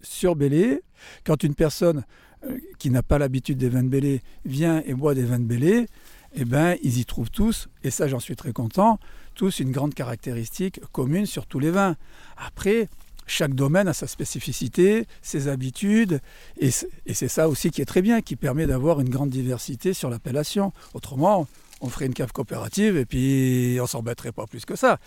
sur 0.02 0.36
Bélé, 0.36 0.82
quand 1.24 1.42
une 1.42 1.54
personne 1.54 2.04
euh, 2.44 2.56
qui 2.78 2.90
n'a 2.90 3.02
pas 3.02 3.18
l'habitude 3.18 3.58
des 3.58 3.68
vins 3.68 3.82
de 3.82 3.88
Bélé 3.88 4.22
vient 4.44 4.82
et 4.86 4.94
boit 4.94 5.14
des 5.14 5.24
vins 5.24 5.38
de 5.38 5.44
Bélé, 5.44 5.86
eh 6.34 6.44
ben, 6.44 6.76
ils 6.82 6.98
y 6.98 7.04
trouvent 7.04 7.30
tous, 7.30 7.68
et 7.82 7.90
ça 7.90 8.08
j'en 8.08 8.20
suis 8.20 8.36
très 8.36 8.52
content, 8.52 8.98
tous 9.36 9.60
une 9.60 9.70
grande 9.70 9.94
caractéristique 9.94 10.80
commune 10.92 11.26
sur 11.26 11.46
tous 11.46 11.60
les 11.60 11.70
vins. 11.70 11.94
Après, 12.36 12.88
chaque 13.26 13.54
domaine 13.54 13.86
a 13.86 13.92
sa 13.92 14.06
spécificité, 14.06 15.06
ses 15.20 15.48
habitudes, 15.48 16.20
et 16.56 16.70
c'est 16.70 17.28
ça 17.28 17.48
aussi 17.48 17.70
qui 17.70 17.82
est 17.82 17.86
très 17.86 18.02
bien, 18.02 18.22
qui 18.22 18.36
permet 18.36 18.66
d'avoir 18.66 19.00
une 19.00 19.08
grande 19.08 19.30
diversité 19.30 19.92
sur 19.92 20.10
l'appellation. 20.10 20.72
Autrement, 20.94 21.46
on 21.80 21.88
ferait 21.88 22.06
une 22.06 22.14
cave 22.14 22.32
coopérative 22.32 22.96
et 22.96 23.04
puis 23.04 23.78
on 23.80 23.86
s'embêterait 23.86 24.32
pas 24.32 24.46
plus 24.46 24.64
que 24.64 24.76
ça. 24.76 24.98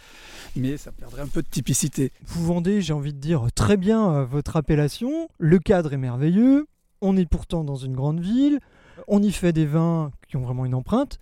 Mais 0.56 0.78
ça 0.78 0.92
perdrait 0.92 1.24
un 1.24 1.28
peu 1.28 1.42
de 1.42 1.48
typicité. 1.48 2.12
Vous 2.26 2.46
vendez, 2.46 2.82
j'ai 2.82 2.94
envie 2.94 3.14
de 3.14 3.20
dire, 3.20 3.48
très 3.56 3.78
bien 3.78 4.14
euh, 4.14 4.26
votre 4.26 4.56
appellation. 4.56 5.30
Le 5.40 5.58
cadre 5.58 5.94
est 5.94 5.98
merveilleux. 5.98 6.68
On 7.02 7.18
est 7.18 7.26
pourtant 7.26 7.64
dans 7.64 7.78
une 7.78 7.96
grande 7.96 8.20
ville. 8.20 8.60
On 9.08 9.24
y 9.24 9.32
fait 9.32 9.54
des 9.54 9.66
vins 9.66 10.12
qui 10.28 10.38
ont 10.38 10.42
vraiment 10.42 10.66
une 10.66 10.76
empreinte. 10.76 11.20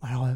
Alors, 0.00 0.24
euh, 0.24 0.34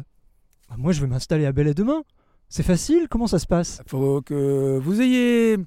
bah, 0.73 0.77
moi, 0.79 0.91
je 0.91 1.01
vais 1.01 1.07
m'installer 1.07 1.45
à 1.45 1.51
Belay 1.51 1.73
demain. 1.73 2.03
C'est 2.49 2.63
facile 2.63 3.07
Comment 3.09 3.27
ça 3.27 3.37
se 3.39 3.45
passe? 3.45 3.81
Il 3.85 3.89
faut 3.89 4.21
que 4.21 4.79
vous 4.81 5.01
ayez 5.01 5.57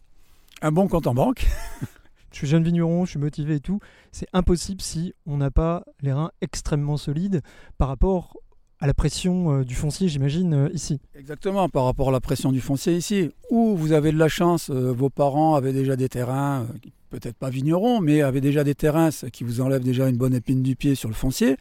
un 0.62 0.72
bon 0.72 0.88
compte 0.88 1.06
en 1.06 1.14
banque. 1.14 1.46
Je 2.32 2.38
suis 2.40 2.48
jeune 2.48 2.64
vigneron, 2.64 3.06
je 3.06 3.10
suis 3.10 3.18
motivé 3.18 3.54
et 3.54 3.60
tout. 3.60 3.80
C'est 4.12 4.26
impossible 4.34 4.82
si 4.82 5.14
on 5.24 5.38
n'a 5.38 5.50
pas 5.50 5.84
les 6.02 6.12
reins 6.12 6.32
extrêmement 6.42 6.98
solides 6.98 7.40
par 7.78 7.88
rapport 7.88 8.36
à 8.78 8.86
la 8.86 8.92
pression 8.92 9.60
euh, 9.60 9.64
du 9.64 9.74
foncier, 9.74 10.08
j'imagine, 10.08 10.52
euh, 10.52 10.68
ici. 10.74 11.00
Exactement, 11.14 11.70
par 11.70 11.84
rapport 11.84 12.10
à 12.10 12.12
la 12.12 12.20
pression 12.20 12.52
du 12.52 12.60
foncier 12.60 12.94
ici. 12.94 13.30
Ou 13.48 13.74
vous 13.74 13.92
avez 13.92 14.12
de 14.12 14.18
la 14.18 14.28
chance, 14.28 14.68
euh, 14.68 14.92
vos 14.92 15.08
parents 15.08 15.54
avaient 15.54 15.72
déjà 15.72 15.96
des 15.96 16.10
terrains, 16.10 16.66
peut-être 17.08 17.38
pas 17.38 17.48
vignerons, 17.48 18.02
mais 18.02 18.20
avaient 18.20 18.42
déjà 18.42 18.64
des 18.64 18.74
terrains, 18.74 19.10
ce 19.12 19.26
qui 19.26 19.42
vous 19.42 19.62
enlève 19.62 19.82
déjà 19.82 20.06
une 20.06 20.18
bonne 20.18 20.34
épine 20.34 20.62
du 20.62 20.76
pied 20.76 20.94
sur 20.94 21.08
le 21.08 21.14
foncier. 21.14 21.56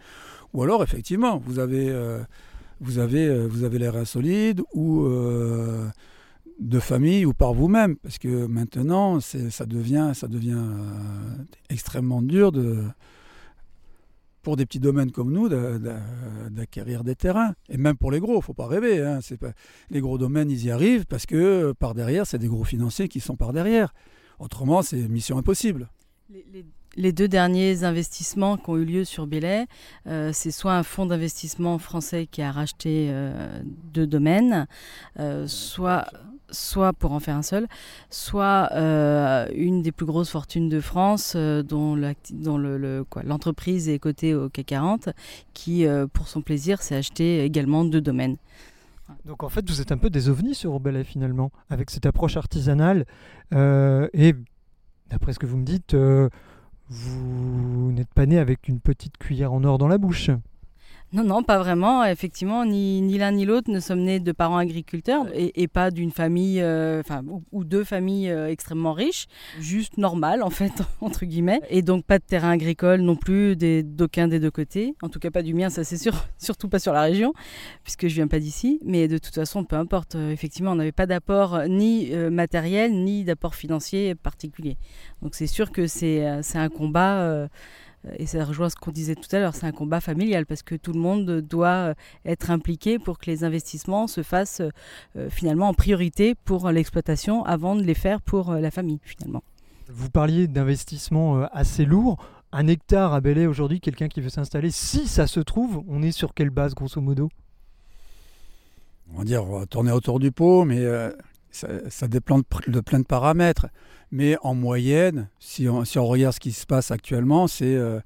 Ou 0.53 0.63
alors, 0.63 0.83
effectivement, 0.83 1.37
vous 1.37 1.59
avez, 1.59 1.89
euh, 1.89 2.19
vous 2.81 2.99
avez, 2.99 3.27
euh, 3.27 3.47
vous 3.47 3.63
avez 3.63 3.79
les 3.79 3.89
reins 3.89 4.05
solides, 4.05 4.61
ou 4.73 5.05
euh, 5.05 5.87
de 6.59 6.79
famille, 6.79 7.25
ou 7.25 7.33
par 7.33 7.53
vous-même. 7.53 7.95
Parce 7.97 8.17
que 8.17 8.45
maintenant, 8.45 9.19
ça 9.19 9.65
devient, 9.65 10.11
ça 10.13 10.27
devient 10.27 10.57
euh, 10.57 11.43
extrêmement 11.69 12.21
dur 12.21 12.51
pour 14.41 14.55
des 14.57 14.65
petits 14.67 14.79
domaines 14.79 15.11
comme 15.11 15.31
nous 15.31 15.49
d'a- 15.49 15.79
d'a- 15.79 15.99
d'acquérir 16.51 17.03
des 17.03 17.15
terrains. 17.15 17.53
Et 17.67 17.77
même 17.77 17.97
pour 17.97 18.11
les 18.11 18.19
gros, 18.19 18.39
faut 18.41 18.53
pas 18.53 18.67
rêver. 18.67 19.01
hein. 19.01 19.19
Les 19.89 20.01
gros 20.01 20.17
domaines, 20.19 20.51
ils 20.51 20.65
y 20.65 20.71
arrivent 20.71 21.05
parce 21.07 21.25
que 21.25 21.73
par 21.79 21.95
derrière, 21.95 22.27
c'est 22.27 22.37
des 22.37 22.47
gros 22.47 22.63
financiers 22.63 23.07
qui 23.07 23.19
sont 23.19 23.35
par 23.35 23.53
derrière. 23.53 23.93
Autrement, 24.37 24.81
c'est 24.83 25.07
mission 25.07 25.37
impossible. 25.37 25.89
Les 26.95 27.11
deux 27.11 27.27
derniers 27.27 27.83
investissements 27.83 28.57
qui 28.57 28.69
ont 28.69 28.77
eu 28.77 28.85
lieu 28.85 29.03
sur 29.05 29.27
Belay, 29.27 29.65
euh, 30.07 30.31
c'est 30.33 30.51
soit 30.51 30.73
un 30.73 30.83
fonds 30.83 31.05
d'investissement 31.05 31.77
français 31.77 32.27
qui 32.29 32.41
a 32.41 32.51
racheté 32.51 33.07
euh, 33.09 33.61
deux 33.93 34.07
domaines, 34.07 34.65
euh, 35.19 35.45
soit, 35.47 36.05
soit 36.51 36.93
pour 36.93 37.11
en 37.11 37.19
faire 37.19 37.35
un 37.35 37.41
seul, 37.41 37.67
soit 38.09 38.69
une 39.53 39.81
des 39.81 39.91
plus 39.91 40.05
grosses 40.05 40.29
fortunes 40.29 40.69
de 40.69 40.79
France 40.79 41.35
dont 41.35 41.95
le- 41.95 42.15
le- 42.77 43.05
l'entreprise 43.23 43.89
est 43.89 43.99
cotée 43.99 44.33
au 44.35 44.49
CAC 44.49 44.65
40, 44.67 45.09
qui, 45.53 45.85
pour 46.13 46.27
son 46.27 46.41
plaisir, 46.41 46.81
s'est 46.81 46.95
acheté 46.95 47.43
également 47.43 47.83
deux 47.83 48.01
domaines. 48.01 48.37
Donc 49.25 49.43
en 49.43 49.49
fait, 49.49 49.67
vous 49.69 49.81
êtes 49.81 49.91
un 49.91 49.97
peu 49.97 50.09
des 50.09 50.29
ovnis 50.29 50.55
sur 50.55 50.79
Belay 50.79 51.03
finalement, 51.03 51.51
avec 51.69 51.89
cette 51.89 52.05
approche 52.05 52.37
artisanale. 52.37 53.05
Et 53.51 54.33
d'après 55.09 55.33
ce 55.33 55.39
que 55.39 55.45
vous 55.45 55.57
me 55.57 55.65
dites, 55.65 55.93
euh, 55.93 56.29
vous 56.89 57.91
n'êtes 57.91 58.13
pas 58.13 58.25
né 58.25 58.37
avec 58.37 58.67
une 58.67 58.79
petite 58.79 59.17
cuillère 59.17 59.53
en 59.53 59.63
or 59.63 59.77
dans 59.77 59.87
la 59.87 59.97
bouche. 59.97 60.29
Non, 61.15 61.23
non, 61.23 61.43
pas 61.43 61.59
vraiment. 61.59 62.03
Effectivement, 62.03 62.65
ni, 62.65 62.99
ni 62.99 63.17
l'un 63.17 63.31
ni 63.31 63.45
l'autre 63.45 63.71
ne 63.71 63.79
sommes 63.79 64.01
nés 64.01 64.19
de 64.19 64.31
parents 64.33 64.57
agriculteurs 64.57 65.25
et, 65.33 65.61
et 65.61 65.69
pas 65.69 65.89
d'une 65.89 66.11
famille, 66.11 66.59
euh, 66.59 66.99
enfin, 66.99 67.23
ou, 67.25 67.41
ou 67.53 67.63
deux 67.63 67.85
familles 67.85 68.29
euh, 68.29 68.49
extrêmement 68.49 68.91
riches, 68.91 69.27
juste 69.61 69.97
normales 69.97 70.43
en 70.43 70.49
fait, 70.49 70.73
entre 70.99 71.23
guillemets. 71.23 71.61
Et 71.69 71.81
donc 71.83 72.03
pas 72.03 72.19
de 72.19 72.23
terrain 72.25 72.49
agricole 72.51 72.99
non 72.99 73.15
plus 73.15 73.55
des- 73.55 73.81
d'aucun 73.81 74.27
des 74.27 74.41
deux 74.41 74.51
côtés. 74.51 74.93
En 75.01 75.07
tout 75.07 75.19
cas 75.19 75.31
pas 75.31 75.41
du 75.41 75.53
mien, 75.53 75.69
ça 75.69 75.85
c'est 75.85 75.97
sûr, 75.97 76.13
surtout 76.37 76.67
pas 76.67 76.79
sur 76.79 76.91
la 76.91 77.03
région, 77.03 77.33
puisque 77.83 78.09
je 78.09 78.15
viens 78.15 78.27
pas 78.27 78.39
d'ici. 78.39 78.81
Mais 78.83 79.07
de 79.07 79.17
toute 79.17 79.35
façon, 79.35 79.63
peu 79.63 79.77
importe. 79.77 80.15
euh, 80.15 80.31
effectivement, 80.33 80.71
on 80.71 80.75
n'avait 80.75 80.91
pas 80.91 81.05
d'apport 81.05 81.61
ni 81.69 82.13
euh, 82.13 82.29
matériel 82.29 82.91
ni 82.93 83.23
d'apport 83.23 83.55
financier 83.55 84.15
particulier. 84.15 84.75
Donc 85.21 85.33
c'est 85.33 85.47
sûr 85.47 85.71
que 85.71 85.87
c'est 85.87 86.25
c'est 86.41 86.57
un 86.57 86.67
combat. 86.69 87.47
Euh, 88.07 88.15
et 88.17 88.25
ça 88.25 88.43
rejoint 88.43 88.69
ce 88.69 88.75
qu'on 88.75 88.91
disait 88.91 89.15
tout 89.15 89.33
à 89.35 89.39
l'heure, 89.39 89.55
c'est 89.55 89.65
un 89.65 89.71
combat 89.71 90.01
familial 90.01 90.45
parce 90.45 90.63
que 90.63 90.75
tout 90.75 90.93
le 90.93 90.99
monde 90.99 91.41
doit 91.41 91.67
euh, 91.67 91.93
être 92.25 92.51
impliqué 92.51 92.99
pour 92.99 93.17
que 93.17 93.25
les 93.27 93.43
investissements 93.43 94.07
se 94.07 94.23
fassent 94.23 94.61
euh, 95.15 95.29
finalement 95.29 95.69
en 95.69 95.73
priorité 95.73 96.35
pour 96.35 96.69
l'exploitation 96.71 97.43
avant 97.45 97.75
de 97.75 97.83
les 97.83 97.93
faire 97.93 98.21
pour 98.21 98.51
euh, 98.51 98.59
la 98.59 98.71
famille 98.71 98.99
finalement. 99.03 99.43
Vous 99.87 100.09
parliez 100.09 100.47
d'investissement 100.47 101.37
euh, 101.37 101.45
assez 101.51 101.85
lourd. 101.85 102.17
Un 102.51 102.67
hectare 102.67 103.13
à 103.13 103.21
Belay 103.21 103.47
aujourd'hui, 103.47 103.79
quelqu'un 103.79 104.07
qui 104.07 104.21
veut 104.21 104.29
s'installer, 104.29 104.71
si 104.71 105.07
ça 105.07 105.27
se 105.27 105.39
trouve, 105.39 105.83
on 105.87 106.01
est 106.01 106.11
sur 106.11 106.33
quelle 106.33 106.49
base 106.49 106.73
grosso 106.73 107.01
modo? 107.01 107.29
On 109.13 109.19
va 109.19 109.23
dire, 109.23 109.43
on 109.43 109.59
va 109.59 109.65
tourner 109.65 109.91
autour 109.91 110.19
du 110.19 110.31
pot, 110.31 110.65
mais 110.65 110.79
euh, 110.79 111.11
ça, 111.51 111.67
ça 111.89 112.07
dépend 112.07 112.39
de 112.39 112.79
plein 112.79 112.99
de 112.99 113.05
paramètres. 113.05 113.67
Mais 114.11 114.37
en 114.43 114.55
moyenne, 114.55 115.29
si 115.39 115.67
on, 115.67 115.83
regarde 116.07 116.33
ce 116.33 116.39
qui 116.39 116.51
se 116.51 116.65
passe 116.65 116.91
actuellement, 116.91 117.47
c'est 117.47 117.75
euh, 117.75 117.99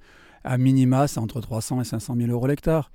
à 0.43 0.57
minima, 0.57 1.07
c'est 1.07 1.19
entre 1.19 1.41
300 1.41 1.81
et 1.81 1.83
500 1.83 2.15
000 2.15 2.31
euros 2.31 2.47
l'hectare. 2.47 2.91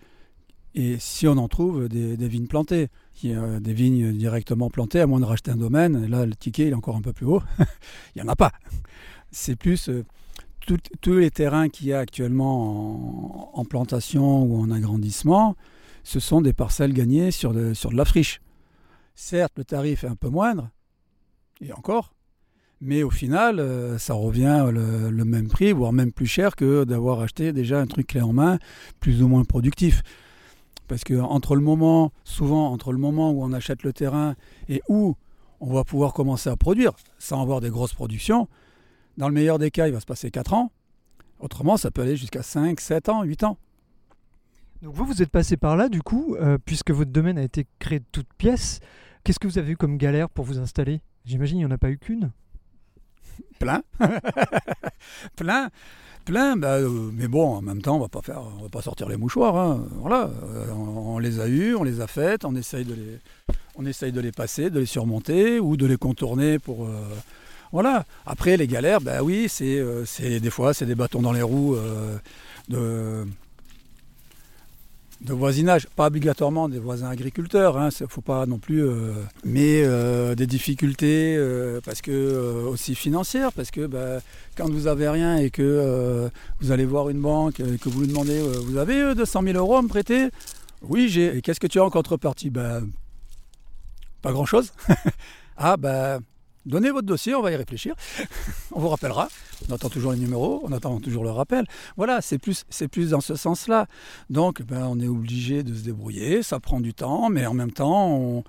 Et 0.74 0.96
si 0.98 1.28
on 1.28 1.36
en 1.36 1.46
trouve 1.46 1.88
des, 1.88 2.16
vignes 2.28 2.48
plantées, 2.48 2.88
a 3.24 3.60
des 3.60 3.72
vignes 3.72 4.12
directement 4.12 4.70
plantées, 4.70 5.00
à 5.00 5.06
moins 5.06 5.20
de 5.20 5.24
racheter 5.24 5.52
un 5.52 5.56
domaine, 5.56 6.06
là 6.06 6.26
le 6.26 6.34
ticket 6.34 6.68
est 6.68 6.74
encore 6.74 6.96
un 6.96 7.00
peu 7.00 7.12
plus 7.12 7.26
haut, 7.26 7.42
il 8.16 8.22
n'y 8.22 8.22
en 8.22 8.28
a 8.28 8.34
pas. 8.34 8.50
C'est 9.30 9.54
plus 9.54 9.88
euh, 9.88 10.04
tous 11.00 11.12
les 11.12 11.30
terrains 11.30 11.68
qu'il 11.68 11.88
y 11.88 11.92
a 11.92 12.00
actuellement 12.00 13.56
en, 13.56 13.64
plantation 13.64 14.42
ou 14.42 14.60
en 14.60 14.70
agrandissement, 14.70 15.54
ce 16.02 16.18
sont 16.18 16.40
des 16.40 16.52
parcelles 16.52 16.92
gagnées 16.92 17.30
sur 17.30 17.52
de 17.52 17.72
la 17.92 18.04
friche. 18.04 18.40
Certes, 19.14 19.52
le 19.56 19.64
tarif 19.64 20.02
est 20.02 20.08
un 20.08 20.16
peu 20.16 20.28
moindre, 20.28 20.70
et 21.60 21.72
encore, 21.72 22.13
mais 22.80 23.02
au 23.02 23.10
final, 23.10 23.60
euh, 23.60 23.98
ça 23.98 24.14
revient 24.14 24.66
le, 24.70 25.24
même 25.24 25.48
prix, 25.48 25.72
voire 25.72 25.92
même 25.92 26.12
plus 26.12 26.26
cher 26.26 26.56
que 26.56 26.84
d'avoir 26.84 27.20
acheté 27.20 27.52
déjà 27.52 27.80
un 27.80 27.86
truc 27.86 28.08
clé 28.08 28.20
en 28.20 28.32
main, 28.32 28.58
plus 29.00 29.22
ou 29.22 29.28
moins 29.28 29.44
productif. 29.44 30.02
Parce 30.86 31.02
que 31.02 31.18
entre 31.18 31.56
le 31.56 31.62
moment, 31.62 32.12
souvent 32.24 32.70
entre 32.70 32.92
le 32.92 32.98
moment 32.98 33.30
où 33.30 33.42
on 33.42 33.52
achète 33.52 33.82
le 33.84 33.92
terrain 33.92 34.34
et 34.68 34.82
où 34.88 35.16
on 35.60 35.72
va 35.72 35.84
pouvoir 35.84 36.12
commencer 36.12 36.50
à 36.50 36.56
produire, 36.56 36.92
sans 37.18 37.40
avoir 37.40 37.60
des 37.60 37.70
grosses 37.70 37.94
productions, 37.94 38.48
dans 39.16 39.28
le 39.28 39.34
meilleur 39.34 39.58
des 39.58 39.70
cas, 39.70 39.86
il 39.86 39.94
va 39.94 40.00
se 40.00 40.06
passer 40.06 40.30
4 40.30 40.52
ans. 40.52 40.72
Autrement, 41.38 41.76
ça 41.76 41.90
peut 41.90 42.02
aller 42.02 42.16
jusqu'à 42.16 42.42
5, 42.42 42.80
7 42.80 43.08
ans, 43.08 43.22
8 43.22 43.44
ans. 43.44 43.58
Donc 44.82 44.94
vous, 44.94 45.06
vous 45.06 45.22
êtes 45.22 45.30
passé 45.30 45.56
par 45.56 45.76
là, 45.76 45.88
du 45.88 46.02
coup, 46.02 46.36
euh, 46.36 46.58
puisque 46.62 46.90
votre 46.90 47.10
domaine 47.10 47.38
a 47.38 47.42
été 47.42 47.66
créé 47.78 48.00
de 48.00 48.04
toutes 48.12 48.32
pièces. 48.36 48.80
Qu'est-ce 49.22 49.38
que 49.38 49.46
vous 49.46 49.58
avez 49.58 49.72
eu 49.72 49.76
comme 49.76 49.96
galère 49.96 50.28
pour 50.28 50.44
vous 50.44 50.58
installer? 50.58 51.00
J'imagine 51.24 51.58
qu'il 51.58 51.66
n'y 51.66 51.72
en 51.72 51.74
a 51.74 51.78
pas 51.78 51.90
eu 51.90 51.96
qu'une. 51.96 52.32
Plein. 55.36 55.70
plein. 56.24 56.56
Bah, 56.56 56.74
euh, 56.74 57.10
mais 57.12 57.28
bon, 57.28 57.56
en 57.56 57.62
même 57.62 57.82
temps, 57.82 57.96
on 57.96 58.00
va 58.00 58.08
pas 58.08 58.22
faire, 58.22 58.40
on 58.58 58.62
va 58.62 58.68
pas 58.68 58.82
sortir 58.82 59.08
les 59.08 59.16
mouchoirs. 59.16 59.56
Hein. 59.56 59.84
Voilà, 60.00 60.30
euh, 60.44 60.70
on, 60.72 61.18
les 61.18 61.40
a 61.40 61.48
eus, 61.48 61.74
on 61.74 61.82
les 61.82 62.00
a 62.00 62.06
faites, 62.06 62.44
on 62.44 62.54
essaye 62.54 62.84
de 62.84 62.94
les, 62.94 63.18
on 63.76 63.86
essaye 63.86 64.12
de 64.12 64.20
les 64.20 64.32
passer, 64.32 64.70
de 64.70 64.80
les 64.80 64.86
surmonter 64.86 65.60
ou 65.60 65.76
de 65.76 65.86
les 65.86 65.96
contourner 65.96 66.58
pour. 66.58 66.84
Euh, 66.84 66.90
voilà. 67.72 68.04
Après, 68.24 68.56
les 68.56 68.68
galères, 68.68 69.00
bah 69.00 69.22
oui, 69.22 69.48
c'est, 69.48 69.82
des 70.20 70.50
fois, 70.50 70.74
c'est 70.74 70.86
des 70.86 70.94
bâtons 70.94 71.22
dans 71.22 71.32
les 71.32 71.42
roues 71.42 71.76
de 72.68 73.26
de 75.24 75.32
voisinage, 75.32 75.88
pas 75.96 76.08
obligatoirement 76.08 76.68
des 76.68 76.78
voisins 76.78 77.08
agriculteurs, 77.08 77.76
il 77.78 78.02
hein, 78.02 78.06
faut 78.08 78.20
pas 78.20 78.44
non 78.44 78.58
plus, 78.58 78.84
euh, 78.84 79.14
mais 79.42 79.82
euh, 79.82 80.34
des 80.34 80.46
difficultés 80.46 81.34
euh, 81.36 81.80
parce 81.82 82.02
que 82.02 82.66
aussi 82.66 82.94
financières, 82.94 83.50
parce 83.52 83.70
que 83.70 83.86
bah, 83.86 84.20
quand 84.54 84.68
vous 84.68 84.86
avez 84.86 85.08
rien 85.08 85.38
et 85.38 85.48
que 85.48 86.30
vous 86.60 86.72
allez 86.72 86.84
voir 86.84 87.08
une 87.08 87.20
banque 87.20 87.60
et 87.60 87.78
que 87.78 87.88
vous 87.88 88.02
lui 88.02 88.08
demandez, 88.08 88.38
vous 88.66 88.76
avez 88.76 89.14
200 89.14 89.42
000 89.42 89.56
euros 89.56 89.76
à 89.76 89.82
me 89.82 89.88
prêter? 89.88 90.28
Oui, 90.82 91.08
j'ai. 91.08 91.34
Et 91.36 91.40
qu'est-ce 91.40 91.60
que 91.60 91.66
tu 91.66 91.80
as 91.80 91.84
en 91.84 91.90
contrepartie? 91.90 92.50
Bah, 92.50 92.80
Pas 94.20 94.32
grand-chose. 94.32 94.72
ah 95.56 95.78
bah 95.78 96.18
Donnez 96.66 96.90
votre 96.90 97.06
dossier, 97.06 97.34
on 97.34 97.42
va 97.42 97.52
y 97.52 97.56
réfléchir. 97.56 97.94
on 98.72 98.80
vous 98.80 98.88
rappellera. 98.88 99.28
On 99.68 99.74
attend 99.74 99.88
toujours 99.88 100.12
les 100.12 100.18
numéros, 100.18 100.62
on 100.64 100.72
attend 100.72 100.98
toujours 101.00 101.24
le 101.24 101.30
rappel. 101.30 101.66
Voilà, 101.96 102.20
c'est 102.20 102.38
plus, 102.38 102.64
c'est 102.70 102.88
plus 102.88 103.10
dans 103.10 103.20
ce 103.20 103.36
sens-là. 103.36 103.86
Donc, 104.30 104.62
ben, 104.62 104.86
on 104.86 104.98
est 104.98 105.08
obligé 105.08 105.62
de 105.62 105.74
se 105.74 105.82
débrouiller. 105.82 106.42
Ça 106.42 106.60
prend 106.60 106.80
du 106.80 106.94
temps, 106.94 107.28
mais 107.28 107.46
en 107.46 107.54
même 107.54 107.72
temps, 107.72 108.42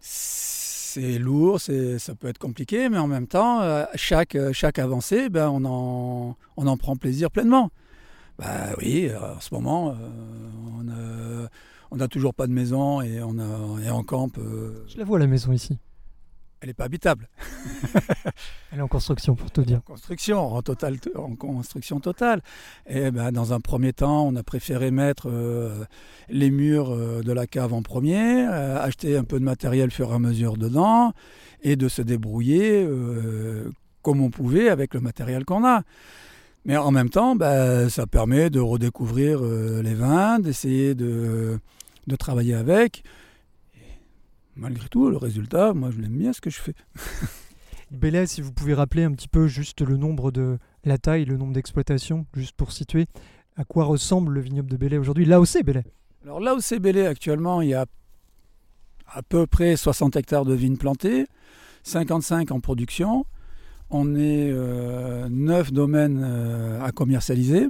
c'est 0.00 1.18
lourd, 1.18 1.58
c'est, 1.58 1.98
ça 1.98 2.14
peut 2.14 2.28
être 2.28 2.38
compliqué, 2.38 2.90
mais 2.90 2.98
en 2.98 3.06
même 3.06 3.26
temps, 3.26 3.62
euh, 3.62 3.84
chaque, 3.94 4.36
chaque 4.52 4.78
avancée, 4.78 5.30
ben, 5.30 5.48
on, 5.48 5.64
en, 5.64 6.36
on 6.58 6.66
en 6.66 6.76
prend 6.76 6.96
plaisir 6.96 7.30
pleinement. 7.30 7.70
Ben 8.38 8.74
oui, 8.78 9.10
en 9.14 9.40
ce 9.40 9.54
moment, 9.54 9.90
euh, 9.90 9.94
on 10.78 10.88
a, 10.88 11.48
on 11.90 11.96
n'a 11.96 12.08
toujours 12.08 12.34
pas 12.34 12.46
de 12.46 12.52
maison 12.52 13.00
et 13.00 13.22
on, 13.22 13.38
a, 13.38 13.80
et 13.82 13.90
on 13.90 14.02
campe. 14.02 14.38
Euh... 14.38 14.84
Je 14.88 14.98
la 14.98 15.04
vois 15.04 15.18
la 15.18 15.26
maison 15.26 15.52
ici 15.52 15.78
elle 16.62 16.68
n'est 16.68 16.74
pas 16.74 16.84
habitable. 16.84 17.28
elle 18.72 18.78
est 18.78 18.82
en 18.82 18.88
construction 18.88 19.34
pour 19.34 19.50
tout 19.50 19.62
dire. 19.62 19.78
En 19.78 19.80
construction, 19.80 20.38
en, 20.38 20.62
total, 20.62 20.96
en 21.16 21.34
construction 21.34 21.98
totale. 21.98 22.40
Et 22.86 23.10
ben, 23.10 23.32
dans 23.32 23.52
un 23.52 23.58
premier 23.58 23.92
temps, 23.92 24.28
on 24.28 24.36
a 24.36 24.44
préféré 24.44 24.92
mettre 24.92 25.28
euh, 25.28 25.84
les 26.28 26.52
murs 26.52 26.92
euh, 26.92 27.20
de 27.22 27.32
la 27.32 27.48
cave 27.48 27.72
en 27.72 27.82
premier, 27.82 28.46
euh, 28.46 28.80
acheter 28.80 29.16
un 29.16 29.24
peu 29.24 29.40
de 29.40 29.44
matériel 29.44 29.88
au 29.88 29.90
fur 29.90 30.12
et 30.12 30.14
à 30.14 30.20
mesure 30.20 30.56
dedans, 30.56 31.12
et 31.62 31.74
de 31.74 31.88
se 31.88 32.00
débrouiller 32.00 32.88
comme 34.02 34.20
on 34.20 34.30
pouvait 34.30 34.68
avec 34.68 34.94
le 34.94 35.00
matériel 35.00 35.44
qu'on 35.44 35.64
a. 35.64 35.82
Mais 36.64 36.76
en 36.76 36.92
même 36.92 37.10
temps, 37.10 37.34
ben, 37.34 37.88
ça 37.88 38.06
permet 38.06 38.50
de 38.50 38.60
redécouvrir 38.60 39.42
les 39.42 39.94
vins, 39.94 40.38
d'essayer 40.38 40.94
de, 40.94 41.58
de 42.06 42.16
travailler 42.16 42.54
avec 42.54 43.02
malgré 44.62 44.88
tout, 44.88 45.10
le 45.10 45.16
résultat, 45.16 45.74
moi 45.74 45.90
je 45.90 46.00
l'aime 46.00 46.16
bien 46.16 46.32
ce 46.32 46.40
que 46.40 46.48
je 46.48 46.60
fais. 46.60 46.74
Belay, 47.90 48.26
si 48.26 48.40
vous 48.40 48.52
pouvez 48.52 48.74
rappeler 48.74 49.02
un 49.02 49.10
petit 49.12 49.28
peu 49.28 49.48
juste 49.48 49.82
le 49.82 49.96
nombre 49.96 50.30
de 50.30 50.58
la 50.84 50.98
taille, 50.98 51.24
le 51.24 51.36
nombre 51.36 51.52
d'exploitations, 51.52 52.26
juste 52.34 52.56
pour 52.56 52.72
situer 52.72 53.06
à 53.56 53.64
quoi 53.64 53.84
ressemble 53.84 54.32
le 54.32 54.40
vignoble 54.40 54.70
de 54.70 54.76
Belay 54.76 54.96
aujourd'hui, 54.96 55.24
là 55.24 55.40
aussi 55.40 55.62
Belay. 55.62 55.84
Alors 56.22 56.38
là 56.38 56.54
où 56.54 56.60
c'est 56.60 56.78
Belay 56.78 57.06
actuellement, 57.06 57.60
il 57.60 57.70
y 57.70 57.74
a 57.74 57.86
à 59.08 59.22
peu 59.22 59.46
près 59.46 59.76
60 59.76 60.14
hectares 60.16 60.44
de 60.44 60.54
vignes 60.54 60.76
plantées, 60.76 61.26
55 61.82 62.52
en 62.52 62.60
production. 62.60 63.26
On 63.90 64.14
est 64.14 64.48
euh, 64.50 65.28
9 65.28 65.72
domaines 65.72 66.22
euh, 66.24 66.82
à 66.82 66.92
commercialiser. 66.92 67.66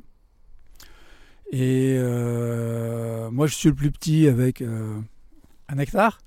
Et 1.53 1.97
euh, 1.99 3.31
moi 3.31 3.47
je 3.47 3.55
suis 3.55 3.71
le 3.71 3.75
plus 3.75 3.91
petit 3.91 4.29
avec 4.29 4.61
euh, 4.61 5.01
un 5.69 5.79
hectare. 5.79 6.19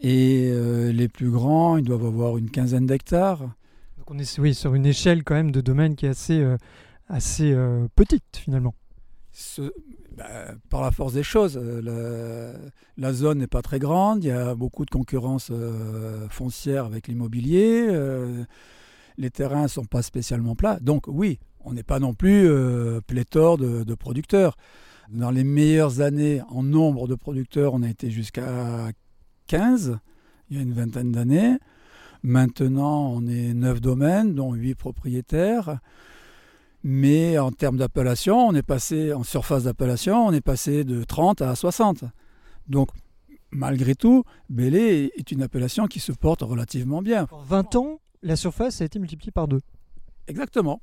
Et 0.00 0.50
euh, 0.50 0.92
les 0.92 1.08
plus 1.08 1.30
grands, 1.30 1.76
ils 1.78 1.84
doivent 1.84 2.06
avoir 2.06 2.36
une 2.36 2.50
quinzaine 2.50 2.86
d'hectares. 2.86 3.40
Donc 3.96 4.10
on 4.10 4.18
est 4.18 4.38
oui, 4.38 4.54
sur 4.54 4.74
une 4.74 4.86
échelle 4.86 5.24
quand 5.24 5.34
même 5.34 5.50
de 5.50 5.60
domaine 5.60 5.96
qui 5.96 6.06
est 6.06 6.10
assez, 6.10 6.38
euh, 6.38 6.56
assez 7.08 7.52
euh, 7.52 7.86
petite 7.94 8.36
finalement. 8.36 8.74
Ce, 9.32 9.72
bah, 10.16 10.54
par 10.70 10.82
la 10.82 10.90
force 10.90 11.14
des 11.14 11.22
choses, 11.22 11.56
la, 11.56 12.52
la 12.96 13.12
zone 13.12 13.38
n'est 13.38 13.46
pas 13.46 13.62
très 13.62 13.78
grande, 13.78 14.24
il 14.24 14.28
y 14.28 14.30
a 14.30 14.54
beaucoup 14.54 14.84
de 14.84 14.90
concurrence 14.90 15.52
foncière 16.30 16.86
avec 16.86 17.06
l'immobilier, 17.06 17.86
les 19.18 19.30
terrains 19.30 19.64
ne 19.64 19.68
sont 19.68 19.84
pas 19.84 20.00
spécialement 20.00 20.54
plats. 20.54 20.78
Donc 20.80 21.04
oui, 21.06 21.38
on 21.60 21.74
n'est 21.74 21.82
pas 21.82 21.98
non 21.98 22.14
plus 22.14 22.50
pléthore 23.06 23.58
de, 23.58 23.84
de 23.84 23.94
producteurs. 23.94 24.56
Dans 25.10 25.30
les 25.30 25.44
meilleures 25.44 26.00
années 26.00 26.40
en 26.48 26.62
nombre 26.62 27.06
de 27.06 27.14
producteurs, 27.14 27.74
on 27.74 27.82
a 27.82 27.88
été 27.90 28.10
jusqu'à 28.10 28.90
15, 29.46 29.98
il 30.50 30.56
y 30.56 30.60
a 30.60 30.62
une 30.62 30.72
vingtaine 30.72 31.12
d'années. 31.12 31.56
Maintenant, 32.22 33.10
on 33.12 33.26
est 33.26 33.54
9 33.54 33.80
domaines, 33.80 34.34
dont 34.34 34.52
8 34.52 34.74
propriétaires. 34.74 35.78
Mais 36.82 37.38
en 37.38 37.50
termes 37.50 37.76
d'appellation, 37.76 38.48
on 38.48 38.54
est 38.54 38.62
passé, 38.62 39.12
en 39.12 39.22
surface 39.22 39.64
d'appellation, 39.64 40.26
on 40.26 40.32
est 40.32 40.40
passé 40.40 40.84
de 40.84 41.02
30 41.02 41.42
à 41.42 41.54
60. 41.54 42.04
Donc, 42.68 42.90
malgré 43.50 43.94
tout, 43.94 44.24
Bélé 44.48 45.10
est 45.16 45.30
une 45.32 45.42
appellation 45.42 45.86
qui 45.86 46.00
se 46.00 46.12
porte 46.12 46.42
relativement 46.42 47.02
bien. 47.02 47.26
En 47.30 47.42
20 47.42 47.76
ans, 47.76 48.00
la 48.22 48.36
surface 48.36 48.80
a 48.80 48.84
été 48.84 48.98
multipliée 48.98 49.32
par 49.32 49.48
2. 49.48 49.60
Exactement. 50.28 50.80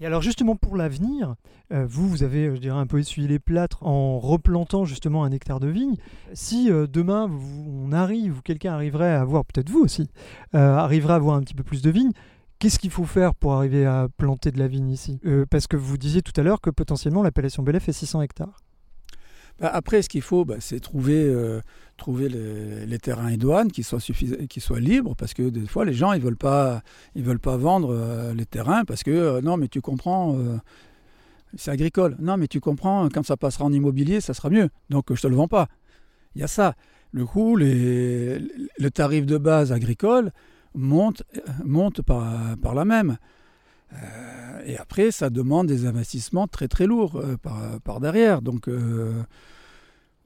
Et 0.00 0.06
alors 0.06 0.22
justement 0.22 0.56
pour 0.56 0.76
l'avenir, 0.76 1.34
euh, 1.72 1.86
vous, 1.86 2.08
vous 2.08 2.22
avez, 2.22 2.58
dirais, 2.58 2.78
un 2.78 2.86
peu 2.86 2.98
essuyé 2.98 3.28
les 3.28 3.38
plâtres 3.38 3.86
en 3.86 4.18
replantant 4.18 4.86
justement 4.86 5.24
un 5.24 5.30
hectare 5.30 5.60
de 5.60 5.68
vigne. 5.68 5.96
Si 6.32 6.70
euh, 6.70 6.86
demain 6.86 7.30
on 7.30 7.92
arrive, 7.92 8.38
ou 8.38 8.40
quelqu'un 8.42 8.72
arriverait 8.72 9.12
à 9.12 9.20
avoir, 9.20 9.44
peut-être 9.44 9.68
vous 9.68 9.80
aussi, 9.80 10.08
euh, 10.54 10.76
arriverait 10.76 11.12
à 11.12 11.16
avoir 11.16 11.36
un 11.36 11.40
petit 11.42 11.54
peu 11.54 11.64
plus 11.64 11.82
de 11.82 11.90
vignes, 11.90 12.12
qu'est-ce 12.58 12.78
qu'il 12.78 12.90
faut 12.90 13.04
faire 13.04 13.34
pour 13.34 13.52
arriver 13.52 13.84
à 13.84 14.08
planter 14.16 14.50
de 14.50 14.58
la 14.58 14.68
vigne 14.68 14.90
ici? 14.90 15.20
Parce 15.50 15.66
que 15.66 15.76
vous 15.76 15.98
disiez 15.98 16.22
tout 16.22 16.38
à 16.40 16.42
l'heure 16.42 16.60
que 16.60 16.70
potentiellement 16.70 17.22
l'appellation 17.22 17.62
Belay 17.62 17.80
fait 17.80 17.92
600 17.92 18.22
hectares. 18.22 18.56
Bah 19.60 19.70
après, 19.74 20.00
ce 20.00 20.08
qu'il 20.08 20.22
faut, 20.22 20.46
bah, 20.46 20.56
c'est 20.58 20.80
trouver, 20.80 21.22
euh, 21.22 21.60
les, 22.86 22.98
terrains 22.98 23.28
et 23.28 23.36
douanes 23.36 23.70
qui 23.70 23.82
soient, 23.82 23.98
qui 24.00 24.60
soient 24.60 24.80
libres, 24.80 25.14
parce 25.14 25.34
que 25.34 25.50
des 25.50 25.66
fois, 25.66 25.84
les 25.84 25.92
gens, 25.92 26.14
ils 26.14 26.22
veulent 26.22 26.36
pas, 26.36 26.82
veulent 27.14 27.38
pas 27.38 27.58
vendre 27.58 27.94
euh, 27.94 28.32
les 28.32 28.46
terrains, 28.46 28.84
parce 28.86 29.02
que, 29.02 29.10
euh, 29.10 29.40
non, 29.42 29.58
mais 29.58 29.68
tu 29.68 29.82
comprends, 29.82 30.38
c'est 31.56 31.70
agricole. 31.70 32.16
Non, 32.20 32.38
mais 32.38 32.48
tu 32.48 32.60
comprends, 32.60 33.08
quand 33.10 33.24
ça 33.24 33.36
passera 33.36 33.66
en 33.66 33.72
immobilier, 33.72 34.22
ça 34.22 34.32
sera 34.32 34.48
mieux. 34.48 34.70
Donc, 34.88 35.12
je 35.12 35.20
te 35.20 35.26
le 35.26 35.36
vends 35.36 35.48
pas. 35.48 35.68
Il 36.34 36.40
y 36.40 36.44
a 36.44 36.48
ça. 36.48 36.74
Le 37.12 37.26
coût, 37.26 37.56
le 37.56 38.88
tarif 38.88 39.26
de 39.26 39.36
base 39.36 39.72
agricole 39.72 40.30
monte, 40.74 41.22
monte 41.64 42.02
par, 42.02 42.56
par 42.62 42.74
la 42.74 42.84
même. 42.84 43.18
Euh, 43.92 44.62
et 44.64 44.76
après, 44.76 45.10
ça 45.10 45.30
demande 45.30 45.66
des 45.66 45.86
investissements 45.86 46.46
très 46.46 46.68
très 46.68 46.86
lourds 46.86 47.16
euh, 47.16 47.36
par, 47.36 47.80
par, 47.80 48.00
derrière. 48.00 48.42
Donc, 48.42 48.68
euh, 48.68 49.22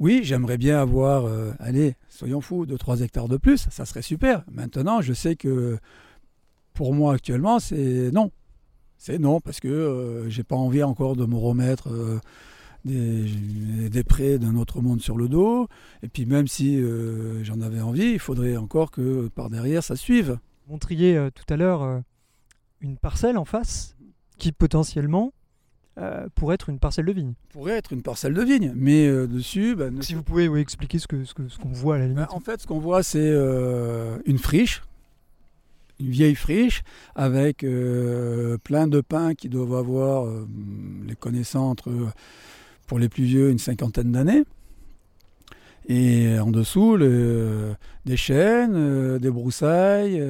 oui, 0.00 0.20
j'aimerais 0.24 0.58
bien 0.58 0.80
avoir, 0.80 1.26
euh, 1.26 1.52
allez, 1.60 1.94
soyons 2.08 2.40
fous, 2.40 2.66
2-3 2.66 3.02
hectares 3.02 3.28
de 3.28 3.36
plus, 3.36 3.68
ça 3.70 3.84
serait 3.84 4.02
super. 4.02 4.44
Maintenant, 4.50 5.00
je 5.00 5.12
sais 5.12 5.36
que 5.36 5.78
pour 6.72 6.94
moi 6.94 7.14
actuellement, 7.14 7.60
c'est 7.60 8.10
non. 8.12 8.30
C'est 8.98 9.18
non, 9.18 9.40
parce 9.40 9.60
que 9.60 9.68
euh, 9.68 10.28
j'ai 10.30 10.44
pas 10.44 10.56
envie 10.56 10.82
encore 10.82 11.14
de 11.14 11.26
me 11.26 11.36
remettre 11.36 11.90
euh, 11.92 12.18
des, 12.84 13.88
des 13.88 14.04
prêts 14.04 14.38
d'un 14.38 14.56
autre 14.56 14.80
monde 14.80 15.00
sur 15.00 15.16
le 15.16 15.28
dos. 15.28 15.68
Et 16.02 16.08
puis, 16.08 16.26
même 16.26 16.48
si 16.48 16.82
j'en 17.42 17.60
avais 17.60 17.80
envie, 17.80 18.12
il 18.12 18.18
faudrait 18.18 18.56
encore 18.56 18.90
que 18.90 19.28
par 19.28 19.48
derrière, 19.48 19.82
ça 19.82 19.96
suive. 19.96 20.38
Montriez 20.68 21.28
tout 21.34 21.52
à 21.52 21.56
l'heure 21.56 22.02
une 22.84 22.96
parcelle 22.98 23.38
en 23.38 23.44
face 23.46 23.96
qui 24.38 24.52
potentiellement 24.52 25.32
euh, 25.98 26.26
pour 26.34 26.52
être 26.52 26.68
une 26.68 26.78
parcelle 26.78 27.06
de 27.06 27.12
vigne. 27.12 27.32
Pourrait 27.50 27.74
être 27.78 27.92
une 27.92 28.02
parcelle 28.02 28.34
de 28.34 28.42
vigne, 28.42 28.72
mais 28.76 29.06
euh, 29.06 29.26
dessus, 29.26 29.74
bah, 29.74 29.90
ne- 29.90 30.02
Si 30.02 30.14
vous 30.14 30.22
pouvez 30.22 30.48
oui, 30.48 30.60
expliquer 30.60 30.98
ce 30.98 31.06
qu'on 31.06 31.24
ce 31.24 31.32
que, 31.34 31.48
ce 31.48 31.56
qu'on 31.58 31.68
voit 31.70 31.94
à 31.94 31.98
la 31.98 32.04
limite. 32.06 32.18
Bah, 32.18 32.28
en 32.30 32.40
fait, 32.40 32.60
ce 32.60 32.66
qu'on 32.66 32.78
voit, 32.80 33.02
c'est 33.02 33.20
euh, 33.22 34.18
une 34.26 34.38
friche, 34.38 34.82
une 36.00 36.10
vieille 36.10 36.34
friche, 36.34 36.82
avec 37.14 37.58
plein 37.58 38.86
de 38.88 39.00
pins 39.00 39.34
qui 39.34 39.48
doivent 39.48 39.74
avoir, 39.74 40.26
les 41.06 41.14
connaissants 41.14 41.70
entre, 41.70 41.90
pour 42.88 42.98
les 42.98 43.08
plus 43.08 43.24
vieux, 43.24 43.50
une 43.50 43.58
cinquantaine 43.58 44.10
d'années. 44.12 44.42
Et 45.88 46.38
en 46.40 46.50
dessous, 46.50 46.96
le- 46.96 47.74
des 48.04 48.16
chênes, 48.16 49.18
des 49.18 49.30
broussailles. 49.30 50.20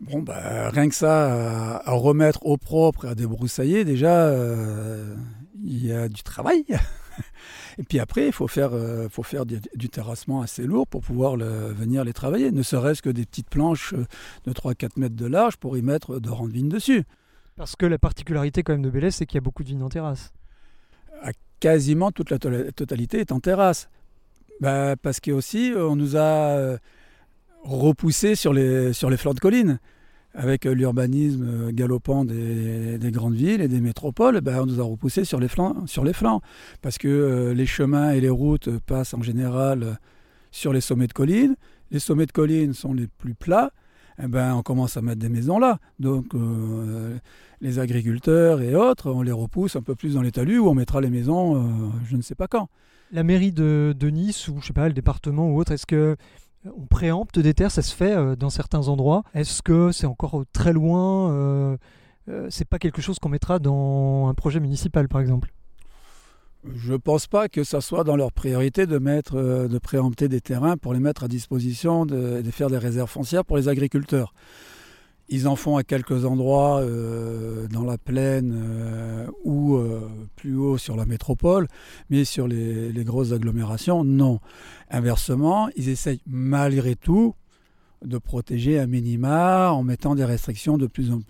Bon, 0.00 0.22
bah, 0.22 0.70
rien 0.70 0.88
que 0.88 0.94
ça, 0.94 1.76
à, 1.78 1.90
à 1.90 1.92
remettre 1.92 2.44
au 2.46 2.56
propre 2.56 3.04
et 3.06 3.08
à 3.08 3.14
débroussailler, 3.14 3.84
déjà, 3.84 4.26
euh, 4.26 5.14
il 5.62 5.84
y 5.86 5.92
a 5.92 6.08
du 6.08 6.22
travail. 6.22 6.64
Et 7.80 7.84
puis 7.84 8.00
après, 8.00 8.26
il 8.26 8.32
faut 8.32 8.48
faire, 8.48 8.70
euh, 8.74 9.08
faut 9.08 9.22
faire 9.22 9.46
du, 9.46 9.60
du 9.74 9.88
terrassement 9.88 10.40
assez 10.40 10.64
lourd 10.64 10.86
pour 10.88 11.00
pouvoir 11.00 11.36
le- 11.36 11.72
venir 11.72 12.04
les 12.04 12.12
travailler. 12.12 12.50
Ne 12.50 12.62
serait-ce 12.62 13.02
que 13.02 13.10
des 13.10 13.24
petites 13.24 13.48
planches 13.50 13.92
euh, 13.94 14.04
de 14.46 14.52
3-4 14.52 14.90
mètres 14.98 15.14
de 15.16 15.26
large 15.26 15.56
pour 15.58 15.76
y 15.76 15.82
mettre 15.82 16.18
de 16.18 16.28
rangs 16.30 16.48
de 16.48 16.52
vigne 16.52 16.68
dessus. 16.68 17.04
Parce 17.56 17.76
que 17.76 17.86
la 17.86 17.98
particularité 17.98 18.62
quand 18.64 18.72
même 18.72 18.82
de 18.82 18.90
Bélès, 18.90 19.14
c'est 19.14 19.26
qu'il 19.26 19.36
y 19.36 19.38
a 19.38 19.42
beaucoup 19.42 19.62
de 19.62 19.68
vignes 19.68 19.82
en 19.82 19.88
terrasse. 19.88 20.32
Quasiment 21.60 22.12
toute 22.12 22.30
la 22.30 22.38
to- 22.38 22.70
totalité 22.70 23.18
est 23.18 23.32
en 23.32 23.40
terrasse. 23.40 23.88
Bah, 24.60 24.94
parce 24.96 25.18
que 25.18 25.32
aussi, 25.32 25.72
on 25.76 25.96
nous 25.96 26.14
a 26.16 26.20
euh, 26.56 26.78
repoussé 27.64 28.34
sur 28.34 28.52
les, 28.52 28.92
flancs 28.92 29.34
de 29.34 29.40
collines. 29.40 29.78
Avec 30.34 30.66
euh, 30.66 30.74
l'urbanisme 30.74 31.46
euh, 31.48 31.72
galopant 31.72 32.24
des, 32.24 32.98
des 32.98 33.10
grandes 33.10 33.34
villes 33.34 33.60
et 33.60 33.68
des 33.68 33.80
métropoles, 33.80 34.40
bah, 34.40 34.62
on 34.62 34.66
nous 34.66 34.80
a 34.80 34.84
repoussé 34.84 35.24
sur 35.24 35.40
les 35.40 35.48
flancs. 35.48 35.74
Parce 36.82 36.98
que 36.98 37.08
euh, 37.08 37.54
les 37.54 37.66
chemins 37.66 38.10
et 38.10 38.20
les 38.20 38.28
routes 38.28 38.68
passent 38.80 39.14
en 39.14 39.22
général 39.22 39.98
sur 40.50 40.72
les 40.72 40.80
sommets 40.80 41.06
de 41.06 41.12
collines. 41.12 41.56
Les 41.90 41.98
sommets 41.98 42.26
de 42.26 42.32
collines 42.32 42.74
sont 42.74 42.92
les 42.92 43.06
plus 43.06 43.34
plats. 43.34 43.72
Eh 44.22 44.26
ben, 44.26 44.54
on 44.54 44.62
commence 44.62 44.96
à 44.96 45.02
mettre 45.02 45.20
des 45.20 45.28
maisons 45.28 45.58
là. 45.58 45.78
Donc 46.00 46.34
les 47.60 47.78
agriculteurs 47.78 48.60
et 48.60 48.74
autres, 48.74 49.12
on 49.12 49.22
les 49.22 49.32
repousse 49.32 49.76
un 49.76 49.82
peu 49.82 49.94
plus 49.94 50.14
dans 50.14 50.22
les 50.22 50.32
talus 50.32 50.58
où 50.58 50.68
on 50.68 50.74
mettra 50.74 51.00
les 51.00 51.08
maisons 51.08 51.92
je 52.04 52.16
ne 52.16 52.22
sais 52.22 52.34
pas 52.34 52.48
quand. 52.48 52.68
La 53.12 53.22
mairie 53.22 53.52
de, 53.52 53.94
de 53.96 54.08
Nice 54.10 54.48
ou 54.48 54.58
je 54.60 54.66
sais 54.66 54.72
pas 54.72 54.88
le 54.88 54.92
département 54.92 55.48
ou 55.50 55.60
autre, 55.60 55.70
est-ce 55.70 55.86
que 55.86 56.16
on 56.76 56.86
préempte 56.86 57.38
des 57.38 57.54
terres 57.54 57.70
Ça 57.70 57.82
se 57.82 57.94
fait 57.94 58.16
euh, 58.16 58.36
dans 58.36 58.50
certains 58.50 58.88
endroits. 58.88 59.22
Est-ce 59.34 59.62
que 59.62 59.92
c'est 59.92 60.06
encore 60.06 60.44
très 60.52 60.72
loin 60.72 61.32
euh, 61.32 61.76
euh, 62.28 62.46
C'est 62.50 62.64
pas 62.66 62.78
quelque 62.78 63.02
chose 63.02 63.18
qu'on 63.18 63.28
mettra 63.28 63.58
dans 63.58 64.28
un 64.28 64.34
projet 64.34 64.60
municipal 64.60 65.08
par 65.08 65.20
exemple? 65.20 65.52
Je 66.64 66.92
ne 66.92 66.96
pense 66.98 67.26
pas 67.26 67.48
que 67.48 67.62
ça 67.64 67.80
soit 67.80 68.04
dans 68.04 68.16
leur 68.16 68.32
priorité 68.32 68.86
de 68.86 68.98
mettre, 68.98 69.36
euh, 69.36 69.68
de 69.68 69.78
préempter 69.78 70.28
des 70.28 70.40
terrains 70.40 70.76
pour 70.76 70.92
les 70.92 71.00
mettre 71.00 71.24
à 71.24 71.28
disposition, 71.28 72.04
de, 72.04 72.42
de 72.42 72.50
faire 72.50 72.68
des 72.68 72.78
réserves 72.78 73.08
foncières 73.08 73.44
pour 73.44 73.56
les 73.56 73.68
agriculteurs. 73.68 74.32
Ils 75.30 75.46
en 75.46 75.56
font 75.56 75.76
à 75.76 75.82
quelques 75.84 76.24
endroits 76.24 76.80
euh, 76.80 77.66
dans 77.68 77.84
la 77.84 77.98
plaine 77.98 78.54
euh, 78.54 79.26
ou 79.44 79.76
euh, 79.76 80.08
plus 80.36 80.56
haut 80.56 80.78
sur 80.78 80.96
la 80.96 81.04
métropole, 81.04 81.68
mais 82.08 82.24
sur 82.24 82.48
les, 82.48 82.92
grosses 83.04 83.32
agglomérations, 83.32 84.04
non. 84.04 84.40
Inversement, 84.90 85.68
ils 85.76 85.90
essayent 85.90 86.22
malgré 86.26 86.96
tout 86.96 87.34
de 88.04 88.16
protéger 88.16 88.78
un 88.78 88.86
minima 88.86 89.70
en 89.70 89.82
mettant 89.82 90.14
des 90.14 90.24
restrictions 90.24 90.78
de 90.78 90.86
plus 90.86 91.10
en 91.10 91.20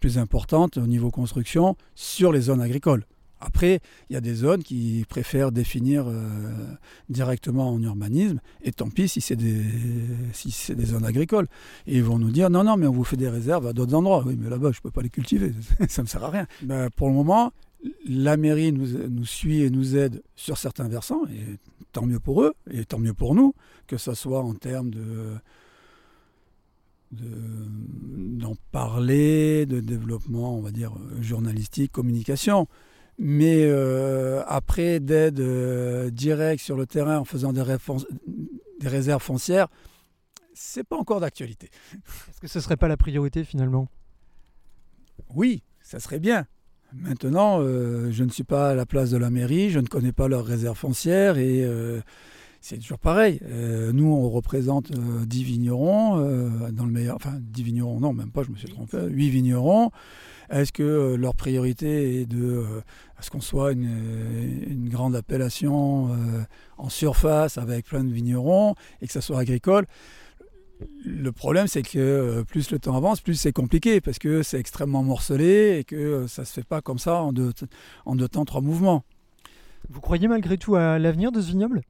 plus 0.00 0.18
importantes 0.18 0.76
au 0.76 0.86
niveau 0.86 1.10
construction 1.10 1.76
sur 1.94 2.32
les 2.32 2.42
zones 2.42 2.60
agricoles. 2.60 3.04
Après, 3.40 3.80
il 4.10 4.14
y 4.14 4.16
a 4.16 4.20
des 4.20 4.34
zones 4.34 4.62
qui 4.62 5.04
préfèrent 5.08 5.52
définir 5.52 6.06
euh, 6.08 6.74
directement 7.08 7.70
en 7.72 7.80
urbanisme, 7.82 8.40
et 8.62 8.72
tant 8.72 8.90
pis 8.90 9.08
si 9.08 9.20
c'est 9.20 9.36
des, 9.36 9.62
si 10.32 10.74
des 10.74 10.86
zones 10.86 11.04
agricoles. 11.04 11.46
Et 11.86 11.96
ils 11.98 12.02
vont 12.04 12.18
nous 12.18 12.30
dire 12.30 12.50
non, 12.50 12.64
non, 12.64 12.76
mais 12.76 12.86
on 12.86 12.92
vous 12.92 13.04
fait 13.04 13.16
des 13.16 13.28
réserves 13.28 13.66
à 13.66 13.72
d'autres 13.72 13.94
endroits. 13.94 14.24
Oui, 14.26 14.36
mais 14.38 14.50
là-bas, 14.50 14.72
je 14.72 14.78
ne 14.78 14.82
peux 14.82 14.90
pas 14.90 15.02
les 15.02 15.10
cultiver, 15.10 15.52
ça 15.88 16.02
ne 16.02 16.06
me 16.06 16.08
sert 16.08 16.24
à 16.24 16.30
rien. 16.30 16.46
Ben, 16.62 16.90
pour 16.90 17.08
le 17.08 17.14
moment, 17.14 17.52
la 18.08 18.36
mairie 18.36 18.72
nous, 18.72 19.24
suit 19.24 19.62
et 19.62 19.70
nous 19.70 19.96
aide 19.96 20.22
sur 20.34 20.58
certains 20.58 20.88
versants, 20.88 21.24
et 21.26 21.58
tant 21.92 22.04
mieux 22.06 22.18
pour 22.18 22.42
eux, 22.42 22.54
et 22.70 22.84
tant 22.84 22.98
mieux 22.98 23.14
pour 23.14 23.34
nous, 23.36 23.54
que 23.86 23.96
ce 23.96 24.14
soit 24.14 24.40
en 24.42 24.54
termes 24.54 24.90
de 24.90 25.34
de- 27.12 28.38
d'en 28.38 28.54
parler, 28.70 29.64
de 29.64 29.80
développement, 29.80 30.58
on 30.58 30.60
va 30.60 30.70
dire, 30.70 30.92
journalistique, 31.20 31.90
communication. 31.92 32.68
Mais 33.18 33.64
euh, 33.64 34.44
après, 34.46 35.00
d'aide 35.00 35.40
euh, 35.40 36.08
directe 36.10 36.62
sur 36.62 36.76
le 36.76 36.86
terrain 36.86 37.18
en 37.18 37.24
faisant 37.24 37.52
des, 37.52 37.62
réserves 38.84 39.22
foncières, 39.22 39.66
c'est 40.54 40.84
pas 40.84 40.96
encore 40.96 41.18
d'actualité. 41.18 41.68
Est-ce 42.30 42.40
que 42.40 42.46
ce 42.46 42.60
serait 42.60 42.76
pas 42.76 42.86
la 42.86 42.96
priorité 42.96 43.42
finalement? 43.42 43.88
Oui, 45.34 45.64
ça 45.82 45.98
serait 45.98 46.20
bien. 46.20 46.46
Maintenant, 46.92 47.60
euh, 47.60 48.10
je 48.12 48.22
ne 48.22 48.30
suis 48.30 48.44
pas 48.44 48.70
à 48.70 48.74
la 48.74 48.86
place 48.86 49.10
de 49.10 49.16
la 49.18 49.30
mairie, 49.30 49.70
je 49.70 49.80
ne 49.80 49.88
connais 49.88 50.12
pas 50.12 50.28
leurs 50.28 50.44
réserves 50.44 50.78
foncières 50.78 51.38
et 51.38 51.66
c'est 52.60 52.78
toujours 52.78 52.98
pareil. 52.98 53.40
Euh, 53.44 53.92
nous, 53.92 54.06
on 54.06 54.28
représente 54.30 54.90
euh, 54.90 55.24
10 55.24 55.44
vignerons, 55.44 56.18
euh, 56.18 56.70
dans 56.72 56.84
le 56.84 56.92
meilleur, 56.92 57.16
enfin 57.16 57.38
10 57.40 57.62
vignerons, 57.62 58.00
non, 58.00 58.12
même 58.12 58.30
pas, 58.30 58.42
je 58.42 58.50
me 58.50 58.56
suis 58.56 58.68
trompé, 58.68 58.98
8 59.08 59.30
vignerons. 59.30 59.90
Est-ce 60.50 60.72
que 60.72 60.82
euh, 60.82 61.16
leur 61.16 61.34
priorité 61.34 62.20
est 62.20 62.26
de 62.26 62.42
euh, 62.42 62.80
à 63.18 63.22
ce 63.22 63.30
qu'on 63.30 63.40
soit 63.40 63.72
une, 63.72 64.64
une 64.66 64.88
grande 64.88 65.14
appellation 65.14 66.08
euh, 66.08 66.42
en 66.78 66.88
surface 66.88 67.58
avec 67.58 67.86
plein 67.86 68.02
de 68.02 68.12
vignerons 68.12 68.74
et 69.02 69.06
que 69.06 69.12
ça 69.12 69.20
soit 69.20 69.38
agricole? 69.38 69.86
Le 71.04 71.32
problème, 71.32 71.66
c'est 71.66 71.82
que 71.82 72.44
plus 72.46 72.70
le 72.70 72.78
temps 72.78 72.96
avance, 72.96 73.20
plus 73.20 73.34
c'est 73.34 73.52
compliqué 73.52 74.00
parce 74.00 74.18
que 74.18 74.42
c'est 74.42 74.60
extrêmement 74.60 75.02
morcelé 75.02 75.78
et 75.80 75.84
que 75.84 76.26
ça 76.28 76.44
se 76.44 76.52
fait 76.52 76.66
pas 76.66 76.80
comme 76.80 77.00
ça 77.00 77.20
en 77.20 77.32
deux, 77.32 77.52
en 78.06 78.14
deux 78.14 78.28
temps, 78.28 78.44
trois 78.44 78.60
mouvements. 78.60 79.04
Vous 79.90 80.00
croyez 80.00 80.28
malgré 80.28 80.56
tout 80.56 80.76
à 80.76 80.98
l'avenir 80.98 81.32
de 81.32 81.40
ce 81.40 81.50
vignoble? 81.50 81.82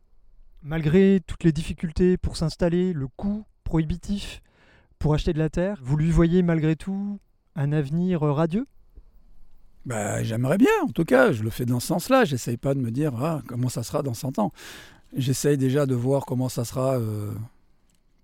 Malgré 0.62 1.20
toutes 1.26 1.44
les 1.44 1.52
difficultés 1.52 2.16
pour 2.16 2.36
s'installer, 2.36 2.92
le 2.92 3.06
coût 3.06 3.44
prohibitif 3.62 4.42
pour 4.98 5.14
acheter 5.14 5.32
de 5.32 5.38
la 5.38 5.48
terre, 5.48 5.78
vous 5.82 5.96
lui 5.96 6.10
voyez 6.10 6.42
malgré 6.42 6.74
tout 6.74 7.20
un 7.54 7.72
avenir 7.72 8.22
radieux? 8.22 8.66
Bah, 9.86 10.22
J'aimerais 10.22 10.58
bien, 10.58 10.70
en 10.82 10.88
tout 10.90 11.04
cas, 11.04 11.32
je 11.32 11.42
le 11.42 11.50
fais 11.50 11.64
dans 11.64 11.80
ce 11.80 11.86
sens-là. 11.86 12.24
J'essaye 12.24 12.56
pas 12.56 12.74
de 12.74 12.80
me 12.80 12.90
dire 12.90 13.12
ah, 13.22 13.42
comment 13.46 13.68
ça 13.68 13.82
sera 13.82 14.02
dans 14.02 14.14
100 14.14 14.38
ans. 14.38 14.52
J'essaye 15.16 15.56
déjà 15.56 15.86
de 15.86 15.94
voir 15.94 16.26
comment 16.26 16.48
ça 16.48 16.64
sera 16.64 16.98
euh, 16.98 17.32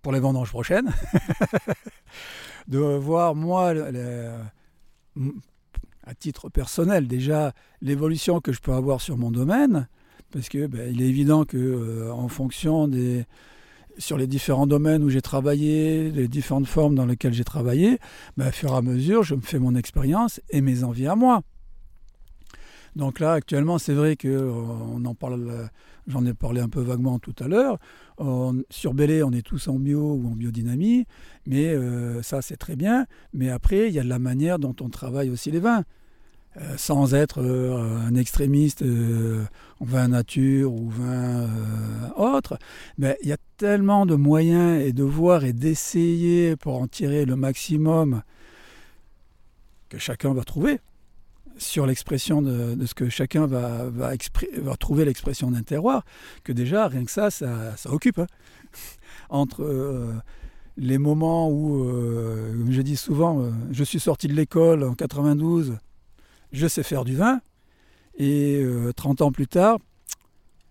pour 0.02 0.12
les 0.12 0.20
vendanges 0.20 0.50
prochaines. 0.50 0.92
de 2.68 2.78
voir, 2.78 3.34
moi, 3.34 3.72
à 6.04 6.14
titre 6.14 6.48
personnel, 6.48 7.06
déjà 7.06 7.52
l'évolution 7.80 8.40
que 8.40 8.52
je 8.52 8.60
peux 8.60 8.72
avoir 8.72 9.00
sur 9.00 9.16
mon 9.16 9.30
domaine. 9.30 9.88
Parce 10.34 10.48
que 10.48 10.66
ben, 10.66 10.92
il 10.92 11.00
est 11.00 11.06
évident 11.06 11.44
que 11.44 11.56
euh, 11.56 12.12
en 12.12 12.26
fonction 12.26 12.88
des 12.88 13.24
sur 13.98 14.18
les 14.18 14.26
différents 14.26 14.66
domaines 14.66 15.04
où 15.04 15.08
j'ai 15.08 15.22
travaillé, 15.22 16.10
les 16.10 16.26
différentes 16.26 16.66
formes 16.66 16.96
dans 16.96 17.06
lesquelles 17.06 17.32
j'ai 17.32 17.44
travaillé, 17.44 17.98
ben, 18.36 18.48
au 18.48 18.50
fur 18.50 18.72
et 18.72 18.76
à 18.76 18.82
mesure, 18.82 19.22
je 19.22 19.36
me 19.36 19.40
fais 19.40 19.60
mon 19.60 19.76
expérience 19.76 20.40
et 20.50 20.60
mes 20.60 20.82
envies 20.82 21.06
à 21.06 21.14
moi. 21.14 21.42
Donc 22.96 23.20
là, 23.20 23.34
actuellement, 23.34 23.78
c'est 23.78 23.94
vrai 23.94 24.16
que 24.16 24.26
euh, 24.26 24.50
on 24.50 25.04
en 25.04 25.14
parle, 25.14 25.48
euh, 25.48 25.66
j'en 26.08 26.26
ai 26.26 26.34
parlé 26.34 26.60
un 26.60 26.68
peu 26.68 26.80
vaguement 26.80 27.20
tout 27.20 27.36
à 27.38 27.46
l'heure. 27.46 27.78
Sur 28.70 28.94
Bélé, 28.94 29.22
on 29.22 29.30
est 29.30 29.46
tous 29.46 29.68
en 29.68 29.78
bio 29.78 30.14
ou 30.14 30.26
en 30.26 30.34
biodynamie, 30.34 31.06
mais 31.46 31.76
ça, 32.22 32.42
c'est 32.42 32.56
très 32.56 32.76
bien. 32.76 33.06
Mais 33.32 33.50
après, 33.50 33.88
il 33.88 33.94
y 33.94 33.98
a 33.98 34.04
la 34.04 34.20
manière 34.20 34.58
dont 34.58 34.74
on 34.80 34.88
travaille 34.88 35.30
aussi 35.30 35.52
les 35.52 35.60
vins. 35.60 35.84
Euh, 36.60 36.76
sans 36.76 37.14
être 37.14 37.42
euh, 37.42 37.98
un 38.06 38.14
extrémiste 38.14 38.82
euh, 38.82 39.42
vin 39.80 40.06
nature 40.06 40.72
ou 40.72 40.88
vin 40.88 41.48
euh, 41.48 41.48
autre, 42.16 42.60
mais 42.96 43.18
il 43.22 43.28
y 43.28 43.32
a 43.32 43.38
tellement 43.56 44.06
de 44.06 44.14
moyens 44.14 44.80
et 44.80 44.92
de 44.92 45.02
voir 45.02 45.44
et 45.44 45.52
d'essayer 45.52 46.54
pour 46.54 46.80
en 46.80 46.86
tirer 46.86 47.24
le 47.24 47.34
maximum 47.34 48.22
que 49.88 49.98
chacun 49.98 50.32
va 50.32 50.44
trouver 50.44 50.78
sur 51.58 51.86
l'expression 51.86 52.40
de, 52.40 52.76
ce 52.86 52.94
que 52.94 53.08
chacun 53.08 53.48
va, 53.48 53.90
trouver 54.78 55.04
l'expression 55.04 55.50
d'un 55.50 55.62
terroir, 55.62 56.04
que 56.44 56.52
déjà, 56.52 56.86
rien 56.86 57.04
que 57.04 57.10
ça, 57.10 57.32
ça, 57.32 57.76
ça 57.76 57.90
occupe. 57.90 58.20
hein. 58.20 58.26
Entre 59.28 60.22
les 60.76 60.98
moments 60.98 61.48
où, 61.50 61.84
comme 61.84 62.70
je 62.70 62.82
dis 62.82 62.96
souvent, 62.96 63.50
je 63.70 63.84
suis 63.84 64.00
sorti 64.00 64.26
de 64.28 64.34
l'école 64.34 64.84
en 64.84 64.94
92, 64.94 65.78
je 66.54 66.66
sais 66.66 66.82
faire 66.82 67.04
du 67.04 67.16
vin, 67.16 67.40
et 68.16 68.60
euh, 68.62 68.92
30 68.92 69.22
ans 69.22 69.32
plus 69.32 69.46
tard, 69.48 69.78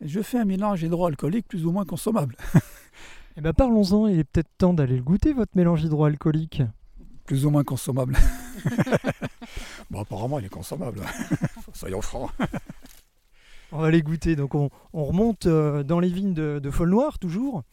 je 0.02 0.22
fais 0.22 0.38
un 0.40 0.46
mélange 0.46 0.82
hydroalcoolique 0.84 1.48
plus 1.48 1.66
ou 1.66 1.72
moins 1.72 1.86
consommable. 1.86 2.36
Eh 3.36 3.42
ben 3.42 3.52
parlons-en, 3.52 4.06
il 4.06 4.20
est 4.20 4.26
peut-être 4.26 4.52
temps 4.60 4.76
d'aller 4.76 4.96
le 4.96 5.02
goûter, 5.02 5.34
votre 5.34 5.54
mélange 5.56 5.84
hydroalcoolique. 5.84 6.62
plus 7.26 7.48
ou 7.48 7.50
moins 7.50 7.64
consommable. 7.64 8.16
Bon, 9.90 10.02
apparemment, 10.02 10.38
il 10.38 10.46
est 10.46 10.50
consommable. 10.50 11.02
Soyons 11.74 12.02
francs. 12.02 12.30
On 13.72 13.80
va 13.80 13.90
les 13.90 14.04
goûter. 14.04 14.36
Donc 14.36 14.54
on, 14.54 14.70
on 14.94 15.04
remonte 15.06 15.48
euh, 15.48 15.82
dans 15.84 16.00
les 16.00 16.10
vignes 16.10 16.34
de, 16.36 16.60
de 16.62 16.72
Folle-Noire, 16.72 17.18
toujours. 17.18 17.64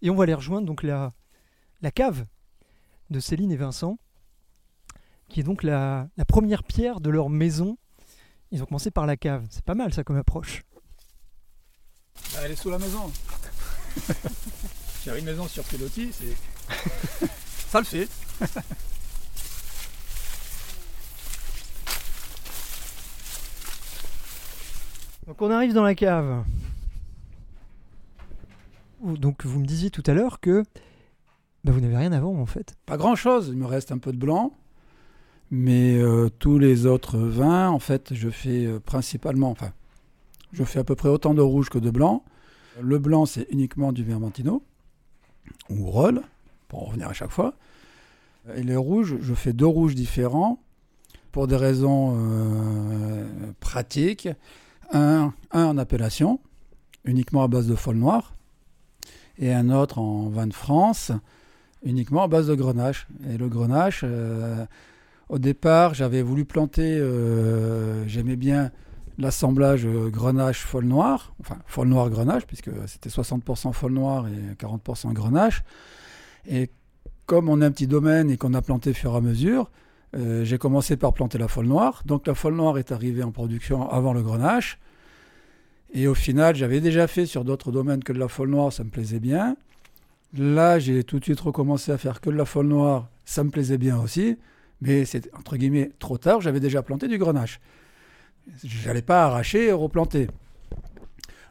Et 0.00 0.08
on 0.08 0.14
va 0.14 0.22
aller 0.22 0.34
rejoindre 0.34 0.66
donc 0.66 0.82
la, 0.82 1.12
la 1.82 1.90
cave 1.90 2.24
de 3.10 3.20
Céline 3.20 3.52
et 3.52 3.56
Vincent, 3.56 3.98
qui 5.28 5.40
est 5.40 5.44
donc 5.44 5.62
la, 5.62 6.08
la 6.16 6.24
première 6.24 6.64
pierre 6.64 7.00
de 7.00 7.10
leur 7.10 7.30
maison. 7.30 7.76
Ils 8.50 8.62
ont 8.62 8.66
commencé 8.66 8.90
par 8.90 9.06
la 9.06 9.16
cave. 9.16 9.44
C'est 9.50 9.64
pas 9.64 9.74
mal 9.74 9.92
ça 9.92 10.04
comme 10.04 10.16
approche. 10.16 10.62
Bah, 12.32 12.40
elle 12.44 12.52
est 12.52 12.56
sous 12.56 12.70
la 12.70 12.78
maison. 12.78 13.10
J'ai 15.04 15.18
une 15.18 15.24
maison 15.24 15.46
sur 15.46 15.64
pilotis, 15.64 16.10
c'est. 16.12 17.28
Ça 17.68 17.80
le 17.80 17.84
fait. 17.84 18.08
Donc 25.26 25.40
on 25.42 25.50
arrive 25.50 25.72
dans 25.72 25.82
la 25.82 25.94
cave. 25.94 26.44
Donc 29.02 29.44
vous 29.44 29.58
me 29.58 29.66
disiez 29.66 29.90
tout 29.90 30.02
à 30.06 30.14
l'heure 30.14 30.40
que 30.40 30.62
bah, 31.64 31.72
vous 31.72 31.80
n'avez 31.80 31.96
rien 31.96 32.10
vendre 32.20 32.38
en 32.38 32.46
fait. 32.46 32.76
Pas 32.86 32.96
grand 32.96 33.16
chose, 33.16 33.48
il 33.48 33.56
me 33.56 33.66
reste 33.66 33.90
un 33.92 33.98
peu 33.98 34.12
de 34.12 34.18
blanc. 34.18 34.52
Mais 35.50 35.96
euh, 35.96 36.28
tous 36.38 36.58
les 36.58 36.86
autres 36.86 37.18
vins, 37.18 37.68
en 37.68 37.78
fait, 37.78 38.14
je 38.14 38.30
fais 38.30 38.66
euh, 38.66 38.80
principalement, 38.80 39.50
enfin, 39.50 39.72
je 40.52 40.64
fais 40.64 40.78
à 40.78 40.84
peu 40.84 40.94
près 40.94 41.08
autant 41.08 41.34
de 41.34 41.42
rouge 41.42 41.68
que 41.68 41.78
de 41.78 41.90
blanc. 41.90 42.24
Le 42.80 42.98
blanc, 42.98 43.26
c'est 43.26 43.46
uniquement 43.50 43.92
du 43.92 44.02
Vermentino 44.02 44.62
ou 45.68 45.86
Roll, 45.90 46.22
pour 46.68 46.82
en 46.82 46.86
revenir 46.86 47.08
à 47.08 47.12
chaque 47.12 47.30
fois. 47.30 47.54
Et 48.56 48.62
les 48.62 48.76
rouges, 48.76 49.16
je 49.20 49.34
fais 49.34 49.52
deux 49.52 49.66
rouges 49.66 49.94
différents 49.94 50.60
pour 51.32 51.46
des 51.46 51.56
raisons 51.56 52.14
euh, 52.16 53.26
pratiques. 53.60 54.28
Un, 54.92 55.32
un 55.50 55.64
en 55.64 55.78
appellation, 55.78 56.40
uniquement 57.04 57.42
à 57.42 57.48
base 57.48 57.66
de 57.66 57.74
folle 57.74 57.96
noire, 57.96 58.34
et 59.38 59.52
un 59.52 59.70
autre 59.70 59.98
en 59.98 60.28
vin 60.28 60.46
de 60.46 60.52
France, 60.52 61.10
uniquement 61.82 62.22
à 62.22 62.28
base 62.28 62.48
de 62.48 62.54
grenache. 62.54 63.06
Et 63.30 63.36
le 63.36 63.48
grenache, 63.48 64.04
au 65.28 65.38
départ, 65.38 65.94
j'avais 65.94 66.22
voulu 66.22 66.44
planter, 66.44 66.98
euh, 66.98 68.06
j'aimais 68.06 68.36
bien 68.36 68.70
l'assemblage 69.18 69.86
euh, 69.86 70.10
grenache 70.10 70.60
folle 70.60 70.84
noire, 70.84 71.34
enfin 71.40 71.56
folle 71.66 71.88
noire 71.88 72.10
grenache, 72.10 72.46
puisque 72.46 72.70
c'était 72.86 73.10
60% 73.10 73.72
folle 73.72 73.92
noire 73.92 74.26
et 74.28 74.54
40% 74.54 75.12
grenache. 75.12 75.62
Et 76.46 76.70
comme 77.26 77.48
on 77.48 77.60
a 77.60 77.66
un 77.66 77.70
petit 77.70 77.86
domaine 77.86 78.30
et 78.30 78.36
qu'on 78.36 78.54
a 78.54 78.62
planté 78.62 78.92
fur 78.92 79.14
et 79.14 79.16
à 79.16 79.20
mesure, 79.20 79.70
euh, 80.16 80.44
j'ai 80.44 80.58
commencé 80.58 80.96
par 80.96 81.12
planter 81.12 81.38
la 81.38 81.48
folle 81.48 81.66
noire. 81.66 82.02
Donc 82.04 82.26
la 82.26 82.34
folle 82.34 82.54
noire 82.54 82.78
est 82.78 82.92
arrivée 82.92 83.22
en 83.22 83.30
production 83.30 83.88
avant 83.90 84.12
le 84.12 84.22
grenache. 84.22 84.78
Et 85.92 86.08
au 86.08 86.14
final, 86.14 86.56
j'avais 86.56 86.80
déjà 86.80 87.06
fait 87.06 87.24
sur 87.24 87.44
d'autres 87.44 87.70
domaines 87.70 88.02
que 88.02 88.12
de 88.12 88.18
la 88.18 88.28
folle 88.28 88.50
noire, 88.50 88.72
ça 88.72 88.84
me 88.84 88.90
plaisait 88.90 89.20
bien. 89.20 89.56
Là, 90.36 90.80
j'ai 90.80 91.04
tout 91.04 91.20
de 91.20 91.24
suite 91.24 91.40
recommencé 91.40 91.92
à 91.92 91.98
faire 91.98 92.20
que 92.20 92.30
de 92.30 92.36
la 92.36 92.44
folle 92.44 92.66
noire, 92.66 93.08
ça 93.24 93.44
me 93.44 93.50
plaisait 93.50 93.78
bien 93.78 93.98
aussi. 94.00 94.36
Mais 94.80 95.04
c'est 95.04 95.34
entre 95.34 95.56
guillemets 95.56 95.92
trop 95.98 96.18
tard, 96.18 96.40
j'avais 96.40 96.60
déjà 96.60 96.82
planté 96.82 97.08
du 97.08 97.18
grenache. 97.18 97.60
J'allais 98.62 99.02
pas 99.02 99.24
arracher 99.24 99.66
et 99.66 99.72
replanter. 99.72 100.28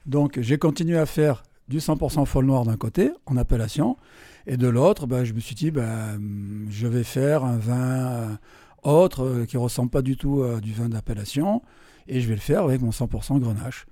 Donc 0.05 0.39
j'ai 0.39 0.57
continué 0.57 0.97
à 0.97 1.05
faire 1.05 1.43
du 1.67 1.79
100% 1.79 2.25
folle 2.25 2.45
noire 2.45 2.65
d'un 2.65 2.77
côté, 2.77 3.11
en 3.25 3.37
appellation, 3.37 3.97
et 4.45 4.57
de 4.57 4.67
l'autre, 4.67 5.07
bah, 5.07 5.23
je 5.23 5.33
me 5.33 5.39
suis 5.39 5.55
dit, 5.55 5.71
bah, 5.71 6.13
hum, 6.15 6.67
je 6.69 6.87
vais 6.87 7.03
faire 7.03 7.43
un 7.43 7.57
vin 7.57 8.11
euh, 8.11 8.35
autre 8.83 9.23
euh, 9.23 9.45
qui 9.45 9.57
ressemble 9.57 9.89
pas 9.89 10.01
du 10.01 10.17
tout 10.17 10.43
à 10.43 10.59
du 10.59 10.73
vin 10.73 10.89
d'appellation, 10.89 11.61
et 12.07 12.19
je 12.19 12.27
vais 12.27 12.35
le 12.35 12.41
faire 12.41 12.63
avec 12.63 12.81
mon 12.81 12.89
100% 12.89 13.39
grenache. 13.39 13.85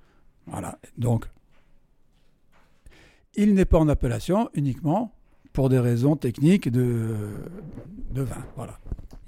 Voilà. 0.46 0.78
Donc, 0.98 1.26
il 3.34 3.54
n'est 3.54 3.64
pas 3.64 3.78
en 3.78 3.88
appellation 3.88 4.50
uniquement 4.54 5.14
pour 5.52 5.68
des 5.68 5.78
raisons 5.78 6.16
techniques 6.16 6.70
de, 6.70 7.16
de 8.10 8.22
vin. 8.22 8.44
Voilà. 8.56 8.78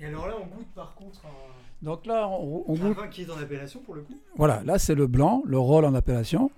Et 0.05 0.09
alors 0.09 0.27
là, 0.29 0.35
on 0.39 0.47
goûte 0.57 0.67
par 0.75 0.95
contre 0.95 1.23
Donc 1.83 2.05
là, 2.05 2.29
on, 2.29 2.65
on 2.67 2.75
un 2.77 2.89
goûte. 2.89 2.97
vin 2.99 3.09
qui 3.09 3.23
est 3.23 3.31
en 3.31 3.39
appellation 3.39 3.81
pour 3.81 3.95
le 3.95 4.03
coup. 4.03 4.15
Voilà, 4.37 4.63
là 4.65 4.79
c'est 4.79 4.95
le 4.95 5.07
blanc, 5.07 5.43
le 5.47 5.59
rôle 5.59 5.85
en 5.87 5.95
appellation. 5.95 6.51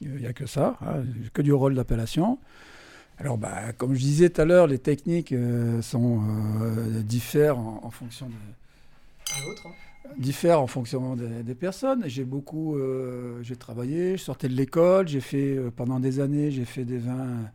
Il 0.00 0.16
n'y 0.16 0.26
a 0.26 0.32
que 0.32 0.46
ça, 0.46 0.76
hein, 0.80 1.02
que 1.32 1.42
du 1.42 1.52
rôle 1.52 1.74
d'appellation. 1.74 2.38
Alors, 3.18 3.36
bah, 3.36 3.72
comme 3.76 3.94
je 3.94 4.00
disais 4.00 4.30
tout 4.30 4.40
à 4.40 4.44
l'heure, 4.44 4.66
les 4.68 4.78
techniques 4.78 5.32
euh, 5.32 5.82
sont 5.82 6.20
euh, 6.60 7.02
diffèrent 7.02 7.58
en, 7.58 7.80
en 7.82 7.90
fonction 7.90 8.26
de, 8.26 8.32
Un 8.32 9.50
autre. 9.50 9.66
diffèrent 10.18 10.60
en 10.62 10.68
fonction 10.68 11.16
des, 11.16 11.42
des 11.42 11.54
personnes. 11.56 12.04
J'ai 12.06 12.22
beaucoup, 12.24 12.76
euh, 12.76 13.40
j'ai 13.42 13.56
travaillé, 13.56 14.16
je 14.16 14.22
sortais 14.22 14.48
de 14.48 14.54
l'école, 14.54 15.08
j'ai 15.08 15.20
fait 15.20 15.58
pendant 15.76 15.98
des 15.98 16.20
années, 16.20 16.50
j'ai 16.52 16.64
fait 16.64 16.84
des 16.84 16.98
vins 16.98 17.50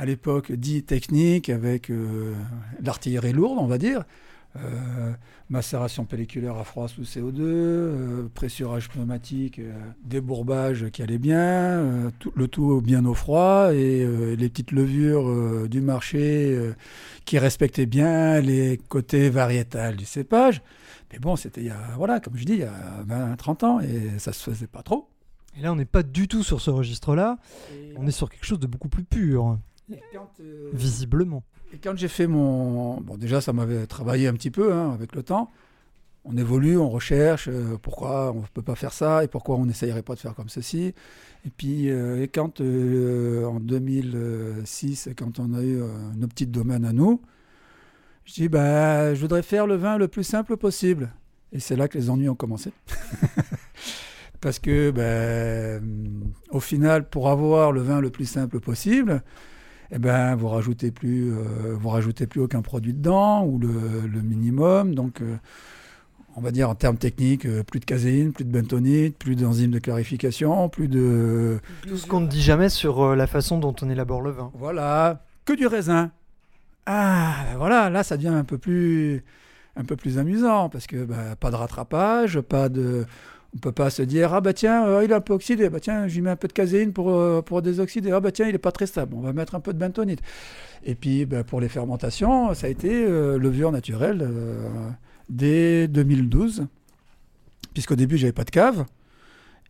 à 0.00 0.06
l'époque 0.06 0.50
dits 0.52 0.82
techniques 0.82 1.50
avec 1.50 1.90
euh, 1.90 2.34
l'artillerie 2.82 3.32
lourde, 3.34 3.58
on 3.60 3.66
va 3.66 3.76
dire. 3.76 4.04
Euh, 4.56 5.12
macération 5.48 6.04
pelliculaire 6.04 6.56
à 6.56 6.64
froid 6.64 6.88
sous 6.88 7.02
CO2, 7.02 7.40
euh, 7.40 8.28
pressurage 8.34 8.88
pneumatique, 8.88 9.58
euh, 9.60 9.72
débourbage 10.02 10.90
qui 10.90 11.02
allait 11.02 11.18
bien, 11.18 11.38
euh, 11.38 12.10
tout- 12.18 12.32
le 12.34 12.48
tout 12.48 12.80
bien 12.80 13.04
au 13.04 13.14
froid 13.14 13.72
et 13.74 14.02
euh, 14.02 14.34
les 14.36 14.48
petites 14.48 14.72
levures 14.72 15.28
euh, 15.28 15.68
du 15.68 15.80
marché 15.80 16.52
euh, 16.54 16.72
qui 17.26 17.38
respectaient 17.38 17.86
bien 17.86 18.40
les 18.40 18.78
côtés 18.88 19.28
variétals 19.30 19.96
du 19.96 20.04
cépage. 20.06 20.62
Mais 21.12 21.18
bon, 21.18 21.36
c'était 21.36 21.60
il 21.60 21.66
y 21.66 21.70
a, 21.70 21.78
voilà, 21.96 22.18
comme 22.20 22.36
je 22.36 22.44
dis, 22.44 22.54
il 22.54 22.60
y 22.60 22.64
a 22.64 22.72
20, 23.06 23.36
30 23.36 23.64
ans 23.64 23.80
et 23.80 24.18
ça 24.18 24.32
se 24.32 24.50
faisait 24.50 24.66
pas 24.66 24.82
trop. 24.82 25.08
Et 25.58 25.62
là, 25.62 25.72
on 25.72 25.76
n'est 25.76 25.84
pas 25.84 26.02
du 26.04 26.26
tout 26.28 26.42
sur 26.44 26.60
ce 26.60 26.70
registre-là. 26.70 27.38
On 27.96 28.06
est 28.06 28.12
sur 28.12 28.30
quelque 28.30 28.46
chose 28.46 28.60
de 28.60 28.66
beaucoup 28.68 28.88
plus 28.88 29.02
pur, 29.04 29.58
Et 29.90 30.02
quand, 30.12 30.30
euh, 30.40 30.70
visiblement. 30.72 31.42
Et 31.72 31.78
quand 31.78 31.96
j'ai 31.96 32.08
fait 32.08 32.26
mon... 32.26 33.00
Bon, 33.00 33.16
déjà, 33.16 33.40
ça 33.40 33.52
m'avait 33.52 33.86
travaillé 33.86 34.28
un 34.28 34.34
petit 34.34 34.50
peu 34.50 34.72
hein, 34.72 34.92
avec 34.92 35.14
le 35.14 35.22
temps. 35.22 35.50
On 36.24 36.36
évolue, 36.36 36.76
on 36.76 36.90
recherche, 36.90 37.48
euh, 37.48 37.78
pourquoi 37.80 38.32
on 38.32 38.42
ne 38.42 38.46
peut 38.52 38.62
pas 38.62 38.74
faire 38.74 38.92
ça 38.92 39.24
et 39.24 39.28
pourquoi 39.28 39.56
on 39.56 39.64
n'essayerait 39.64 40.02
pas 40.02 40.14
de 40.14 40.20
faire 40.20 40.34
comme 40.34 40.50
ceci. 40.50 40.94
Et 41.46 41.50
puis, 41.56 41.90
euh, 41.90 42.22
et 42.22 42.28
quand 42.28 42.60
en 42.60 43.60
2006, 43.60 45.10
quand 45.16 45.38
on 45.38 45.54
a 45.54 45.62
eu 45.62 45.80
nos 46.16 46.26
petits 46.28 46.46
domaines 46.46 46.84
à 46.84 46.92
nous, 46.92 47.22
je 48.24 48.34
dis, 48.34 48.48
bah, 48.48 49.14
je 49.14 49.20
voudrais 49.20 49.42
faire 49.42 49.66
le 49.66 49.76
vin 49.76 49.96
le 49.96 50.08
plus 50.08 50.24
simple 50.24 50.56
possible. 50.56 51.10
Et 51.52 51.58
c'est 51.58 51.74
là 51.74 51.88
que 51.88 51.98
les 51.98 52.10
ennuis 52.10 52.28
ont 52.28 52.36
commencé. 52.36 52.70
Parce 54.40 54.58
que, 54.58 54.90
ben, 54.90 56.32
au 56.50 56.60
final, 56.60 57.08
pour 57.08 57.28
avoir 57.28 57.72
le 57.72 57.82
vin 57.82 58.00
le 58.00 58.10
plus 58.10 58.24
simple 58.24 58.60
possible, 58.60 59.22
eh 59.92 59.98
ben, 59.98 60.36
vous 60.36 60.48
rajoutez 60.48 60.90
plus, 60.90 61.32
euh, 61.32 61.74
vous 61.74 61.88
rajoutez 61.88 62.26
plus 62.26 62.40
aucun 62.40 62.62
produit 62.62 62.94
dedans 62.94 63.44
ou 63.44 63.58
le, 63.58 64.06
le 64.06 64.20
minimum. 64.20 64.94
Donc, 64.94 65.20
euh, 65.20 65.36
on 66.36 66.40
va 66.40 66.52
dire 66.52 66.70
en 66.70 66.76
termes 66.76 66.96
techniques, 66.96 67.44
euh, 67.44 67.64
plus 67.64 67.80
de 67.80 67.84
caséine, 67.84 68.32
plus 68.32 68.44
de 68.44 68.52
bentonite, 68.52 69.18
plus 69.18 69.34
d'enzymes 69.34 69.72
de 69.72 69.80
clarification, 69.80 70.68
plus 70.68 70.86
de, 70.86 71.58
Tout 71.86 71.96
ce 71.96 72.06
qu'on 72.06 72.20
ne 72.20 72.28
dit 72.28 72.42
jamais 72.42 72.68
sur 72.68 73.16
la 73.16 73.26
façon 73.26 73.58
dont 73.58 73.74
on 73.82 73.90
élabore 73.90 74.22
le 74.22 74.30
vin. 74.30 74.52
voilà, 74.54 75.24
que 75.44 75.52
du 75.52 75.66
raisin. 75.66 76.12
Ah, 76.86 77.34
ben 77.50 77.58
voilà, 77.58 77.90
là, 77.90 78.04
ça 78.04 78.16
devient 78.16 78.28
un 78.28 78.44
peu 78.44 78.58
plus, 78.58 79.24
un 79.76 79.84
peu 79.84 79.96
plus 79.96 80.18
amusant 80.18 80.68
parce 80.68 80.86
que 80.86 81.04
ben, 81.04 81.34
pas 81.38 81.50
de 81.50 81.56
rattrapage, 81.56 82.40
pas 82.40 82.68
de, 82.68 83.06
on 83.54 83.58
peut 83.58 83.72
pas 83.72 83.90
se 83.90 84.02
dire 84.02 84.32
ah 84.32 84.40
bah 84.40 84.52
tiens, 84.52 84.86
euh, 84.86 85.04
il 85.04 85.10
est 85.10 85.14
un 85.14 85.20
peu 85.20 85.32
oxydé, 85.32 85.68
bah 85.68 85.80
tiens, 85.80 86.06
j'y 86.06 86.20
mets 86.20 86.30
un 86.30 86.36
peu 86.36 86.48
de 86.48 86.52
caséine 86.52 86.92
pour 86.92 87.10
euh, 87.10 87.42
pour 87.42 87.62
désoxyder. 87.62 88.12
Ah 88.12 88.20
bah 88.20 88.32
tiens, 88.32 88.46
il 88.48 88.54
est 88.54 88.58
pas 88.58 88.72
très 88.72 88.86
stable, 88.86 89.14
on 89.16 89.20
va 89.20 89.32
mettre 89.32 89.54
un 89.54 89.60
peu 89.60 89.72
de 89.72 89.78
bentonite. 89.78 90.20
Et 90.84 90.94
puis 90.94 91.26
ben, 91.26 91.42
pour 91.44 91.60
les 91.60 91.68
fermentations, 91.68 92.54
ça 92.54 92.66
a 92.66 92.70
été 92.70 92.90
euh, 92.92 93.38
levure 93.38 93.72
naturelle 93.72 94.20
euh, 94.22 94.68
dès 95.28 95.88
2012, 95.88 96.66
puisqu'au 97.74 97.96
début 97.96 98.16
j'avais 98.16 98.32
pas 98.32 98.44
de 98.44 98.50
cave 98.50 98.84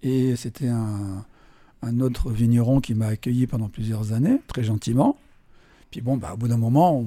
et 0.02 0.34
c'était 0.36 0.68
un 0.68 2.00
autre 2.00 2.30
vigneron 2.30 2.80
qui 2.80 2.94
m'a 2.94 3.08
accueilli 3.08 3.46
pendant 3.46 3.68
plusieurs 3.68 4.12
années, 4.12 4.40
très 4.46 4.62
gentiment. 4.62 5.18
Puis 5.90 6.00
bon, 6.00 6.16
bah, 6.16 6.30
au 6.34 6.36
bout 6.36 6.48
d'un 6.48 6.56
moment, 6.56 7.04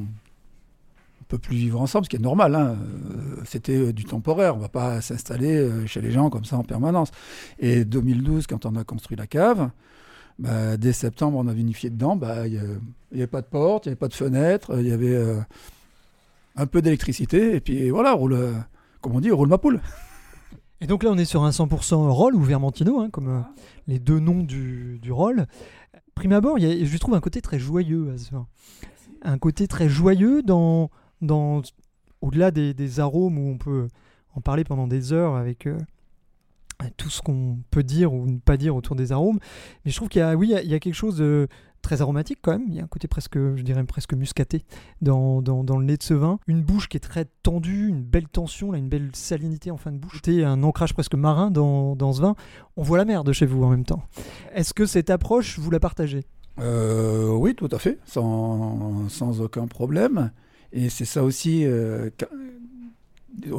ne 1.24 1.28
peut 1.28 1.38
plus 1.40 1.56
vivre 1.58 1.82
ensemble, 1.82 2.06
ce 2.06 2.10
qui 2.10 2.16
est 2.16 2.20
normal. 2.20 2.56
hein. 2.56 2.76
Euh, 2.78 3.42
C'était 3.46 3.78
euh, 3.78 3.94
du 3.94 4.06
temporaire, 4.06 4.54
on 4.54 4.58
ne 4.58 4.62
va 4.64 4.70
pas 4.70 5.02
s'installer 5.02 5.56
euh, 5.58 5.86
chez 5.88 6.02
les 6.02 6.12
gens 6.12 6.30
comme 6.30 6.46
ça 6.46 6.58
en 6.58 6.64
permanence. 6.64 7.12
Et 7.60 7.86
2012, 7.86 8.48
quand 8.48 8.66
on 8.66 8.76
a 8.76 8.84
construit 8.84 9.18
la 9.18 9.28
cave, 9.28 9.70
bah, 10.40 10.78
dès 10.78 10.94
septembre, 10.94 11.38
on 11.38 11.48
a 11.48 11.54
vinifié 11.54 11.90
dedans. 11.90 12.16
bah, 12.16 12.48
Il 12.48 12.54
n'y 13.14 13.20
avait 13.22 13.28
pas 13.28 13.42
de 13.42 13.48
porte, 13.48 13.86
il 13.86 13.90
n'y 13.90 13.92
avait 13.92 14.00
pas 14.00 14.08
de 14.08 14.14
fenêtre, 14.14 14.80
il 14.80 14.88
y 14.88 14.92
avait 14.92 15.14
euh, 15.16 15.40
un 16.56 16.66
peu 16.66 16.82
d'électricité. 16.82 17.56
Et 17.56 17.60
puis 17.60 17.90
voilà, 17.90 18.14
roule, 18.14 18.34
euh, 18.34 18.54
comme 19.02 19.16
on 19.16 19.20
dit, 19.20 19.32
roule 19.32 19.50
ma 19.50 19.58
poule. 19.58 19.80
Et 20.82 20.88
donc 20.88 21.04
là, 21.04 21.12
on 21.12 21.18
est 21.18 21.24
sur 21.26 21.44
un 21.44 21.52
100% 21.52 22.10
Roll 22.10 22.36
ou 22.36 22.42
Vermentino, 22.42 23.00
hein, 23.00 23.10
comme 23.10 23.30
euh, 23.30 23.40
les 23.88 24.00
deux 24.00 24.20
noms 24.20 24.44
du, 24.44 25.00
du 25.02 25.12
Roll. 25.14 25.46
Prime 26.14 26.34
abord, 26.34 26.60
il 26.60 26.66
y 26.68 26.70
a- 26.82 26.86
je 26.86 26.92
lui 26.92 27.00
trouve 27.00 27.16
un 27.16 27.22
côté 27.22 27.40
très 27.42 27.58
joyeux 27.58 28.12
à 28.14 28.18
ce. 28.18 28.32
Un 29.22 29.38
côté 29.38 29.68
très 29.70 29.88
joyeux 29.88 30.44
dans, 30.44 30.90
au-delà 32.22 32.52
des, 32.52 33.00
arômes 33.00 33.38
où 33.38 33.50
on 33.50 33.58
peut 33.58 33.88
en 34.36 34.42
parler 34.42 34.64
pendant 34.64 34.88
des 34.88 35.14
heures 35.14 35.36
avec 35.36 35.68
euh, 35.68 35.78
tout 36.98 37.10
ce 37.10 37.22
qu'on 37.22 37.60
peut 37.72 37.84
dire 37.84 38.14
ou 38.14 38.26
ne 38.26 38.40
pas 38.40 38.58
dire 38.58 38.76
autour 38.76 38.96
des 38.96 39.12
arômes. 39.12 39.40
Mais 39.86 39.92
je 39.92 39.96
trouve 39.96 40.10
qu'il 40.10 40.20
y 40.20 40.24
a, 40.24 40.36
oui, 40.36 40.54
il 40.64 40.70
y 40.70 40.74
a- 40.74 40.80
quelque 40.80 40.94
chose 40.94 41.18
de 41.18 41.48
très 41.82 42.02
aromatique 42.02 42.40
quand 42.42 42.52
même. 42.52 42.66
Il 42.68 42.76
y 42.76 42.80
a 42.80 42.84
un 42.84 42.88
côté 42.88 43.08
presque, 43.08 43.36
je 43.36 43.62
dirais 43.62 43.84
presque 43.84 44.14
muscaté 44.14 44.64
dans, 45.02 45.42
dans, 45.42 45.78
le 45.78 45.86
nez 45.86 45.98
de 45.98 46.04
ce 46.04 46.14
vin. 46.14 46.40
Une 46.48 46.62
bouche 46.62 46.88
qui 46.88 46.98
est 46.98 47.02
très 47.02 47.26
tendue, 47.44 47.90
une 47.90 48.02
belle 48.02 48.28
tension, 48.28 48.74
une 48.74 48.90
belle 48.90 49.10
salinité 49.14 49.70
en 49.70 49.78
fin 49.78 49.92
de 49.92 49.98
bouche. 49.98 50.22
Et 50.28 50.44
un 50.44 50.64
ancrage 50.64 50.94
presque 50.94 51.16
marin 51.16 51.52
dans, 51.52 51.96
dans 51.96 52.14
ce 52.14 52.22
vin. 52.22 52.36
On 52.78 52.84
voit 52.84 52.98
la 52.98 53.06
mer 53.06 53.24
de 53.24 53.34
chez 53.34 53.46
vous 53.46 53.64
en 53.64 53.70
même 53.70 53.86
temps. 53.86 54.04
Est-ce 54.54 54.74
que 54.74 54.86
cette 54.86 55.10
approche, 55.10 55.60
vous 55.60 55.72
la 55.72 55.80
partagez? 55.80 56.24
Euh, 56.60 57.30
oui, 57.30 57.56
tout 57.56 57.70
à 57.72 57.80
fait, 57.80 58.00
sans, 58.06 59.10
sans 59.10 59.42
aucun 59.42 59.68
problème. 59.68 60.32
Et 60.74 60.90
c'est 60.90 61.06
ça 61.06 61.24
aussi, 61.24 61.66
euh, 61.66 62.10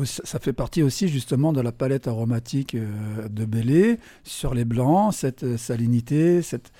ça 0.05 0.39
fait 0.41 0.53
partie 0.53 0.83
aussi 0.83 1.09
justement 1.09 1.53
de 1.53 1.61
la 1.61 1.71
palette 1.71 2.09
aromatique 2.09 2.75
euh, 2.75 3.29
de 3.29 3.45
Bélé 3.45 3.99
sur 4.25 4.53
les 4.53 4.65
blancs, 4.65 5.15
cette 5.15 5.57
salinité, 5.57 6.43
cette... 6.43 6.73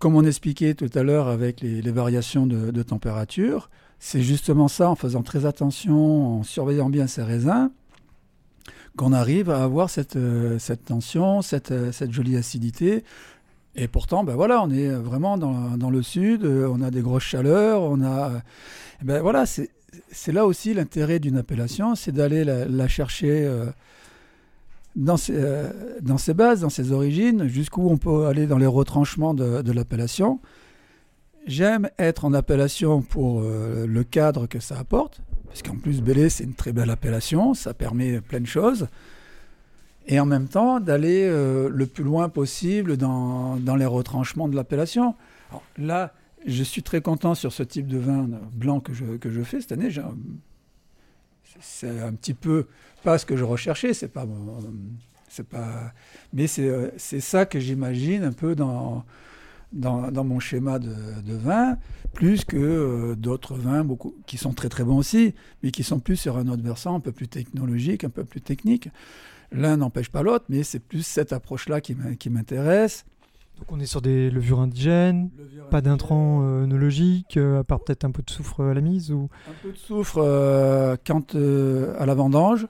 comme 0.00 0.16
on 0.16 0.24
expliquait 0.24 0.74
tout 0.74 0.90
à 0.94 1.04
l'heure 1.04 1.28
avec 1.28 1.60
les, 1.60 1.80
variations 1.92 2.46
de, 2.46 2.82
température, 2.82 3.70
c'est 4.00 4.22
justement 4.22 4.66
ça, 4.66 4.90
en 4.90 4.96
faisant 4.96 5.22
très 5.22 5.46
attention, 5.46 6.40
en 6.40 6.42
surveillant 6.42 6.90
bien 6.90 7.06
ces 7.06 7.22
raisins, 7.22 7.70
qu'on 8.96 9.12
arrive 9.12 9.48
à 9.48 9.62
avoir 9.62 9.90
cette, 9.90 10.16
euh, 10.16 10.58
cette 10.58 10.86
tension, 10.86 11.40
cette, 11.40 11.92
cette 11.92 12.10
jolie 12.10 12.36
acidité. 12.36 13.04
Et 13.74 13.88
pourtant, 13.88 14.22
ben 14.22 14.34
voilà, 14.34 14.62
on 14.62 14.70
est 14.70 14.88
vraiment 14.88 15.38
dans, 15.38 15.76
dans 15.78 15.90
le 15.90 16.02
sud, 16.02 16.44
euh, 16.44 16.68
on 16.70 16.82
a 16.82 16.90
des 16.90 17.00
grosses 17.00 17.22
chaleurs, 17.22 17.82
on 17.82 18.02
a... 18.02 18.42
eh 19.00 19.04
Ben 19.04 19.22
voilà, 19.22 19.46
c'est 19.46 20.32
là 20.32 20.46
aussi 20.46 20.74
l'intérêt 20.74 21.18
d'une 21.18 21.38
appellation, 21.38 21.94
c'est 21.94 22.12
d'aller 22.12 22.44
la, 22.44 22.88
chercher 22.88 23.44
euh, 23.44 23.66
dans, 24.96 25.16
ses, 25.16 25.34
euh, 25.36 25.70
dans 26.00 26.18
ses 26.18 26.34
bases, 26.34 26.60
dans 26.60 26.70
ses 26.70 26.92
origines, 26.92 27.48
jusqu'où 27.48 27.88
on 27.88 27.96
peut 27.96 28.26
aller 28.26 28.46
dans 28.46 28.58
les 28.58 28.66
retranchements 28.66 29.34
de, 29.34 29.72
l'appellation. 29.72 30.40
J'aime 31.46 31.90
être 31.98 32.24
en 32.24 32.34
appellation 32.34 33.02
pour 33.02 33.42
euh, 33.42 33.86
le 33.86 34.04
cadre 34.04 34.46
que 34.46 34.60
ça 34.60 34.78
apporte, 34.78 35.20
parce 35.46 35.62
qu'en 35.62 35.76
plus, 35.76 36.02
Bélé, 36.02 36.28
c'est 36.28 36.44
une 36.44 36.54
très 36.54 36.72
belle 36.72 36.90
appellation, 36.90 37.54
ça 37.54 37.74
permet 37.74 38.20
plein 38.20 38.40
de 38.40 38.46
choses. 38.46 38.86
Et 40.06 40.18
en 40.18 40.26
même 40.26 40.48
temps, 40.48 40.80
d'aller 40.80 41.24
euh, 41.24 41.68
le 41.68 41.86
plus 41.86 42.04
loin 42.04 42.28
possible 42.28 42.96
dans, 42.96 43.58
les 43.76 43.86
retranchements 43.86 44.48
de 44.48 44.56
l'appellation. 44.56 45.14
Là, 45.78 46.12
je 46.46 46.62
suis 46.62 46.82
très 46.82 47.00
content 47.00 47.34
sur 47.34 47.52
ce 47.52 47.62
type 47.62 47.86
de 47.86 47.98
vin 47.98 48.28
blanc 48.52 48.80
que 48.80 48.92
je, 48.92 49.04
que 49.16 49.30
je 49.30 49.42
fais 49.42 49.60
cette 49.60 49.72
année. 49.72 49.90
C'est 51.60 52.00
un 52.00 52.12
petit 52.12 52.34
peu 52.34 52.66
pas 53.04 53.18
ce 53.18 53.26
que 53.26 53.36
je 53.36 53.44
recherchais, 53.44 53.94
c'est 53.94 54.08
pas, 54.08 54.26
c'est 55.28 55.46
pas, 55.46 55.92
mais 56.32 56.46
c'est 56.46 57.20
ça 57.20 57.46
que 57.46 57.60
j'imagine 57.60 58.24
un 58.24 58.32
peu 58.32 58.54
dans, 58.54 59.04
dans, 59.72 60.10
dans 60.10 60.24
mon 60.24 60.40
schéma 60.40 60.78
de, 60.78 60.94
de 61.24 61.34
vin, 61.34 61.76
plus 62.12 62.44
que 62.44 62.56
euh, 62.56 63.14
d'autres 63.14 63.54
vins 63.54 63.84
beaucoup, 63.84 64.14
qui 64.26 64.36
sont 64.36 64.52
très 64.52 64.68
très 64.68 64.84
bons 64.84 64.96
aussi, 64.96 65.34
mais 65.62 65.70
qui 65.70 65.82
sont 65.82 66.00
plus 66.00 66.16
sur 66.16 66.36
un 66.36 66.48
autre 66.48 66.62
versant, 66.62 66.96
un 66.96 67.00
peu 67.00 67.12
plus 67.12 67.28
technologique, 67.28 68.04
un 68.04 68.10
peu 68.10 68.24
plus 68.24 68.40
technique. 68.40 68.88
L'un 69.54 69.76
n'empêche 69.76 70.10
pas 70.10 70.22
l'autre, 70.22 70.44
mais 70.48 70.62
c'est 70.62 70.78
plus 70.80 71.04
cette 71.06 71.32
approche-là 71.32 71.80
qui 71.80 71.94
m'in- 71.94 72.14
qui 72.14 72.30
m'intéresse. 72.30 73.04
Donc 73.58 73.70
on 73.70 73.78
est 73.80 73.86
sur 73.86 74.00
des 74.02 74.30
levures 74.30 74.60
indigènes, 74.60 75.30
pas 75.70 75.80
d'intrants 75.82 76.42
euh, 76.42 76.64
œnologiques, 76.64 77.36
euh, 77.36 77.60
à 77.60 77.64
part 77.64 77.80
peut-être 77.80 78.04
un 78.04 78.10
peu 78.10 78.22
de 78.22 78.30
soufre 78.30 78.60
à 78.64 78.74
la 78.74 78.80
mise 78.80 79.12
ou... 79.12 79.28
Un 79.48 79.52
peu 79.62 79.70
de 79.72 79.76
soufre 79.76 80.18
euh, 80.18 80.96
quand, 81.06 81.34
euh, 81.34 81.94
à 81.98 82.06
la 82.06 82.14
vendange 82.14 82.66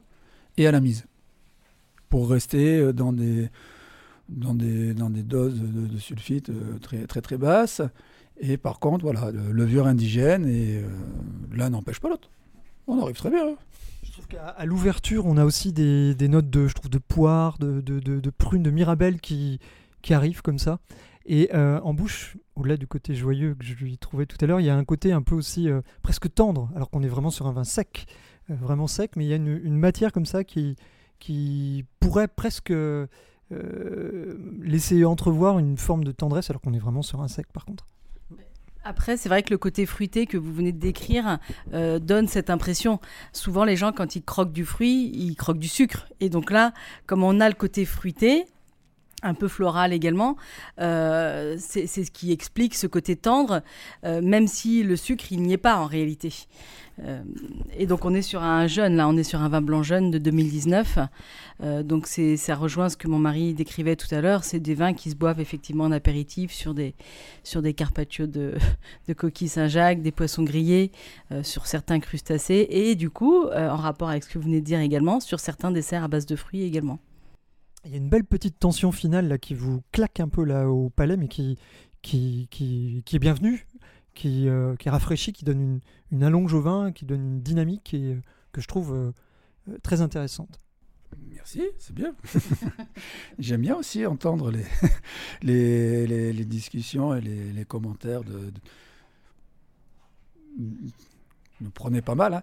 et 0.58 0.66
à 0.66 0.72
la 0.72 0.80
mise. 0.80 1.06
Pour 2.08 2.28
rester 2.28 2.78
euh, 2.78 2.92
dans 2.92 3.12
des, 3.12 3.48
dans 4.28 4.54
des, 4.54 4.92
dans 4.92 5.08
des 5.08 5.22
doses 5.22 5.58
de, 5.60 5.86
de 5.86 5.98
sulfite 5.98 6.50
euh, 6.50 6.78
très, 6.80 7.06
très 7.06 7.22
très 7.22 7.38
basses. 7.38 7.80
Et 8.40 8.56
par 8.56 8.78
contre, 8.80 9.04
voilà, 9.04 9.30
le- 9.30 9.52
levure 9.52 9.86
indigène 9.86 10.46
et 10.46 10.82
l'un 11.54 11.70
n'empêche 11.70 12.00
pas 12.00 12.08
l'autre. 12.08 12.28
On 12.86 13.00
arrive 13.00 13.16
très 13.16 13.30
bien. 13.30 13.46
hein. 13.50 13.56
Trouve 14.12 14.26
qu'à 14.26 14.64
l'ouverture, 14.66 15.24
on 15.24 15.38
a 15.38 15.44
aussi 15.46 15.72
des, 15.72 16.28
notes 16.28 16.50
de, 16.50 16.68
je 16.68 16.74
trouve, 16.74 16.90
de 16.90 16.98
poire, 16.98 17.56
de, 17.58 18.30
prune, 18.30 18.62
de 18.62 18.70
mirabelle 18.70 19.18
qui, 19.20 19.58
qui 20.02 20.12
arrivent 20.12 20.42
comme 20.42 20.58
ça. 20.58 20.80
Et 21.24 21.48
euh, 21.54 21.80
en 21.80 21.94
bouche, 21.94 22.36
au-delà 22.54 22.76
du 22.76 22.86
côté 22.86 23.14
joyeux 23.14 23.54
que 23.54 23.64
je 23.64 23.74
lui 23.74 23.96
trouvais 23.96 24.26
tout 24.26 24.36
à 24.42 24.46
l'heure, 24.46 24.60
il 24.60 24.66
y 24.66 24.70
a 24.70 24.76
un 24.76 24.84
côté 24.84 25.12
un 25.12 25.22
peu 25.22 25.34
aussi 25.34 25.70
euh, 25.70 25.80
presque 26.02 26.32
tendre, 26.34 26.70
alors 26.74 26.90
qu'on 26.90 27.02
est 27.02 27.08
vraiment 27.08 27.30
sur 27.30 27.46
un 27.46 27.52
vin 27.52 27.64
sec, 27.64 28.06
euh, 28.50 28.54
vraiment 28.54 28.86
sec, 28.86 29.12
mais 29.16 29.24
il 29.24 29.28
y 29.28 29.32
a 29.32 29.36
une, 29.36 29.60
une 29.64 29.78
matière 29.78 30.12
comme 30.12 30.26
ça 30.26 30.44
qui, 30.44 30.76
qui 31.18 31.86
pourrait 31.98 32.28
presque 32.28 32.72
laisser 34.60 35.04
entrevoir 35.06 35.58
une 35.58 35.78
forme 35.78 36.04
de 36.04 36.12
tendresse, 36.12 36.50
alors 36.50 36.60
qu'on 36.60 36.74
est 36.74 36.78
vraiment 36.78 37.02
sur 37.02 37.22
un 37.22 37.28
sec 37.28 37.46
par 37.50 37.64
contre. 37.64 37.86
Après, 38.84 39.16
c'est 39.16 39.28
vrai 39.28 39.42
que 39.42 39.50
le 39.50 39.58
côté 39.58 39.86
fruité 39.86 40.26
que 40.26 40.36
vous 40.36 40.52
venez 40.52 40.72
de 40.72 40.80
décrire 40.80 41.38
euh, 41.72 41.98
donne 41.98 42.26
cette 42.26 42.50
impression. 42.50 43.00
Souvent, 43.32 43.64
les 43.64 43.76
gens, 43.76 43.92
quand 43.92 44.16
ils 44.16 44.22
croquent 44.22 44.52
du 44.52 44.64
fruit, 44.64 45.10
ils 45.14 45.36
croquent 45.36 45.60
du 45.60 45.68
sucre. 45.68 46.08
Et 46.20 46.28
donc 46.28 46.50
là, 46.50 46.72
comme 47.06 47.22
on 47.22 47.40
a 47.40 47.48
le 47.48 47.54
côté 47.54 47.84
fruité, 47.84 48.46
un 49.22 49.34
peu 49.34 49.48
floral 49.48 49.92
également, 49.92 50.36
euh, 50.80 51.56
c'est 51.58 51.86
ce 51.86 52.10
qui 52.10 52.32
explique 52.32 52.74
ce 52.74 52.86
côté 52.86 53.14
tendre, 53.16 53.62
euh, 54.04 54.20
même 54.20 54.48
si 54.48 54.82
le 54.82 54.96
sucre, 54.96 55.26
il 55.30 55.42
n'y 55.42 55.52
est 55.52 55.58
pas 55.58 55.76
en 55.76 55.86
réalité. 55.86 56.32
Euh, 57.00 57.22
et 57.76 57.86
donc 57.86 58.04
on 58.04 58.14
est 58.14 58.22
sur 58.22 58.42
un 58.42 58.66
jeune, 58.66 58.96
là 58.96 59.08
on 59.08 59.16
est 59.16 59.24
sur 59.24 59.40
un 59.40 59.48
vin 59.48 59.62
blanc 59.62 59.82
jeune 59.82 60.10
de 60.10 60.18
2019. 60.18 60.98
Euh, 61.62 61.82
donc 61.82 62.06
c'est 62.06 62.36
ça 62.36 62.54
rejoint 62.54 62.88
ce 62.88 62.96
que 62.96 63.08
mon 63.08 63.18
mari 63.18 63.54
décrivait 63.54 63.96
tout 63.96 64.12
à 64.14 64.20
l'heure, 64.20 64.44
c'est 64.44 64.60
des 64.60 64.74
vins 64.74 64.92
qui 64.92 65.10
se 65.10 65.16
boivent 65.16 65.40
effectivement 65.40 65.84
en 65.84 65.92
apéritif 65.92 66.52
sur 66.52 66.74
des, 66.74 66.94
sur 67.44 67.62
des 67.62 67.74
carpaccio 67.74 68.26
de, 68.26 68.54
coquilles 69.16 69.48
Saint-Jacques, 69.48 70.02
des 70.02 70.12
poissons 70.12 70.42
grillés, 70.42 70.92
euh, 71.30 71.42
sur 71.42 71.66
certains 71.66 72.00
crustacés 72.00 72.66
et 72.70 72.94
du 72.94 73.10
coup, 73.10 73.46
en 73.46 73.76
rapport 73.76 74.10
avec 74.10 74.24
ce 74.24 74.28
que 74.28 74.38
vous 74.38 74.44
venez 74.44 74.60
de 74.60 74.66
dire 74.66 74.80
également, 74.80 75.20
sur 75.20 75.40
certains 75.40 75.70
desserts 75.70 76.04
à 76.04 76.08
base 76.08 76.26
de 76.26 76.36
fruits 76.36 76.62
également. 76.62 76.98
Il 77.84 77.90
y 77.90 77.94
a 77.94 77.96
une 77.98 78.08
belle 78.08 78.24
petite 78.24 78.58
tension 78.58 78.92
finale 78.92 79.28
là 79.28 79.38
qui 79.38 79.54
vous 79.54 79.82
claque 79.90 80.20
un 80.20 80.28
peu 80.28 80.44
là 80.44 80.68
au 80.68 80.88
palais, 80.88 81.16
mais 81.16 81.28
qui, 81.28 81.58
qui, 82.00 82.48
qui 82.50 83.16
est 83.16 83.18
bienvenue, 83.18 83.66
qui, 84.14 84.48
euh, 84.48 84.76
qui 84.76 84.88
rafraîchit, 84.90 85.32
qui 85.32 85.44
donne 85.44 85.60
une, 85.60 85.80
une 86.10 86.22
allonge 86.22 86.52
au 86.54 86.60
vin, 86.60 86.92
qui 86.92 87.04
donne 87.04 87.20
une 87.22 87.40
dynamique 87.42 87.94
et, 87.94 88.14
euh, 88.14 88.20
que 88.52 88.60
je 88.60 88.68
trouve 88.68 88.92
euh, 88.92 89.12
euh, 89.70 89.78
très 89.82 90.00
intéressante. 90.00 90.58
Merci, 91.30 91.62
c'est 91.78 91.94
bien. 91.94 92.14
J'aime 93.38 93.60
bien 93.62 93.76
aussi 93.76 94.06
entendre 94.06 94.50
les, 95.42 96.06
les, 96.06 96.32
les- 96.32 96.44
discussions 96.44 97.14
et 97.14 97.20
les, 97.20 97.52
les 97.52 97.64
commentaires 97.64 98.22
de, 98.24 98.50
de- 98.50 98.60
Nous 101.60 101.70
prenez 101.70 102.02
pas 102.02 102.14
mal, 102.14 102.34
hein, 102.34 102.42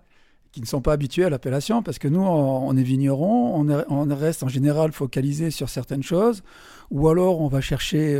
qui 0.51 0.61
ne 0.61 0.65
sont 0.65 0.81
pas 0.81 0.93
habitués 0.93 1.25
à 1.25 1.29
l'appellation, 1.29 1.83
parce 1.83 1.99
que 1.99 2.07
nous, 2.07 2.21
on, 2.21 2.67
on 2.67 2.77
est 2.77 2.83
vignerons, 2.83 3.59
on, 3.59 3.83
on 3.89 4.15
reste 4.15 4.43
en 4.43 4.47
général 4.47 4.91
focalisé 4.91 5.51
sur 5.51 5.69
certaines 5.69 6.03
choses, 6.03 6.43
ou 6.91 7.07
alors 7.09 7.41
on 7.41 7.47
va 7.47 7.61
chercher... 7.61 8.15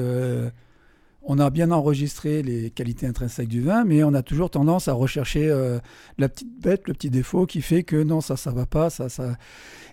on 1.32 1.38
a 1.38 1.52
bien 1.52 1.70
enregistré 1.70 2.42
les 2.42 2.72
qualités 2.72 3.06
intrinsèques 3.06 3.48
du 3.48 3.62
vin, 3.62 3.86
mais 3.86 4.04
on 4.04 4.16
a 4.16 4.24
toujours 4.24 4.50
tendance 4.50 4.88
à 4.88 4.94
rechercher 4.94 5.48
euh, 5.48 5.78
la 6.18 6.28
petite 6.28 6.60
bête, 6.60 6.88
le 6.88 6.96
petit 6.96 7.12
défaut 7.12 7.46
qui 7.46 7.62
fait 7.62 7.84
que 7.84 8.02
non, 8.02 8.20
ça, 8.20 8.36
ça 8.36 8.50
va 8.50 8.66
pas, 8.66 8.90
ça, 8.90 9.10
ça. 9.10 9.38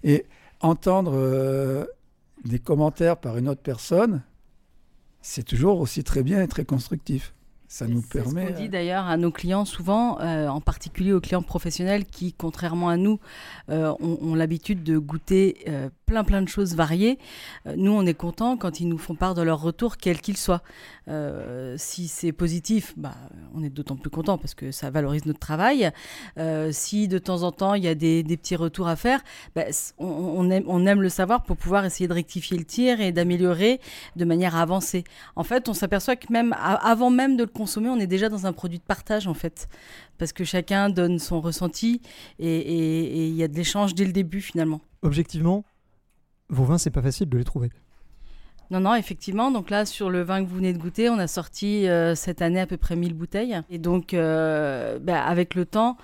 Et 0.03 0.25
entendre 0.61 1.13
euh, 1.15 1.85
des 2.47 2.59
commentaires 2.59 3.19
par 3.19 3.37
une 3.37 3.51
autre 3.51 3.61
personne, 3.61 4.23
c'est 5.21 5.43
toujours 5.43 5.81
aussi 5.81 6.05
très 6.05 6.23
bien 6.23 6.43
et 6.43 6.49
très 6.49 6.65
constructif. 6.65 7.35
Ça 7.69 7.87
nous 7.87 8.03
permet. 8.03 8.47
Ce 8.47 8.53
qu'on 8.53 8.59
dit 8.59 8.67
euh, 8.67 8.69
d'ailleurs 8.69 9.07
à 9.07 9.17
nos 9.17 9.31
clients 9.31 9.65
souvent, 9.65 10.21
euh, 10.21 10.47
en 10.49 10.61
particulier 10.61 11.13
aux 11.13 11.21
clients 11.21 11.43
professionnels 11.43 12.05
qui, 12.05 12.33
contrairement 12.33 12.89
à 12.89 12.97
nous, 12.97 13.19
euh, 13.71 13.93
ont, 14.01 14.19
ont 14.21 14.35
l'habitude 14.35 14.85
de 14.85 14.99
goûter 14.99 15.65
euh, 15.69 15.89
plein 16.07 16.23
plein 16.23 16.43
de 16.43 16.49
choses 16.49 16.77
variées. 16.77 17.19
Nous, 17.77 17.91
on 17.91 18.07
est 18.07 18.15
content 18.15 18.57
quand 18.57 18.79
ils 18.79 18.89
nous 18.89 18.99
font 18.99 19.17
part 19.17 19.35
de 19.35 19.43
leur 19.43 19.61
retour, 19.61 19.97
quel 19.97 20.21
qu'il 20.21 20.37
soit. 20.37 20.63
Si 21.77 22.09
c'est 22.09 22.33
positif, 22.33 22.95
bah, 22.97 23.15
on 23.55 23.63
est 23.63 23.71
d'autant 23.71 23.97
plus 23.97 24.11
content 24.11 24.39
parce 24.39 24.55
que 24.55 24.71
ça 24.71 24.91
valorise 24.91 25.27
notre 25.27 25.41
travail. 25.41 25.91
Si 26.71 27.09
de 27.09 27.19
temps 27.19 27.43
en 27.43 27.51
temps 27.51 27.75
il 27.75 27.83
y 27.83 27.89
a 27.89 27.97
des, 27.97 28.23
des 28.23 28.37
petits 28.37 28.55
retours 28.55 28.87
à 28.87 28.95
faire, 28.95 29.21
bah, 29.57 29.65
on, 29.99 30.07
on 30.07 30.51
aime, 30.51 30.65
on 30.69 30.87
aime 30.87 31.03
le 31.03 31.09
savoir 31.09 31.43
pour 31.43 31.57
pouvoir 31.57 31.85
essayer 31.85 32.07
de 32.07 32.13
rectifier 32.13 32.57
le 32.57 32.65
tir 32.65 33.01
et 33.01 33.11
d'améliorer 33.11 33.81
de 34.15 34.25
manière 34.25 34.55
avancée. 34.55 35.03
En 35.35 35.43
fait, 35.43 35.69
on 35.69 35.75
s'aperçoit 35.75 36.15
que 36.15 36.33
même 36.33 36.55
avant 36.59 37.11
même 37.11 37.37
de 37.37 37.43
le 37.43 37.51
consommer, 37.57 37.89
on 37.89 37.99
est 37.99 38.07
déjà 38.07 38.29
dans 38.29 38.47
un 38.47 38.53
produit 38.53 38.79
de 38.79 38.85
partage 38.85 39.27
en 39.27 39.35
fait, 39.35 39.69
parce 40.19 40.33
que 40.33 40.45
chacun 40.45 40.91
donne 40.91 41.19
son 41.19 41.41
ressenti 41.41 42.01
et 42.39 43.27
il 43.29 43.35
y 43.35 43.43
a 43.43 43.49
de 43.49 43.55
l'échange 43.55 43.95
dès 43.95 44.05
le 44.05 44.13
début 44.13 44.41
finalement. 44.41 44.81
Objectivement, 45.03 45.65
vos 46.49 46.65
vins, 46.65 46.79
c'est 46.79 46.91
pas 46.91 47.03
facile 47.03 47.29
de 47.29 47.39
les 47.39 47.45
trouver. 47.45 47.71
Non, 48.71 48.81
non, 48.81 48.95
effectivement. 48.95 49.51
Donc 49.51 49.71
là, 49.71 49.87
sur 49.87 50.11
le 50.11 50.23
vin 50.23 50.45
que 50.45 50.49
vous 50.49 50.57
venez 50.57 50.73
de 50.73 50.79
goûter, 50.79 51.09
on 51.09 51.19
a 51.19 51.29
sorti 51.29 51.89
euh, 51.89 52.15
cette 52.15 52.43
année 52.43 52.61
à 52.61 52.67
peu 52.67 52.77
près 52.77 52.97
1000 52.97 53.15
bouteilles. 53.15 53.61
Et 53.71 53.79
donc, 53.79 54.13
euh, 54.13 54.99
bah, 54.99 55.23
avec 55.23 55.55
le 55.55 55.65
temps, 55.67 55.97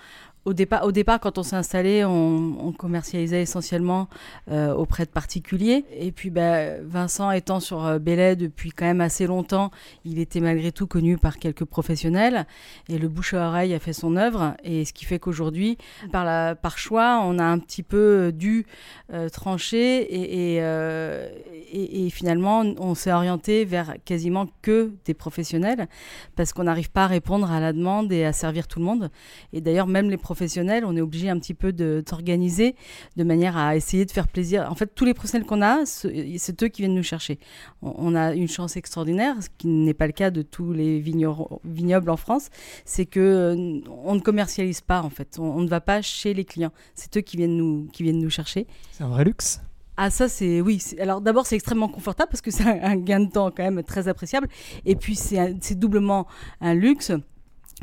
au 0.45 0.55
départ, 0.55 0.85
au 0.85 0.93
départ, 0.93 1.21
quand 1.21 1.39
on 1.39 1.43
s'est 1.43 1.57
installé, 1.57 2.05
on, 2.05 2.73
commercialisait 2.73 3.43
essentiellement 3.43 4.09
euh, 4.51 4.73
auprès 4.73 5.05
de 5.05 5.11
particuliers. 5.11 5.85
Et 5.97 6.11
puis, 6.11 6.31
bah, 6.31 6.81
Vincent 6.83 7.31
étant 7.31 7.61
sur 7.61 7.85
euh, 7.85 7.99
Belay 7.99 8.35
depuis 8.35 8.71
quand 8.71 8.87
même 8.87 9.01
assez 9.01 9.27
longtemps, 9.27 9.71
il 10.05 10.19
était 10.19 10.41
malgré 10.41 10.73
tout 10.73 10.87
connu 10.87 11.17
par 11.17 11.39
quelques 11.39 11.65
professionnels. 11.65 12.47
Et 12.89 12.99
le 12.99 13.09
bouche 13.09 13.35
à 13.35 13.49
oreille 13.49 13.73
a 13.75 13.79
fait 13.79 13.93
son 13.93 14.17
œuvre. 14.17 14.55
Et 14.65 14.85
ce 14.85 14.93
qui 14.93 15.05
fait 15.05 15.19
qu'aujourd'hui, 15.19 15.79
par, 16.11 16.57
par 16.57 16.79
choix, 16.79 17.21
on 17.25 17.39
a 17.39 17.45
un 17.45 17.59
petit 17.59 17.83
peu 17.83 18.33
dû 18.35 18.67
euh, 19.13 19.29
trancher. 19.29 19.99
Et, 20.03 20.57
et, 20.57 22.07
et, 22.07 22.11
finalement, 22.11 22.65
on 22.79 22.95
s'est 22.95 23.13
orienté 23.13 23.65
vers 23.65 23.95
quasiment 24.05 24.49
que 24.63 24.93
des 25.05 25.15
professionnels 25.15 25.89
parce 26.37 26.53
qu'on 26.53 26.65
n'arrive 26.65 26.91
pas 26.91 27.05
à 27.05 27.07
répondre 27.07 27.51
à 27.51 27.61
la 27.61 27.73
demande 27.73 28.13
et 28.13 28.25
à 28.25 28.33
servir 28.33 28.67
tout 28.67 28.79
le 28.79 28.85
monde. 28.85 29.11
Et 29.53 29.61
d'ailleurs, 29.61 29.87
même 29.87 30.11
les 30.11 30.17
professionnels, 30.33 30.87
on 30.87 30.97
est 30.97 31.03
obligé 31.03 31.29
un 31.29 31.39
petit 31.39 31.53
peu 31.53 31.75
de 31.75 32.03
s'organiser 32.09 32.75
de 33.19 33.25
manière 33.25 33.59
à 33.59 33.77
essayer 33.77 34.07
de 34.07 34.11
faire 34.11 34.29
plaisir. 34.29 34.67
En 34.71 34.75
fait, 34.75 34.95
tous 34.95 35.05
les 35.05 35.13
professionnels 35.13 35.47
qu'on 35.47 35.61
a, 35.61 35.85
c'est 35.85 36.63
eux 36.63 36.69
qui 36.69 36.81
viennent 36.81 36.95
nous 36.95 37.03
chercher. 37.03 37.39
On, 37.83 38.15
a 38.15 38.33
une 38.33 38.49
chance 38.49 38.79
extraordinaire, 38.79 39.35
ce 39.43 39.49
qui 39.59 39.69
n'est 39.69 39.93
pas 39.93 40.07
le 40.07 40.13
cas 40.13 40.31
de 40.31 40.41
tous 40.41 40.73
les 40.73 41.01
vignobles 41.01 42.09
en 42.09 42.17
France, 42.17 42.49
c'est 42.87 43.05
que 43.05 43.21
euh, 43.21 43.81
on 44.05 44.15
ne 44.15 44.21
commercialise 44.21 44.81
pas 44.81 45.03
en 45.03 45.11
fait. 45.11 45.39
On, 45.39 45.61
ne 45.61 45.69
va 45.69 45.83
pas 45.83 46.01
chez 46.01 46.33
les 46.33 46.47
clients. 46.47 46.73
C'est 46.95 47.15
eux 47.19 47.21
qui 47.21 47.37
viennent 47.37 47.59
nous, 47.59 47.89
qui 47.93 48.03
viennent 48.03 48.21
nous 48.21 48.31
chercher. 48.31 48.67
C'est 48.93 49.05
un 49.05 49.09
vrai 49.09 49.25
luxe. 49.25 49.61
Ah 49.99 50.09
ça 50.09 50.29
c'est 50.29 50.63
oui. 50.63 50.83
Alors 50.99 51.21
d'abord 51.21 51.45
c'est 51.47 51.57
extrêmement 51.57 51.89
confortable 51.89 52.31
parce 52.31 52.41
que 52.41 52.51
c'est 52.51 52.65
un, 52.65 52.97
gain 52.97 53.21
de 53.21 53.31
temps 53.31 53.51
quand 53.51 53.63
même 53.63 53.83
très 53.83 54.09
appréciable. 54.09 54.49
Et 54.87 54.97
puis 54.97 55.15
c'est 55.15 55.75
doublement 55.75 56.27
un 56.63 56.73
luxe 56.73 57.13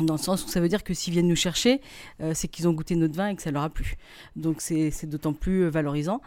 dans 0.05 0.15
le 0.15 0.19
sens 0.19 0.45
où 0.45 0.49
ça 0.49 0.59
veut 0.59 0.69
dire 0.69 0.83
que 0.83 0.93
s'ils 0.93 1.13
viennent 1.13 1.27
nous 1.27 1.35
chercher, 1.35 1.81
euh, 2.21 2.31
c'est 2.33 2.47
qu'ils 2.47 2.67
ont 2.67 2.73
goûté 2.73 2.95
notre 2.95 3.15
vin 3.15 3.29
et 3.29 3.35
que 3.35 3.41
ça 3.41 3.51
leur 3.51 3.63
a 3.63 3.69
plu. 3.69 3.95
Donc 4.35 4.61
c'est 4.61 5.05
d'autant 5.05 5.33
plus 5.33 5.63
euh, 5.63 5.69
valorisant. 5.69 6.21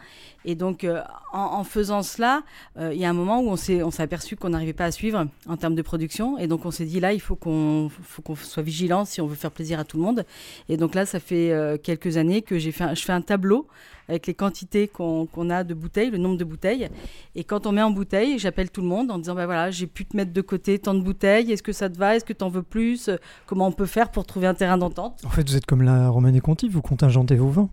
Et 0.45 0.55
donc 0.55 0.83
euh, 0.83 1.01
en, 1.31 1.63
faisant 1.63 2.03
cela, 2.03 2.43
il 2.77 2.97
y 2.97 3.05
a 3.05 3.09
un 3.09 3.13
moment 3.13 3.39
où 3.39 3.49
on 3.49 3.55
s'est 3.55 3.81
aperçu 3.99 4.35
qu'on 4.35 4.49
n'arrivait 4.49 4.73
pas 4.73 4.85
à 4.85 4.91
suivre 4.91 5.25
en 5.47 5.57
termes 5.57 5.75
de 5.75 5.81
production. 5.81 6.37
Et 6.37 6.47
donc 6.47 6.65
on 6.65 6.71
s'est 6.71 6.85
dit 6.85 6.99
là, 6.99 7.13
il 7.13 7.21
faut 7.21 7.35
qu'on 7.35 7.89
qu'on 8.23 8.35
soit 8.35 8.63
vigilant 8.63 9.05
si 9.05 9.21
on 9.21 9.27
veut 9.27 9.35
faire 9.35 9.51
plaisir 9.51 9.79
à 9.79 9.85
tout 9.85 9.97
le 9.97 10.03
monde. 10.03 10.25
Et 10.69 10.77
donc 10.77 10.95
là, 10.95 11.05
ça 11.05 11.19
fait 11.19 11.79
quelques 11.81 12.17
années 12.17 12.41
que 12.41 12.59
fait, 12.59 12.95
je 12.95 13.03
fais 13.03 13.13
un 13.13 13.21
tableau 13.21 13.67
avec 14.09 14.27
les 14.27 14.33
quantités 14.33 14.87
qu'on 14.87 15.49
a 15.49 15.63
de 15.63 15.73
bouteilles, 15.73 16.11
le 16.11 16.17
nombre 16.17 16.37
de 16.37 16.43
bouteilles. 16.43 16.89
Et 17.35 17.43
quand 17.43 17.65
on 17.67 17.71
met 17.71 17.81
en 17.81 17.91
bouteille, 17.91 18.39
j'appelle 18.39 18.69
tout 18.69 18.81
le 18.81 18.87
monde 18.87 19.11
en 19.11 19.17
disant, 19.17 19.35
bah 19.35 19.45
voilà, 19.45 19.71
j'ai 19.71 19.87
pu 19.87 20.05
te 20.05 20.15
mettre 20.15 20.33
de 20.33 20.41
côté 20.41 20.79
tant 20.79 20.93
de 20.93 21.01
bouteilles, 21.01 21.51
est-ce 21.51 21.63
que 21.63 21.73
ça 21.73 21.89
te 21.89 21.97
va, 21.97 22.15
est-ce 22.15 22.25
que 22.25 22.33
tu 22.33 22.43
en 22.43 22.49
veux 22.49 22.63
plus, 22.63 23.09
comment 23.45 23.67
on 23.67 23.71
peut 23.71 23.85
faire 23.85 24.11
pour 24.11 24.25
trouver 24.25 24.47
un 24.47 24.53
terrain 24.53 24.77
d'entente? 24.77 25.21
En 25.25 25.29
fait, 25.29 25.47
vous 25.47 25.55
êtes 25.55 25.65
comme 25.65 25.81
la 25.81 26.09
Romanée 26.09 26.41
Conti, 26.41 26.69
vous 26.69 26.81
contingentez 26.81 27.35
vos 27.35 27.49
vins. 27.49 27.69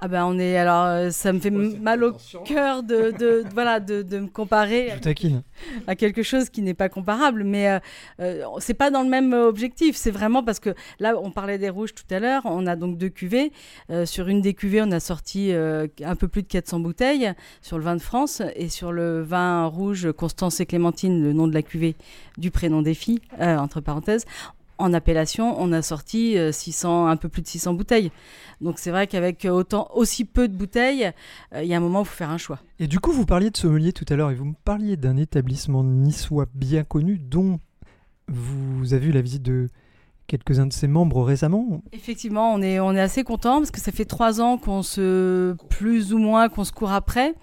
Ah 0.00 0.06
ben 0.06 0.24
on 0.26 0.38
est 0.38 0.56
alors 0.56 0.84
euh, 0.84 1.10
ça 1.10 1.32
me 1.32 1.40
fait 1.40 1.50
mal 1.50 2.04
au 2.04 2.12
cœur 2.44 2.84
de, 2.84 3.10
de, 3.18 3.42
voilà 3.52 3.80
de, 3.80 4.02
de, 4.02 4.20
me 4.20 4.26
comparer 4.28 4.92
à 5.88 5.96
quelque 5.96 6.22
chose 6.22 6.50
qui 6.50 6.62
n'est 6.62 6.74
pas 6.74 6.88
comparable 6.88 7.42
mais 7.42 7.68
euh, 7.68 7.78
euh, 8.20 8.44
c'est 8.60 8.74
pas 8.74 8.92
dans 8.92 9.02
le 9.02 9.08
même 9.08 9.32
objectif. 9.32 9.96
C'est 9.96 10.12
vraiment 10.12 10.44
parce 10.44 10.60
que 10.60 10.70
là 11.00 11.14
on 11.20 11.32
parlait 11.32 11.58
des 11.58 11.68
rouges 11.68 11.94
tout 11.94 12.04
à 12.10 12.20
l'heure. 12.20 12.42
On 12.44 12.66
a 12.68 12.76
donc 12.76 12.96
deux 12.96 13.08
cuvées. 13.08 13.52
Sur 14.04 14.28
une 14.28 14.40
des 14.40 14.54
cuvées 14.54 14.82
on 14.82 14.92
a 14.92 15.00
sorti 15.00 15.52
un 15.52 16.16
peu 16.16 16.28
plus 16.28 16.42
de 16.42 16.48
400 16.48 16.80
bouteilles 16.80 17.32
sur 17.60 17.78
le 17.78 17.84
vin 17.84 17.96
de 17.96 18.00
France. 18.00 18.40
Et 18.54 18.68
sur 18.68 18.92
le 18.92 19.22
vin 19.22 19.66
rouge 19.66 20.12
Constance 20.12 20.60
et 20.60 20.66
Clémentine 20.66 21.22
le 21.22 21.32
nom 21.32 21.48
de 21.48 21.54
la 21.54 21.62
cuvée 21.62 21.96
du 22.36 22.50
prénom 22.50 22.82
des 22.82 22.94
filles 22.94 23.20
entre 23.40 23.80
parenthèses 23.80 24.24
en 24.78 24.92
appellation, 24.92 25.60
on 25.60 25.72
a 25.72 25.82
sorti 25.82 26.36
600, 26.52 27.06
euh, 27.06 27.10
un 27.10 27.16
peu 27.16 27.28
plus 27.28 27.42
de 27.42 27.46
600 27.48 27.74
bouteilles. 27.74 28.10
Donc 28.60 28.78
c'est 28.78 28.90
vrai 28.90 29.06
qu'avec 29.06 29.46
autant 29.50 29.88
aussi 29.94 30.24
peu 30.24 30.48
de 30.48 30.54
bouteilles, 30.54 31.12
euh, 31.54 31.62
il 31.62 31.68
y 31.68 31.74
a 31.74 31.76
un 31.76 31.80
moment 31.80 32.00
où 32.00 32.02
il 32.02 32.08
faut 32.08 32.16
faire 32.16 32.30
un 32.30 32.38
choix. 32.38 32.58
Et 32.78 32.86
du 32.86 33.00
coup, 33.00 33.12
vous 33.12 33.26
parliez 33.26 33.50
de 33.50 33.56
sommelier 33.56 33.92
tout 33.92 34.06
à 34.08 34.16
l'heure 34.16 34.30
et 34.30 34.34
vous 34.34 34.44
me 34.44 34.54
parliez 34.64 34.96
d'un 34.96 35.16
établissement 35.16 35.82
niçois 35.84 36.46
bien 36.54 36.84
connu 36.84 37.18
dont 37.18 37.60
vous 38.28 38.94
avez 38.94 39.06
eu 39.06 39.12
la 39.12 39.22
visite 39.22 39.42
de 39.42 39.68
quelques-uns 40.26 40.66
de 40.66 40.72
ses 40.72 40.88
membres 40.88 41.22
récemment. 41.22 41.82
Effectivement, 41.92 42.52
on 42.52 42.60
est, 42.60 42.78
on 42.80 42.92
est 42.92 43.00
assez 43.00 43.24
content 43.24 43.58
parce 43.58 43.70
que 43.70 43.80
ça 43.80 43.92
fait 43.92 44.04
trois 44.04 44.40
ans 44.40 44.58
qu'on 44.58 44.82
se, 44.82 45.56
plus 45.70 46.12
ou 46.12 46.18
moins, 46.18 46.48
qu'on 46.48 46.64
se 46.64 46.72
court 46.72 46.92
après. 46.92 47.34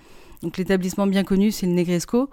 Donc 0.42 0.58
l'établissement 0.58 1.08
bien 1.08 1.24
connu, 1.24 1.52
c'est 1.52 1.66
le 1.66 1.74
Negresco. 1.74 2.30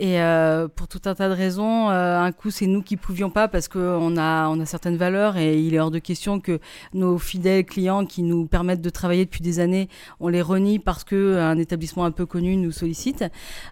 Et 0.00 0.20
euh, 0.20 0.68
pour 0.68 0.86
tout 0.86 1.00
un 1.06 1.14
tas 1.16 1.28
de 1.28 1.34
raisons, 1.34 1.90
euh, 1.90 2.20
un 2.20 2.30
coup, 2.30 2.52
c'est 2.52 2.68
nous 2.68 2.82
qui 2.82 2.96
pouvions 2.96 3.30
pas 3.30 3.48
parce 3.48 3.66
qu'on 3.66 4.16
a, 4.16 4.48
on 4.48 4.60
a 4.60 4.64
certaines 4.64 4.96
valeurs 4.96 5.36
et 5.36 5.58
il 5.58 5.74
est 5.74 5.80
hors 5.80 5.90
de 5.90 5.98
question 5.98 6.38
que 6.38 6.60
nos 6.94 7.18
fidèles 7.18 7.64
clients 7.64 8.06
qui 8.06 8.22
nous 8.22 8.46
permettent 8.46 8.80
de 8.80 8.90
travailler 8.90 9.24
depuis 9.24 9.42
des 9.42 9.58
années, 9.58 9.88
on 10.20 10.28
les 10.28 10.40
renie 10.40 10.78
parce 10.78 11.02
que 11.02 11.38
un 11.38 11.58
établissement 11.58 12.04
un 12.04 12.12
peu 12.12 12.26
connu 12.26 12.56
nous 12.56 12.70
sollicite. 12.70 13.24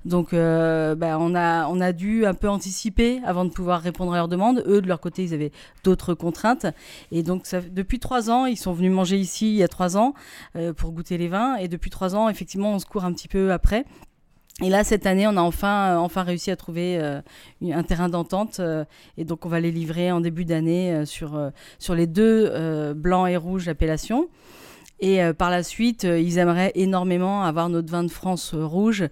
Donc, 0.04 0.32
euh, 0.32 0.96
bah, 0.96 1.16
on, 1.20 1.36
a, 1.36 1.68
on 1.68 1.80
a 1.80 1.92
dû 1.92 2.26
un 2.26 2.34
peu 2.34 2.48
anticiper 2.48 3.20
avant 3.24 3.44
de 3.44 3.50
pouvoir 3.50 3.80
répondre 3.80 4.12
à 4.12 4.16
leurs 4.16 4.28
demandes. 4.28 4.64
Eux, 4.66 4.82
de 4.82 4.88
leur 4.88 5.00
côté, 5.00 5.22
ils 5.22 5.32
avaient 5.32 5.52
d'autres 5.84 6.14
contraintes. 6.14 6.66
Et 7.12 7.22
donc, 7.22 7.46
ça, 7.46 7.60
depuis 7.60 8.00
trois 8.00 8.30
ans, 8.30 8.46
ils 8.46 8.56
sont 8.56 8.72
venus 8.72 8.90
manger 8.90 9.16
ici 9.16 9.50
il 9.50 9.56
y 9.56 9.62
a 9.62 9.68
trois 9.68 9.96
ans 9.96 10.14
pour 10.76 10.90
goûter 10.90 11.18
les 11.18 11.28
vins. 11.28 11.54
Et 11.54 11.68
depuis 11.68 11.90
trois 11.90 12.16
ans, 12.16 12.28
effectivement, 12.28 12.72
on 12.72 12.80
se 12.80 12.86
court 12.86 13.04
un 13.04 13.12
petit 13.12 13.28
peu 13.28 13.52
après. 13.52 13.84
Et 14.62 14.70
là, 14.70 14.84
cette 14.84 15.04
année, 15.04 15.26
on 15.26 15.36
a 15.36 15.42
enfin, 15.42 15.96
euh, 15.96 15.96
enfin 15.98 16.22
réussi 16.22 16.50
à 16.50 16.56
trouver 16.56 16.98
euh, 16.98 17.20
un 17.62 17.82
terrain 17.82 18.08
d'entente. 18.08 18.58
Euh, 18.58 18.86
et 19.18 19.24
donc, 19.24 19.44
on 19.44 19.50
va 19.50 19.60
les 19.60 19.70
livrer 19.70 20.10
en 20.10 20.20
début 20.20 20.46
d'année 20.46 21.04
sur, 21.04 21.38
sur 21.78 21.94
les 21.94 22.06
deux 22.06 22.94
blancs 22.94 23.28
et 23.28 23.36
rouges 23.36 23.68
appellations. 23.68 24.28
Et 25.00 25.20
par 25.36 25.50
la 25.50 25.62
suite, 25.62 26.04
ils 26.04 26.38
aimeraient 26.38 26.72
énormément 26.74 27.42
avoir 27.42 27.68
notre 27.68 27.90
vin 27.90 28.02
de 28.02 28.10
France 28.10 28.54
rouge. 28.54 29.04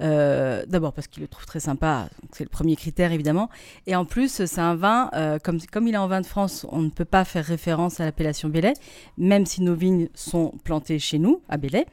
D'abord 0.00 0.92
parce 0.92 1.06
qu'ils 1.06 1.22
le 1.22 1.28
trouvent 1.28 1.46
très 1.46 1.60
sympa, 1.60 2.08
c'est 2.32 2.44
le 2.44 2.50
premier 2.50 2.76
critère 2.76 3.12
évidemment. 3.12 3.48
Et 3.86 3.94
en 3.94 4.04
plus, 4.04 4.44
c'est 4.46 4.60
un 4.60 4.74
vin, 4.74 5.10
comme, 5.44 5.58
comme 5.72 5.86
il 5.86 5.94
est 5.94 5.98
en 5.98 6.08
vin 6.08 6.20
de 6.20 6.26
France, 6.26 6.66
on 6.70 6.80
ne 6.80 6.90
peut 6.90 7.04
pas 7.04 7.24
faire 7.24 7.44
référence 7.44 8.00
à 8.00 8.04
l'appellation 8.04 8.48
Belay, 8.48 8.74
même 9.16 9.46
si 9.46 9.62
nos 9.62 9.74
vignes 9.74 10.08
sont 10.14 10.54
plantées 10.64 10.98
chez 10.98 11.18
nous, 11.18 11.40
à 11.48 11.56
Belay. 11.56 11.86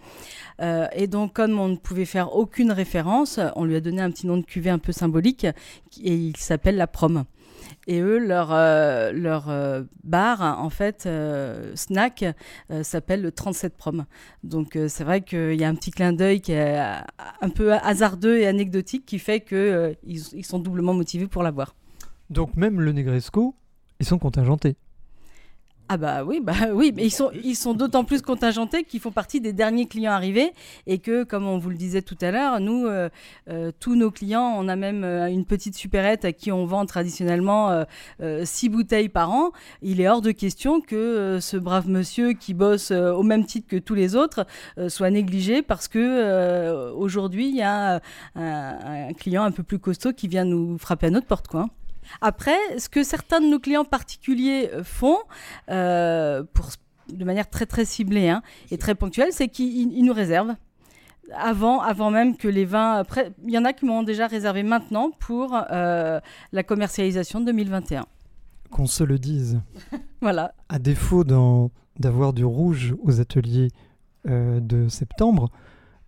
Euh, 0.62 0.88
et 0.94 1.08
donc, 1.08 1.34
comme 1.34 1.60
on 1.60 1.68
ne 1.68 1.76
pouvait 1.76 2.06
faire 2.06 2.36
aucune 2.36 2.72
référence, 2.72 3.40
on 3.56 3.66
lui 3.66 3.76
a 3.76 3.82
donné 3.82 4.02
un 4.02 4.12
petit 4.12 4.28
nom 4.28 4.38
de 4.38 4.46
cuvée 4.46 4.70
un 4.70 4.80
peu 4.80 4.92
symbolique 4.92 5.46
et 6.04 6.16
il 6.16 6.38
s'appelle 6.38 6.78
la 6.78 6.88
prom. 6.88 7.26
Et 7.88 8.00
eux, 8.00 8.18
leur, 8.18 8.52
euh, 8.52 9.12
leur 9.12 9.50
euh, 9.50 9.84
bar, 10.04 10.42
en 10.42 10.70
fait, 10.70 11.08
snack, 11.76 12.26
s'appelle 12.82 13.22
le 13.22 13.32
37 13.32 13.76
prom. 13.78 14.06
Donc 14.44 14.78
c'est 14.88 15.04
vrai 15.04 15.22
qu'il 15.22 15.56
y 15.56 15.64
a 15.64 15.70
un 15.70 15.76
petit 15.76 15.92
clin 15.92 16.14
d'œil 16.14 16.42
qui 16.42 16.52
est 16.52 16.78
un 16.78 17.50
peu 17.50 17.74
hasardeux 17.74 18.38
et 18.38 18.48
anecdotique 18.48 19.06
qui 19.06 19.20
fait 19.20 19.42
qu'ils 19.42 19.96
ils 20.04 20.46
sont 20.46 20.60
doublement 20.60 20.94
motivés 20.94 21.28
pour 21.28 21.44
l'avoir. 21.44 21.76
Donc 22.30 22.56
même 22.56 22.82
le 22.82 22.92
Negresco, 22.92 23.56
ils 24.00 24.06
sont 24.06 24.18
contingentés. 24.18 24.76
Ah 25.88 25.98
bah 25.98 26.24
oui, 26.24 26.40
bah 26.42 26.54
oui, 26.74 26.92
mais 26.96 27.06
ils 27.06 27.12
sont, 27.12 27.30
ils 27.44 27.56
sont 27.56 27.76
d'autant 27.76 28.04
plus 28.04 28.24
contingentés 28.24 28.84
qu'ils 28.84 29.00
font 29.00 29.12
partie 29.12 29.40
des 29.40 29.54
derniers 29.54 29.86
clients 29.86 30.14
arrivés 30.14 30.52
et 30.88 30.98
que, 30.98 31.24
comme 31.24 31.46
on 31.46 31.60
vous 31.60 31.70
le 31.70 31.76
disait 31.76 32.02
tout 32.02 32.18
à 32.22 32.32
l'heure, 32.32 32.60
nous, 32.60 32.88
euh, 32.88 33.10
euh, 33.52 33.72
tous 33.80 33.96
nos 33.96 34.10
clients, 34.10 34.56
on 34.58 34.68
a 34.68 34.76
même 34.76 35.04
euh, 35.04 35.28
une 35.28 35.46
petite 35.46 35.76
supérette 35.76 36.26
à 36.26 36.34
qui 36.34 36.52
on 36.52 36.66
vend 36.66 36.86
traditionnellement 36.88 37.86
six 38.44 38.70
bouteilles 38.70 39.10
par 39.10 39.32
an. 39.32 39.52
Il 39.82 40.02
est 40.02 40.08
hors 40.08 40.22
de 40.22 40.32
question 40.32 40.82
que 40.82 41.40
ce 41.40 41.58
brave 41.58 41.88
monsieur 41.88 42.34
qui 42.34 42.54
bosse 42.54 42.92
au 42.92 43.24
même 43.24 43.46
titre 43.46 43.68
que 43.68 43.78
tous 43.78 43.96
les 43.96 44.16
autres 44.16 44.46
soit 44.88 45.10
négligé 45.10 45.62
parce 45.62 45.88
que 45.88 46.92
aujourd'hui 46.92 47.50
il 47.50 47.56
y 47.56 47.62
a 47.62 48.02
un, 48.36 49.14
client 49.14 49.44
un 49.44 49.52
peu 49.52 49.64
plus 49.64 49.80
costaud 49.80 50.14
qui 50.14 50.28
vient 50.28 50.46
nous 50.46 50.78
frapper 50.78 51.08
à 51.08 51.10
notre 51.12 51.28
porte, 51.28 51.48
quoi. 51.48 51.68
Après, 52.22 52.58
ce 52.78 52.90
que 52.90 53.04
certains 53.04 53.42
de 53.42 53.48
nos 53.48 53.60
clients 53.60 53.86
particuliers 53.86 54.70
euh, 54.74 54.84
font, 54.84 55.18
euh, 55.70 56.44
pour, 56.54 56.70
de 57.10 57.26
manière 57.26 57.50
très 57.50 57.66
très 57.66 57.86
ciblée 57.86 58.30
hein, 58.30 58.42
et 58.72 58.78
très 58.78 58.96
ponctuelle, 58.96 59.30
c'est 59.32 59.48
qu'ils 59.48 60.04
nous 60.04 60.14
réservent 60.14 60.56
avant, 61.36 61.82
avant 61.82 62.12
même 62.12 62.38
que 62.38 62.48
les 62.48 62.66
vins. 62.66 62.94
Après, 62.94 63.32
il 63.46 63.54
y 63.54 63.58
en 63.58 63.66
a 63.66 63.74
qui 63.74 63.86
m'ont 63.86 64.04
déjà 64.04 64.28
réservé 64.28 64.64
maintenant 64.64 65.12
pour 65.20 65.56
euh, 65.72 66.20
la 66.52 66.64
commercialisation 66.64 67.42
2021. 67.42 68.06
Qu'on 68.70 68.86
se 68.86 69.04
le 69.04 69.18
dise. 69.18 69.62
voilà. 70.22 70.54
À 70.70 70.80
défaut 70.80 71.24
d'avoir 71.24 72.34
du 72.34 72.46
rouge 72.46 72.96
aux 73.04 73.20
ateliers 73.20 73.70
de 74.28 74.88
septembre, 74.88 75.52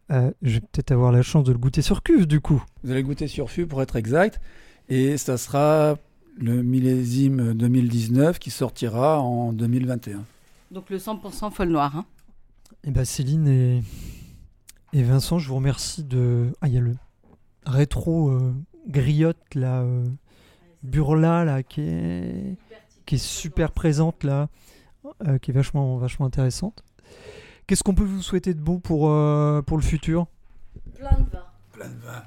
je 0.10 0.26
vais 0.42 0.60
peut-être 0.60 0.92
avoir 0.92 1.12
la 1.12 1.22
chance 1.22 1.44
de 1.44 1.52
le 1.52 1.60
goûter 1.60 1.84
sur 1.84 2.02
cuve 2.02 2.26
du 2.26 2.42
coup. 2.42 2.64
Vous 2.84 2.92
allez 2.92 3.04
goûter 3.04 3.28
sur 3.28 3.52
fût 3.52 3.68
pour 3.68 3.82
être 3.84 3.96
exact. 3.96 4.40
Et 4.90 5.18
ça 5.18 5.38
sera 5.38 5.98
le 6.38 6.64
millésime 6.64 7.54
2019 7.54 8.40
qui 8.40 8.52
sortira 8.52 9.20
en 9.20 9.54
2021. 9.54 10.24
Donc 10.72 10.90
le 10.90 10.98
100% 10.98 11.52
folle 11.52 11.70
noire. 11.70 11.96
Hein. 11.96 12.06
Et 12.84 12.90
eh 12.90 12.92
bien 12.92 13.04
Céline 13.04 13.48
et... 13.48 13.84
et 14.94 15.04
Vincent, 15.04 15.40
je 15.40 15.48
vous 15.50 15.56
remercie 15.56 16.04
de... 16.04 16.54
Ah, 16.62 16.68
il 16.68 16.74
y 16.74 16.78
a 16.78 16.82
le 16.82 16.96
rétro 17.66 18.30
euh, 18.30 18.54
griotte, 18.88 19.56
là, 19.56 19.82
euh, 19.82 20.06
Burla, 20.84 21.44
là, 21.44 21.64
qui 21.64 21.82
est... 21.82 22.56
qui 23.06 23.16
est 23.16 23.24
super 23.24 23.72
présente, 23.72 24.24
là. 24.24 24.48
euh, 25.28 25.38
qui 25.38 25.52
est 25.52 25.54
vachement, 25.54 25.98
vachement 25.98 26.26
intéressante. 26.26 26.84
Qu'est-ce 27.66 27.84
qu'on 27.84 27.96
peut 27.96 28.04
vous 28.04 28.22
souhaiter 28.22 28.54
de 28.54 28.62
bon 28.62 28.80
pour, 28.80 29.10
euh, 29.10 29.62
pour 29.62 29.78
le 29.78 29.84
futur? 29.84 30.28
Plein 30.96 31.18
de 31.20 31.30
vin. 31.30 31.46
Plein 31.74 31.90
de 31.90 32.00
vin. 32.00 32.24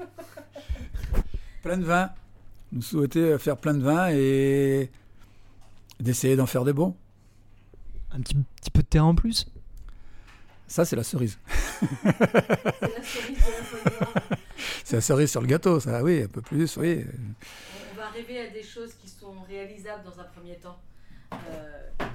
plein 1.63 1.79
de 1.79 1.85
vin. 1.85 2.11
Nous 2.73 2.83
souhaiter 2.83 3.39
faire 3.39 3.57
plein 3.57 3.75
de 3.75 3.83
vin 3.83 4.11
et 4.11 4.91
d'essayer 5.99 6.37
d'en 6.37 6.47
faire 6.47 6.65
des 6.65 6.73
bons. 6.73 6.97
Un 8.13 8.21
petit, 8.21 8.37
petit 8.57 8.71
peu 8.71 8.83
de 8.83 8.87
terrain 8.87 9.07
en 9.07 9.15
plus? 9.15 9.47
Ça, 10.67 10.85
c'est 10.85 10.97
la 10.97 11.03
cerise. 11.03 11.39
C'est 11.81 12.17
la 12.97 13.03
cerise 13.03 13.39
de 13.39 13.51
la 13.51 13.63
folie 13.65 13.97
noire. 13.99 14.23
C'est 14.85 14.97
la 14.97 15.01
cerise 15.01 15.31
sur 15.31 15.41
le 15.41 15.47
gâteau, 15.47 15.81
ça, 15.81 16.03
oui, 16.03 16.23
un 16.23 16.29
peu 16.29 16.43
plus, 16.43 16.77
oui. 16.77 17.05
On 17.93 17.97
va 17.97 18.09
rêver 18.11 18.39
à 18.41 18.51
des 18.51 18.63
choses 18.63 18.93
qui 18.95 19.09
sont 19.09 19.35
réalisables 19.49 20.05
dans 20.05 20.21
un 20.21 20.25
premier 20.25 20.57
temps. 20.57 20.79
Euh, 21.33 22.07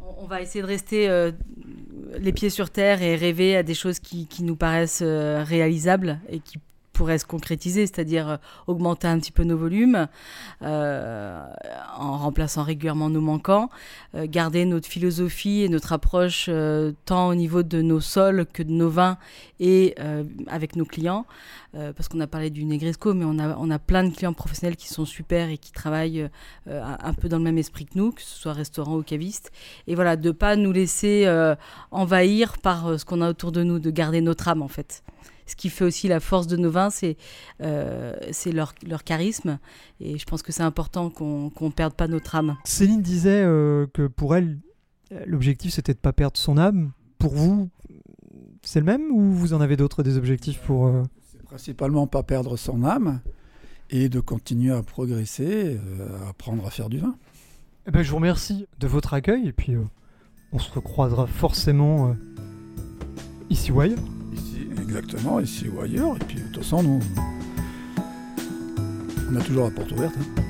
on, 0.00 0.24
on 0.24 0.26
va 0.26 0.42
essayer 0.42 0.60
de 0.60 0.66
rester 0.66 1.08
euh, 1.08 1.32
les 2.18 2.32
pieds 2.32 2.50
sur 2.50 2.70
terre 2.70 3.02
et 3.02 3.16
rêver 3.16 3.56
à 3.56 3.62
des 3.62 3.74
choses 3.74 3.98
qui, 3.98 4.26
qui 4.26 4.42
nous 4.42 4.56
paraissent 4.56 5.02
euh, 5.02 5.42
réalisables 5.44 6.20
et 6.28 6.40
qui 6.40 6.58
pourraient 6.92 7.18
se 7.18 7.26
concrétiser, 7.26 7.86
c'est-à-dire 7.86 8.28
euh, 8.28 8.36
augmenter 8.66 9.08
un 9.08 9.18
petit 9.18 9.32
peu 9.32 9.44
nos 9.44 9.56
volumes 9.56 10.08
euh, 10.62 11.44
en 11.98 12.18
remplaçant 12.18 12.62
régulièrement 12.62 13.10
nos 13.10 13.20
manquants, 13.20 13.70
euh, 14.14 14.26
garder 14.28 14.64
notre 14.64 14.88
philosophie 14.88 15.62
et 15.62 15.68
notre 15.68 15.92
approche 15.92 16.50
tant 17.04 17.28
au 17.28 17.34
niveau 17.34 17.62
de 17.62 17.82
nos 17.82 18.00
sols 18.00 18.46
que 18.46 18.62
de 18.62 18.70
nos 18.70 18.90
vins 18.90 19.18
et 19.60 19.94
avec 20.46 20.76
nos 20.76 20.84
clients. 20.84 21.26
Parce 21.72 22.08
qu'on 22.08 22.20
a 22.20 22.26
parlé 22.26 22.50
du 22.50 22.64
Negresco, 22.64 23.14
mais 23.14 23.24
on 23.24 23.38
a, 23.38 23.56
on 23.56 23.70
a 23.70 23.78
plein 23.78 24.04
de 24.04 24.14
clients 24.14 24.34
professionnels 24.34 24.76
qui 24.76 24.88
sont 24.88 25.06
super 25.06 25.48
et 25.48 25.56
qui 25.56 25.72
travaillent 25.72 26.28
un 26.66 27.14
peu 27.14 27.28
dans 27.28 27.38
le 27.38 27.44
même 27.44 27.58
esprit 27.58 27.86
que 27.86 27.96
nous, 27.96 28.12
que 28.12 28.20
ce 28.20 28.38
soit 28.38 28.52
restaurant 28.52 28.96
ou 28.96 29.02
caviste. 29.02 29.50
Et 29.86 29.94
voilà, 29.94 30.16
de 30.16 30.30
pas 30.30 30.56
nous 30.56 30.72
laisser 30.72 31.26
envahir 31.90 32.58
par 32.58 32.98
ce 32.98 33.04
qu'on 33.04 33.22
a 33.22 33.30
autour 33.30 33.52
de 33.52 33.62
nous, 33.62 33.78
de 33.78 33.90
garder 33.90 34.20
notre 34.20 34.48
âme 34.48 34.62
en 34.62 34.68
fait. 34.68 35.02
Ce 35.52 35.56
qui 35.56 35.68
fait 35.68 35.84
aussi 35.84 36.08
la 36.08 36.18
force 36.18 36.46
de 36.46 36.56
nos 36.56 36.70
vins, 36.70 36.88
c'est 36.88 37.18
euh, 37.60 38.14
leur, 38.46 38.72
leur 38.86 39.04
charisme. 39.04 39.58
Et 40.00 40.16
je 40.18 40.24
pense 40.24 40.40
que 40.42 40.50
c'est 40.50 40.62
important 40.62 41.10
qu'on 41.10 41.50
qu'on 41.50 41.70
perde 41.70 41.92
pas 41.92 42.08
notre 42.08 42.34
âme. 42.34 42.56
Céline 42.64 43.02
disait 43.02 43.42
euh, 43.44 43.86
que 43.92 44.06
pour 44.06 44.34
elle, 44.34 44.58
l'objectif 45.26 45.74
c'était 45.74 45.92
de 45.92 45.98
pas 45.98 46.14
perdre 46.14 46.38
son 46.38 46.56
âme. 46.56 46.92
Pour 47.18 47.34
vous, 47.34 47.68
c'est 48.62 48.80
le 48.80 48.86
même 48.86 49.10
ou 49.10 49.30
vous 49.30 49.52
en 49.52 49.60
avez 49.60 49.76
d'autres 49.76 50.02
des 50.02 50.16
objectifs 50.16 50.58
pour... 50.60 50.86
euh, 50.86 51.02
C'est 51.30 51.42
principalement 51.42 52.06
pas 52.06 52.22
perdre 52.22 52.56
son 52.56 52.82
âme 52.82 53.20
et 53.90 54.08
de 54.08 54.20
continuer 54.20 54.72
à 54.72 54.82
progresser, 54.82 55.78
euh, 55.78 56.24
à 56.24 56.30
apprendre 56.30 56.66
à 56.66 56.70
faire 56.70 56.88
du 56.88 56.96
vin. 56.98 57.14
Eh 57.86 57.90
ben, 57.90 58.02
je 58.02 58.08
vous 58.08 58.16
remercie 58.16 58.66
de 58.80 58.86
votre 58.86 59.12
accueil 59.12 59.48
et 59.48 59.52
puis 59.52 59.74
euh, 59.74 59.84
on 60.52 60.58
se 60.58 60.72
recroisera 60.72 61.26
forcément 61.26 62.08
euh, 62.08 62.14
ici 63.50 63.70
ou 63.70 63.80
ailleurs. 63.82 63.98
Exactement, 64.80 65.40
ici 65.40 65.68
ou 65.68 65.80
ailleurs. 65.80 66.16
Et 66.16 66.24
puis, 66.24 66.36
de 66.36 66.40
toute 66.42 66.58
façon, 66.62 66.82
nous, 66.82 67.00
on 69.30 69.36
a 69.36 69.40
toujours 69.42 69.64
la 69.64 69.70
porte 69.70 69.92
ouverte. 69.92 70.14
hein. 70.18 70.42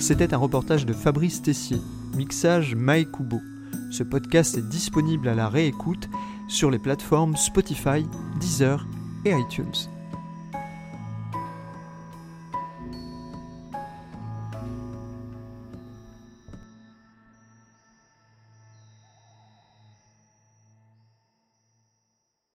C'était 0.00 0.32
un 0.32 0.38
reportage 0.38 0.86
de 0.86 0.92
Fabrice 0.92 1.42
Tessier, 1.42 1.78
mixage 2.16 2.74
Mike 2.74 3.12
Kubo. 3.12 3.40
Ce 3.90 4.02
podcast 4.02 4.56
est 4.56 4.68
disponible 4.68 5.28
à 5.28 5.34
la 5.34 5.48
réécoute 5.48 6.08
sur 6.46 6.70
les 6.70 6.78
plateformes 6.78 7.36
Spotify, 7.36 8.04
Deezer 8.40 8.86
et 9.24 9.32
iTunes. 9.32 9.74